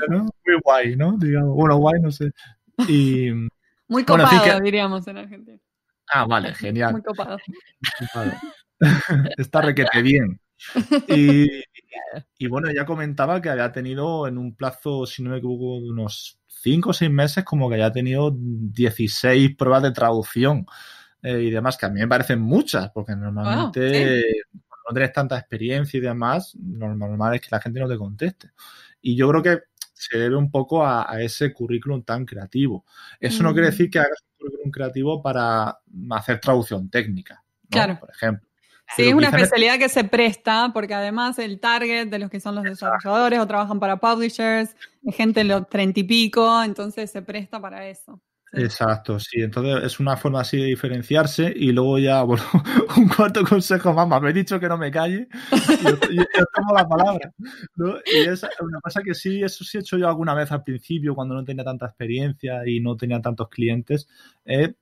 ¿no? 0.09 0.23
Muy 0.23 0.59
guay, 0.63 0.95
¿no? 0.95 1.17
Digamos, 1.17 1.55
bueno, 1.55 1.77
guay, 1.77 1.99
no 2.01 2.11
sé. 2.11 2.31
Y, 2.87 3.31
Muy 3.31 4.03
Bueno, 4.03 4.23
en 4.23 4.29
copado, 4.29 4.53
fin, 4.55 4.63
diríamos 4.63 5.07
en 5.07 5.17
Argentina. 5.17 5.57
ah, 6.13 6.25
vale, 6.25 6.53
genial. 6.53 6.91
Muy 6.91 7.01
copado. 7.01 7.37
Está 9.37 9.61
requete 9.61 10.01
bien. 10.03 10.39
Y, 11.07 11.47
y 12.37 12.47
bueno, 12.47 12.69
ella 12.69 12.85
comentaba 12.85 13.41
que 13.41 13.49
había 13.49 13.71
tenido 13.71 14.27
en 14.27 14.37
un 14.37 14.55
plazo, 14.55 15.05
si 15.05 15.23
no 15.23 15.31
me 15.31 15.37
equivoco, 15.37 15.81
de 15.81 15.89
unos 15.89 16.39
5 16.47 16.89
o 16.89 16.93
6 16.93 17.11
meses, 17.11 17.43
como 17.43 17.69
que 17.69 17.75
había 17.75 17.91
tenido 17.91 18.31
16 18.35 19.55
pruebas 19.55 19.83
de 19.83 19.91
traducción 19.91 20.65
eh, 21.23 21.41
y 21.41 21.49
demás, 21.51 21.77
que 21.77 21.85
a 21.85 21.89
mí 21.89 21.99
me 21.99 22.07
parecen 22.07 22.39
muchas, 22.41 22.91
porque 22.91 23.15
normalmente 23.15 24.23
cuando 24.51 24.83
no 24.89 24.93
tienes 24.93 25.13
tanta 25.13 25.37
experiencia 25.37 25.97
y 25.97 26.01
demás, 26.01 26.55
lo 26.61 26.93
normal 26.95 27.35
es 27.35 27.41
que 27.41 27.47
la 27.51 27.61
gente 27.61 27.79
no 27.79 27.87
te 27.87 27.97
conteste. 27.97 28.51
Y 29.01 29.15
yo 29.15 29.29
creo 29.29 29.43
que 29.43 29.59
se 29.93 30.17
debe 30.17 30.35
un 30.35 30.51
poco 30.51 30.85
a, 30.85 31.11
a 31.11 31.21
ese 31.21 31.51
currículum 31.53 32.03
tan 32.03 32.25
creativo. 32.25 32.85
Eso 33.19 33.43
no 33.43 33.51
Mm. 33.51 33.53
quiere 33.53 33.67
decir 33.71 33.89
que 33.89 33.99
hagas 33.99 34.19
un 34.21 34.37
currículum 34.45 34.71
creativo 34.71 35.21
para 35.21 35.79
hacer 36.11 36.39
traducción 36.39 36.89
técnica, 36.89 37.43
¿no? 37.63 37.69
Claro. 37.69 37.99
Por 37.99 38.09
ejemplo. 38.11 38.46
Sí, 38.95 39.09
es 39.09 39.13
una 39.13 39.29
especialidad 39.29 39.77
que 39.77 39.89
se 39.89 40.03
presta 40.03 40.71
porque 40.73 40.93
además 40.93 41.37
el 41.39 41.59
target 41.59 42.07
de 42.07 42.19
los 42.19 42.29
que 42.29 42.39
son 42.39 42.55
los 42.55 42.63
desarrolladores 42.63 43.39
o 43.39 43.47
trabajan 43.47 43.79
para 43.79 43.97
publishers, 43.97 44.75
es 45.03 45.15
gente 45.15 45.41
de 45.41 45.43
los 45.45 45.69
treinta 45.69 45.99
y 45.99 46.03
pico, 46.03 46.63
entonces 46.63 47.11
se 47.11 47.21
presta 47.21 47.59
para 47.59 47.87
eso. 47.87 48.21
Exacto, 48.53 49.19
sí. 49.19 49.41
Entonces 49.41 49.83
es 49.83 49.99
una 49.99 50.15
forma 50.15 50.41
así 50.41 50.57
de 50.57 50.65
diferenciarse 50.65 51.51
y 51.55 51.71
luego 51.71 51.99
ya, 51.99 52.21
bueno, 52.23 52.43
un 52.95 53.07
cuarto 53.09 53.43
consejo 53.43 53.93
más, 53.93 54.21
me 54.21 54.29
he 54.29 54.33
dicho 54.33 54.59
que 54.59 54.69
no 54.69 54.77
me 54.77 54.89
calle 54.89 55.27
y 55.51 56.15
yo, 56.15 56.25
tomo 56.55 56.73
la 56.73 56.87
palabra. 56.87 57.31
Y 58.05 58.17
es 58.27 58.43
una 58.61 58.79
cosa 58.81 59.01
que 59.03 59.13
sí, 59.13 59.43
eso 59.43 59.63
sí 59.63 59.77
he 59.77 59.81
hecho 59.81 59.97
yo 59.97 60.07
alguna 60.07 60.33
vez 60.33 60.51
al 60.51 60.63
principio 60.63 61.13
cuando 61.13 61.35
no 61.35 61.43
tenía 61.43 61.63
tanta 61.63 61.87
experiencia 61.87 62.65
y 62.65 62.79
no 62.79 62.95
tenía 62.95 63.21
tantos 63.21 63.49
clientes. 63.49 64.07
Eh, 64.45 64.73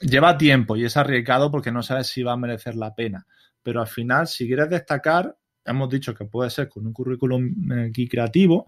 lleva 0.00 0.38
tiempo 0.38 0.76
y 0.76 0.84
es 0.84 0.96
arriesgado 0.96 1.50
porque 1.50 1.72
no 1.72 1.82
sabes 1.82 2.08
si 2.08 2.22
va 2.22 2.32
a 2.32 2.36
merecer 2.36 2.74
la 2.74 2.94
pena. 2.94 3.26
Pero 3.62 3.80
al 3.80 3.86
final, 3.86 4.26
si 4.26 4.46
quieres 4.46 4.68
destacar, 4.68 5.36
hemos 5.64 5.88
dicho 5.88 6.14
que 6.14 6.24
puede 6.24 6.50
ser 6.50 6.68
con 6.68 6.86
un 6.86 6.92
currículum 6.92 7.72
eh, 7.72 7.88
aquí 7.90 8.08
creativo, 8.08 8.66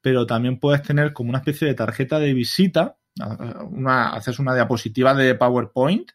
pero 0.00 0.26
también 0.26 0.58
puedes 0.58 0.82
tener 0.82 1.12
como 1.12 1.30
una 1.30 1.38
especie 1.38 1.66
de 1.66 1.74
tarjeta 1.74 2.18
de 2.18 2.32
visita. 2.32 2.96
Una, 3.70 4.10
haces 4.10 4.38
una 4.38 4.54
diapositiva 4.54 5.14
de 5.14 5.34
PowerPoint 5.34 6.10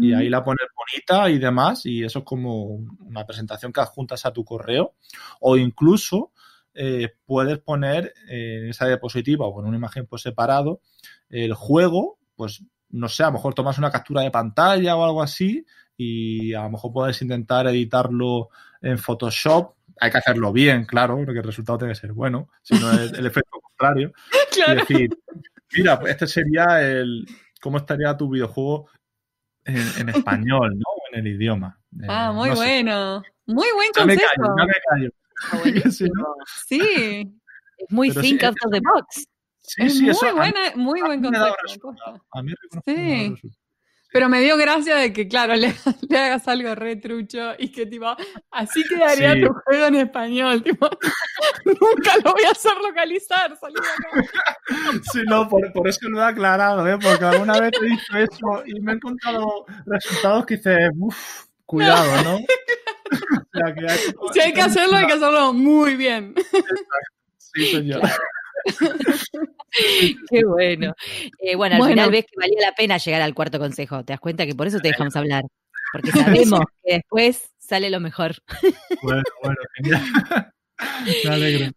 y 0.00 0.14
ahí 0.14 0.30
la 0.30 0.42
pones 0.42 0.66
bonita 0.74 1.28
y 1.28 1.38
demás, 1.38 1.84
y 1.84 2.02
eso 2.02 2.20
es 2.20 2.24
como 2.24 2.64
una 3.00 3.26
presentación 3.26 3.74
que 3.74 3.82
adjuntas 3.82 4.24
a 4.24 4.32
tu 4.32 4.42
correo. 4.42 4.94
O 5.40 5.58
incluso 5.58 6.32
eh, 6.72 7.14
puedes 7.26 7.58
poner 7.58 8.14
en 8.28 8.70
esa 8.70 8.86
diapositiva 8.86 9.46
o 9.46 9.54
con 9.54 9.66
una 9.66 9.76
imagen 9.76 10.06
por 10.06 10.18
separado 10.18 10.80
el 11.28 11.54
juego, 11.54 12.15
pues 12.36 12.62
no 12.90 13.08
sé, 13.08 13.24
a 13.24 13.26
lo 13.26 13.32
mejor 13.32 13.54
tomas 13.54 13.78
una 13.78 13.90
captura 13.90 14.22
de 14.22 14.30
pantalla 14.30 14.96
o 14.96 15.04
algo 15.04 15.22
así 15.22 15.64
y 15.96 16.54
a 16.54 16.62
lo 16.62 16.70
mejor 16.70 16.92
puedes 16.92 17.20
intentar 17.22 17.66
editarlo 17.66 18.50
en 18.80 18.98
Photoshop 18.98 19.76
hay 20.00 20.10
que 20.10 20.18
hacerlo 20.18 20.52
bien, 20.52 20.84
claro, 20.84 21.16
porque 21.24 21.38
el 21.38 21.44
resultado 21.44 21.78
tiene 21.78 21.94
que 21.94 22.00
ser 22.00 22.12
bueno, 22.12 22.50
si 22.62 22.78
no 22.78 22.90
es 22.92 23.12
el 23.12 23.26
efecto 23.26 23.60
contrario. 23.62 24.12
Y 24.52 24.74
decir, 24.74 25.10
mira, 25.76 25.98
pues 25.98 26.12
este 26.12 26.26
sería 26.26 26.82
el 26.82 27.26
cómo 27.60 27.78
estaría 27.78 28.16
tu 28.16 28.28
videojuego 28.28 28.88
en, 29.64 30.08
español, 30.08 30.78
¿no? 30.78 30.84
En 31.12 31.26
el 31.26 31.34
idioma. 31.34 31.78
Eh, 32.00 32.06
ah, 32.08 32.32
muy 32.32 32.50
bueno. 32.50 33.22
Muy 33.46 33.66
buen 33.74 33.90
consejo. 33.92 34.22
No 34.56 34.66
me 34.66 34.72
callo, 34.90 35.10
no 35.50 35.64
me 35.64 35.80
callo. 35.80 35.90
sí, 36.68 37.34
Es 37.78 37.90
muy 37.90 38.10
think 38.10 38.42
out 38.44 38.56
of 38.64 38.70
the 38.70 38.80
box. 38.80 39.26
Sí, 39.66 39.82
es 39.82 39.94
sí, 39.94 40.02
muy, 40.02 40.10
eso, 40.10 40.34
buena, 40.34 40.60
muy 40.76 41.00
buen. 41.00 41.26
A 41.26 42.42
mí 42.42 42.52
sí. 42.84 43.34
Pero 44.16 44.30
me 44.30 44.40
dio 44.40 44.56
gracia 44.56 44.96
de 44.96 45.12
que, 45.12 45.28
claro, 45.28 45.54
le, 45.56 45.74
hagas 46.10 46.48
algo 46.48 46.74
retrucho 46.74 47.52
y 47.58 47.70
que, 47.70 47.84
tipo, 47.84 48.06
así 48.50 48.82
quedaría 48.84 49.34
tu 49.34 49.52
juego 49.52 49.86
en 49.86 49.96
español. 49.96 50.62
Tipo, 50.62 50.88
nunca 51.66 52.16
lo 52.24 52.32
voy 52.32 52.44
a 52.44 52.52
hacer 52.52 52.72
localizar, 52.78 53.54
salí 53.58 53.74
acá. 53.76 54.30
Sí, 55.12 55.20
no, 55.26 55.46
por, 55.48 55.86
eso 55.86 56.08
lo 56.08 56.20
he 56.20 56.24
aclarado, 56.24 56.88
¿eh? 56.88 56.98
Porque 56.98 57.24
alguna 57.24 57.60
vez 57.60 57.72
he 57.80 57.84
dicho 57.84 58.16
eso 58.16 58.62
y 58.64 58.80
me 58.80 58.92
he 58.92 58.94
encontrado 58.94 59.66
resultados 59.84 60.46
que 60.46 60.56
dices, 60.56 60.90
uff, 60.98 61.44
cuidado, 61.66 62.22
¿no? 62.24 62.38
si 64.32 64.40
hay 64.40 64.52
que 64.54 64.62
hacerlo, 64.62 64.96
hay 64.96 65.06
que 65.06 65.12
hacerlo 65.12 65.52
muy 65.52 65.94
bien. 65.94 66.34
Sí, 67.36 67.66
señor. 67.66 68.00
Qué 70.30 70.44
bueno. 70.44 70.94
Eh, 71.38 71.56
bueno, 71.56 71.76
al 71.76 71.90
final 71.90 72.10
ves 72.10 72.24
que 72.24 72.36
valía 72.36 72.60
la 72.60 72.74
pena 72.74 72.98
llegar 72.98 73.22
al 73.22 73.34
cuarto 73.34 73.58
consejo. 73.58 74.04
Te 74.04 74.12
das 74.12 74.20
cuenta 74.20 74.46
que 74.46 74.54
por 74.54 74.66
eso 74.66 74.80
te 74.80 74.88
dejamos 74.88 75.16
hablar. 75.16 75.44
Porque 75.92 76.10
sabemos 76.12 76.60
que 76.84 76.94
después 76.94 77.52
sale 77.58 77.90
lo 77.90 78.00
mejor. 78.00 78.36
Bueno, 79.02 79.22
bueno, 79.42 79.56
genial. 79.76 80.02
Me 81.24 81.30
alegro. 81.30 81.72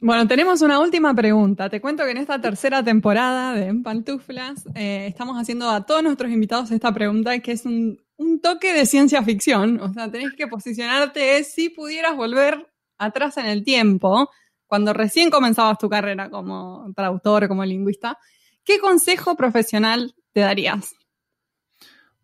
Bueno, 0.00 0.28
tenemos 0.28 0.60
una 0.60 0.80
última 0.80 1.14
pregunta. 1.14 1.70
Te 1.70 1.80
cuento 1.80 2.04
que 2.04 2.10
en 2.10 2.18
esta 2.18 2.38
tercera 2.38 2.82
temporada 2.82 3.54
de 3.54 3.72
Pantuflas 3.82 4.66
eh, 4.74 5.06
estamos 5.08 5.40
haciendo 5.40 5.70
a 5.70 5.86
todos 5.86 6.02
nuestros 6.02 6.30
invitados 6.30 6.70
esta 6.70 6.92
pregunta 6.92 7.38
que 7.38 7.52
es 7.52 7.64
un, 7.64 7.98
un 8.16 8.40
toque 8.40 8.74
de 8.74 8.84
ciencia 8.84 9.22
ficción. 9.22 9.80
O 9.80 9.92
sea, 9.94 10.10
tenés 10.10 10.32
que 10.34 10.46
posicionarte 10.46 11.42
si 11.44 11.70
pudieras 11.70 12.16
volver 12.16 12.66
atrás 12.98 13.38
en 13.38 13.46
el 13.46 13.64
tiempo 13.64 14.30
cuando 14.66 14.92
recién 14.92 15.30
comenzabas 15.30 15.78
tu 15.78 15.88
carrera 15.88 16.30
como 16.30 16.92
traductor, 16.94 17.48
como 17.48 17.64
lingüista, 17.64 18.18
¿qué 18.64 18.78
consejo 18.78 19.36
profesional 19.36 20.14
te 20.32 20.40
darías? 20.40 20.94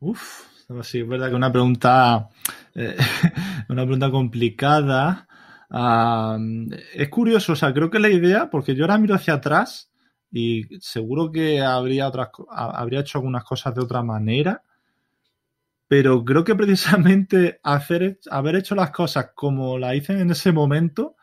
Uf, 0.00 0.44
sí, 0.82 1.00
es 1.00 1.08
verdad 1.08 1.28
que 1.28 1.34
una 1.34 1.52
pregunta, 1.52 2.28
eh, 2.74 2.96
una 3.68 3.82
pregunta 3.82 4.10
complicada. 4.10 5.28
es 6.94 7.08
curioso, 7.08 7.52
o 7.52 7.56
sea, 7.56 7.72
creo 7.72 7.90
que 7.90 7.98
la 7.98 8.08
idea, 8.08 8.50
porque 8.50 8.74
yo 8.74 8.84
ahora 8.84 8.98
miro 8.98 9.14
hacia 9.14 9.34
atrás 9.34 9.90
y 10.32 10.64
seguro 10.80 11.30
que 11.32 11.60
habría, 11.60 12.08
otras, 12.08 12.28
habría 12.50 13.00
hecho 13.00 13.18
algunas 13.18 13.44
cosas 13.44 13.74
de 13.74 13.82
otra 13.82 14.02
manera, 14.02 14.62
pero 15.88 16.24
creo 16.24 16.44
que 16.44 16.54
precisamente 16.54 17.60
hacer, 17.62 18.20
haber 18.30 18.56
hecho 18.56 18.74
las 18.74 18.90
cosas 18.90 19.30
como 19.34 19.76
las 19.76 19.96
hice 19.96 20.20
en 20.20 20.30
ese 20.30 20.52
momento 20.52 21.16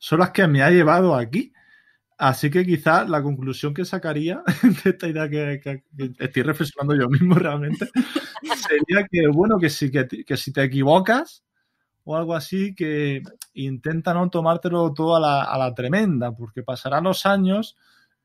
son 0.00 0.18
las 0.20 0.30
que 0.30 0.48
me 0.48 0.62
ha 0.62 0.70
llevado 0.70 1.14
aquí. 1.14 1.52
Así 2.18 2.50
que 2.50 2.66
quizás 2.66 3.08
la 3.08 3.22
conclusión 3.22 3.72
que 3.72 3.84
sacaría 3.84 4.42
de 4.84 4.90
esta 4.90 5.08
idea 5.08 5.28
que, 5.28 5.84
estoy 6.18 6.42
reflexionando 6.42 6.94
yo 6.94 7.08
mismo 7.08 7.34
realmente 7.34 7.88
sería 8.68 9.06
que, 9.10 9.28
bueno, 9.28 9.58
que 9.58 9.70
si, 9.70 9.90
que, 9.90 10.36
si 10.36 10.52
te 10.52 10.62
equivocas 10.62 11.44
o 12.04 12.16
algo 12.16 12.34
así, 12.34 12.74
que 12.74 13.22
intenta 13.54 14.12
no 14.12 14.28
tomártelo 14.30 14.92
todo 14.92 15.16
a 15.16 15.20
la, 15.20 15.44
a 15.44 15.56
la 15.58 15.74
tremenda, 15.74 16.34
porque 16.34 16.62
pasarán 16.62 17.04
los 17.04 17.24
años 17.24 17.76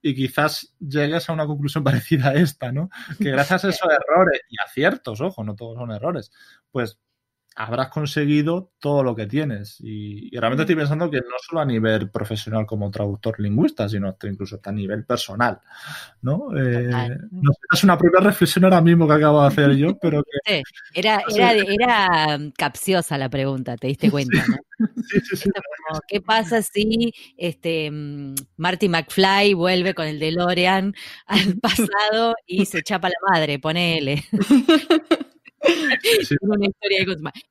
y 0.01 0.15
quizás 0.15 0.73
llegues 0.79 1.29
a 1.29 1.33
una 1.33 1.45
conclusión 1.45 1.83
parecida 1.83 2.29
a 2.29 2.33
esta, 2.35 2.71
¿no? 2.71 2.89
Que 3.17 3.31
gracias 3.31 3.65
a 3.65 3.69
esos 3.69 3.89
errores 3.89 4.41
y 4.49 4.55
aciertos, 4.65 5.19
ojo, 5.21 5.43
no 5.43 5.55
todos 5.55 5.77
son 5.77 5.91
errores, 5.91 6.31
pues 6.71 6.97
habrás 7.55 7.87
conseguido 7.87 8.71
todo 8.79 9.03
lo 9.03 9.15
que 9.15 9.25
tienes. 9.25 9.77
Y, 9.79 10.29
realmente 10.37 10.63
estoy 10.63 10.75
pensando 10.75 11.09
que 11.09 11.17
no 11.17 11.37
solo 11.41 11.61
a 11.61 11.65
nivel 11.65 12.09
profesional 12.09 12.65
como 12.65 12.91
traductor 12.91 13.39
lingüista, 13.39 13.87
sino 13.87 14.15
incluso 14.23 14.59
a 14.63 14.71
nivel 14.71 15.05
personal. 15.05 15.59
¿no? 16.21 16.49
Eh, 16.57 16.89
es 17.73 17.83
una 17.83 17.97
propia 17.97 18.19
reflexión 18.19 18.65
ahora 18.65 18.81
mismo 18.81 19.07
que 19.07 19.13
acabo 19.13 19.41
de 19.41 19.47
hacer 19.47 19.71
yo, 19.75 19.97
pero 19.97 20.21
que... 20.23 20.61
era, 20.93 21.23
era, 21.33 21.51
era 21.53 22.39
capciosa 22.57 23.17
la 23.17 23.29
pregunta, 23.29 23.77
te 23.77 23.87
diste 23.87 24.11
cuenta, 24.11 24.43
¿no? 24.47 24.55
Sí, 25.09 25.21
sí, 25.21 25.37
sí. 25.37 25.49
¿Qué 26.07 26.19
pasa 26.19 26.61
si 26.61 27.13
este 27.37 27.89
mm, 27.89 28.35
Marty 28.57 28.89
McFly 28.89 29.53
vuelve 29.53 29.93
con 29.93 30.05
el 30.05 30.19
DeLorean 30.19 30.93
al 31.27 31.57
pasado 31.61 32.35
y 32.45 32.65
se 32.65 32.83
chapa 32.83 33.07
la 33.07 33.15
madre? 33.31 33.57
Ponele. 33.59 34.25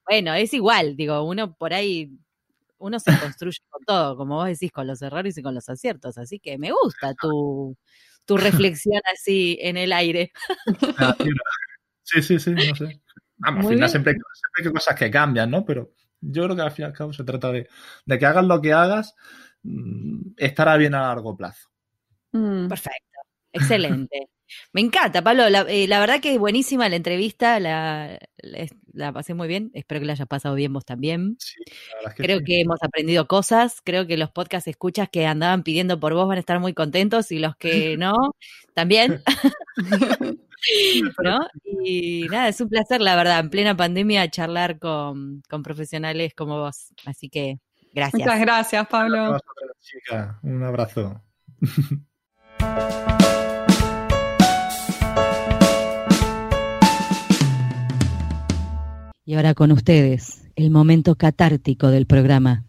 Bueno, 0.08 0.34
es 0.34 0.54
igual, 0.54 0.96
digo, 0.96 1.22
uno 1.24 1.54
por 1.54 1.72
ahí, 1.72 2.10
uno 2.78 2.98
se 3.00 3.18
construye 3.18 3.58
con 3.68 3.84
todo, 3.84 4.16
como 4.16 4.36
vos 4.36 4.46
decís, 4.46 4.72
con 4.72 4.86
los 4.86 5.02
errores 5.02 5.36
y 5.38 5.42
con 5.42 5.54
los 5.54 5.68
aciertos. 5.68 6.18
Así 6.18 6.38
que 6.38 6.58
me 6.58 6.70
gusta 6.72 7.14
tu, 7.14 7.76
tu 8.24 8.36
reflexión 8.36 9.00
así 9.12 9.58
en 9.60 9.76
el 9.76 9.92
aire. 9.92 10.32
Ah, 10.98 11.16
sí, 12.02 12.22
sí, 12.22 12.38
sí, 12.38 12.50
no 12.50 12.74
sé. 12.74 13.00
al 13.42 13.66
final 13.66 13.88
siempre, 13.88 14.14
hay 14.58 14.72
cosas 14.72 14.96
que 14.96 15.10
cambian, 15.10 15.50
¿no? 15.50 15.64
Pero 15.64 15.92
yo 16.20 16.44
creo 16.44 16.56
que 16.56 16.62
al 16.62 16.70
fin 16.72 16.84
y 16.84 16.86
al 16.86 16.92
cabo 16.92 17.12
se 17.12 17.24
trata 17.24 17.52
de, 17.52 17.68
que 18.06 18.26
hagas 18.26 18.44
lo 18.44 18.60
que 18.60 18.72
hagas, 18.72 19.14
mm, 19.62 20.32
estará 20.36 20.76
bien 20.76 20.94
a 20.94 21.08
largo 21.08 21.36
plazo. 21.36 21.68
Mm. 22.32 22.68
Perfecto, 22.68 23.20
excelente. 23.52 24.28
Me 24.72 24.80
encanta, 24.80 25.22
Pablo. 25.22 25.44
Eh, 25.68 25.86
la, 25.86 26.00
verdad 26.00 26.20
que 26.20 26.32
es 26.32 26.38
buenísima 26.38 26.88
la 26.88 26.96
entrevista, 26.96 27.60
la, 27.60 28.18
la, 28.92 29.12
pasé 29.12 29.34
muy 29.34 29.48
bien. 29.48 29.70
Espero 29.74 30.00
que 30.00 30.06
la 30.06 30.12
hayas 30.12 30.28
pasado 30.28 30.54
bien 30.54 30.72
vos 30.72 30.84
también. 30.84 31.36
creo 32.16 32.40
que 32.44 32.60
hemos 32.60 32.82
aprendido 32.82 33.26
cosas. 33.26 33.80
Creo 33.84 34.06
que 34.06 34.16
los 34.16 34.30
podcast 34.30 34.66
escuchas 34.68 35.08
que 35.08 35.26
andaban 35.26 35.62
pidiendo 35.62 36.00
por 36.00 36.14
vos 36.14 36.26
van 36.28 36.38
a 36.38 36.40
estar 36.40 36.60
muy 36.60 36.74
contentos 36.74 37.30
y 37.32 37.38
los 37.38 37.56
que 37.56 37.96
no, 37.98 38.14
también. 38.74 39.22
¿No? 41.22 41.40
Y 41.84 42.26
nada, 42.30 42.48
es 42.48 42.60
un 42.60 42.68
placer, 42.68 43.00
la 43.00 43.16
verdad, 43.16 43.40
en 43.40 43.50
plena 43.50 43.76
pandemia 43.76 44.30
charlar 44.30 44.78
con, 44.78 45.42
con 45.48 45.62
profesionales 45.62 46.34
como 46.34 46.58
vos. 46.58 46.92
Así 47.04 47.28
que 47.28 47.58
gracias. 47.92 48.22
Muchas 48.22 48.40
gracias, 48.40 48.88
Pablo. 48.88 49.38
Un 50.42 50.62
abrazo. 50.62 51.22
Y 59.26 59.34
ahora 59.34 59.54
con 59.54 59.72
ustedes, 59.72 60.44
el 60.54 60.70
momento 60.70 61.14
catártico 61.14 61.88
del 61.88 62.06
programa. 62.06 62.64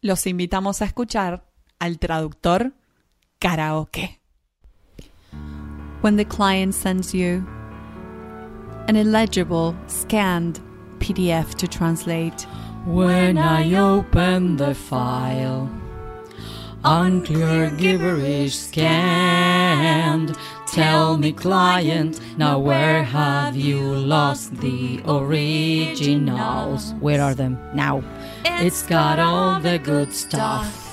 Los 0.00 0.26
invitamos 0.26 0.82
a 0.82 0.86
escuchar 0.86 1.44
al 1.78 1.98
traductor 1.98 2.72
karaoke. 3.38 4.18
When 6.02 6.16
the 6.16 6.24
client 6.24 6.74
sends 6.74 7.12
you 7.12 7.46
an 8.88 8.96
illegible, 8.96 9.76
scanned 9.86 10.60
PDF 10.98 11.54
to 11.56 11.68
translate. 11.68 12.46
When 12.86 13.38
I 13.38 13.74
open 13.76 14.56
the 14.56 14.74
file, 14.74 15.68
unclear 16.84 17.70
gibberish 17.70 18.56
scanned. 18.58 20.36
Tell 20.66 21.18
me, 21.18 21.32
client, 21.32 22.20
now 22.38 22.58
where 22.58 23.02
have 23.02 23.56
you 23.56 23.80
lost 23.80 24.54
the 24.56 25.00
originals? 25.06 26.94
Where 27.00 27.20
are 27.20 27.34
them 27.34 27.58
now? 27.74 28.02
It's 28.44 28.82
got 28.84 29.18
all 29.18 29.58
the 29.60 29.78
good 29.78 30.12
stuff. 30.14 30.86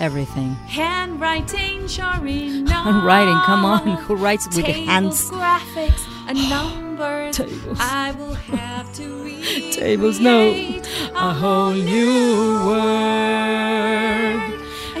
Everything. 0.00 0.54
Handwriting, 0.68 1.88
sorry, 1.88 2.64
Handwriting, 2.66 3.40
come 3.44 3.64
on. 3.64 3.88
Who 4.06 4.14
writes 4.14 4.46
with 4.46 4.66
the 4.66 4.72
hands? 4.72 5.28
graphics, 5.28 6.06
and 6.28 6.38
numbers. 6.48 7.36
Tables. 7.36 7.78
I 7.80 8.12
will 8.12 8.34
have 8.34 8.92
to 8.94 9.24
read. 9.24 9.72
Tables, 9.72 10.20
no. 10.20 10.50
A 11.16 11.34
whole 11.34 11.72
new 11.72 12.64
word. 12.66 14.07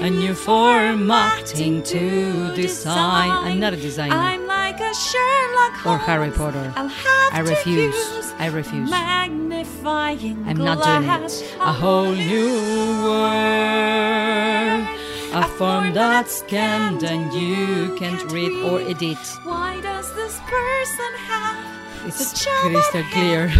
A 0.00 0.08
new 0.08 0.32
formatting 0.32 1.82
to 1.82 2.54
design. 2.54 3.30
I'm 3.30 3.58
not 3.58 3.72
a 3.74 3.76
designer. 3.76 4.14
I'm 4.14 4.46
like 4.46 4.78
a 4.80 4.94
Sherlock 4.94 5.84
Or 5.84 5.98
Harry 5.98 6.30
Potter. 6.30 6.72
I'll 6.76 6.86
have 6.86 7.34
I 7.34 7.42
to 7.42 7.50
refuse. 7.50 7.96
use 7.96 8.32
I 8.38 8.46
refuse. 8.46 8.88
Magnifying 8.88 10.44
I'm 10.46 10.56
not 10.56 10.84
doing 10.84 11.10
it. 11.10 11.56
A 11.58 11.72
whole 11.72 12.12
new 12.12 13.02
word. 13.02 14.86
A 15.34 15.42
form 15.58 15.92
that's 15.92 16.36
scanned 16.36 17.02
and 17.02 17.32
you 17.34 17.96
can't 17.96 18.22
read 18.30 18.52
or 18.62 18.80
edit. 18.80 19.18
Why 19.42 19.80
does 19.80 20.14
this 20.14 20.38
person 20.46 21.12
have 21.26 21.58
It's 22.06 22.46
crystal 22.62 23.02
clear 23.12 23.52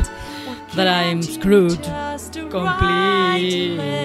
that 0.76 0.86
I'm 0.86 1.20
screwed 1.20 1.82
completely. 2.51 3.99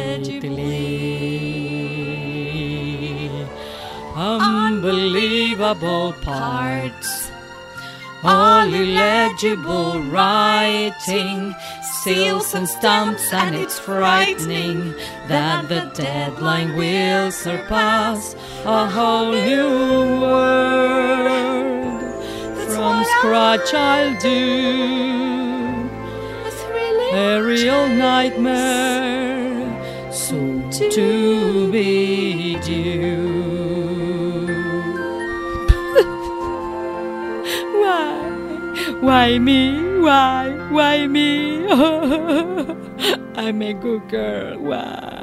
Unbelievable 4.26 6.14
parts. 6.22 7.30
All 8.24 8.74
illegible 8.74 10.02
writing, 10.04 11.54
seals 12.02 12.56
and 12.56 12.70
stamps, 12.70 13.34
and 13.34 13.54
it's 13.54 13.78
frightening 13.78 14.94
that 15.28 15.68
the 15.68 15.92
deadline 15.94 16.78
will 16.78 17.32
surpass 17.34 18.34
a 18.64 18.90
whole 18.90 19.34
new 19.34 20.22
world. 20.22 22.02
From 22.72 23.04
scratch 23.18 23.74
I'll 23.74 24.18
do 24.22 25.90
A 27.14 27.40
a 27.40 27.44
real 27.44 27.90
nightmare 27.90 29.54
soon 30.14 30.70
to 30.70 31.70
be 31.74 32.13
Why 39.04 39.38
me? 39.38 40.00
Why? 40.00 40.56
Why 40.72 41.08
me? 41.08 41.68
I'm 43.36 43.62
a 43.62 43.74
good 43.74 44.08
girl. 44.08 44.58
Why? 44.60 45.23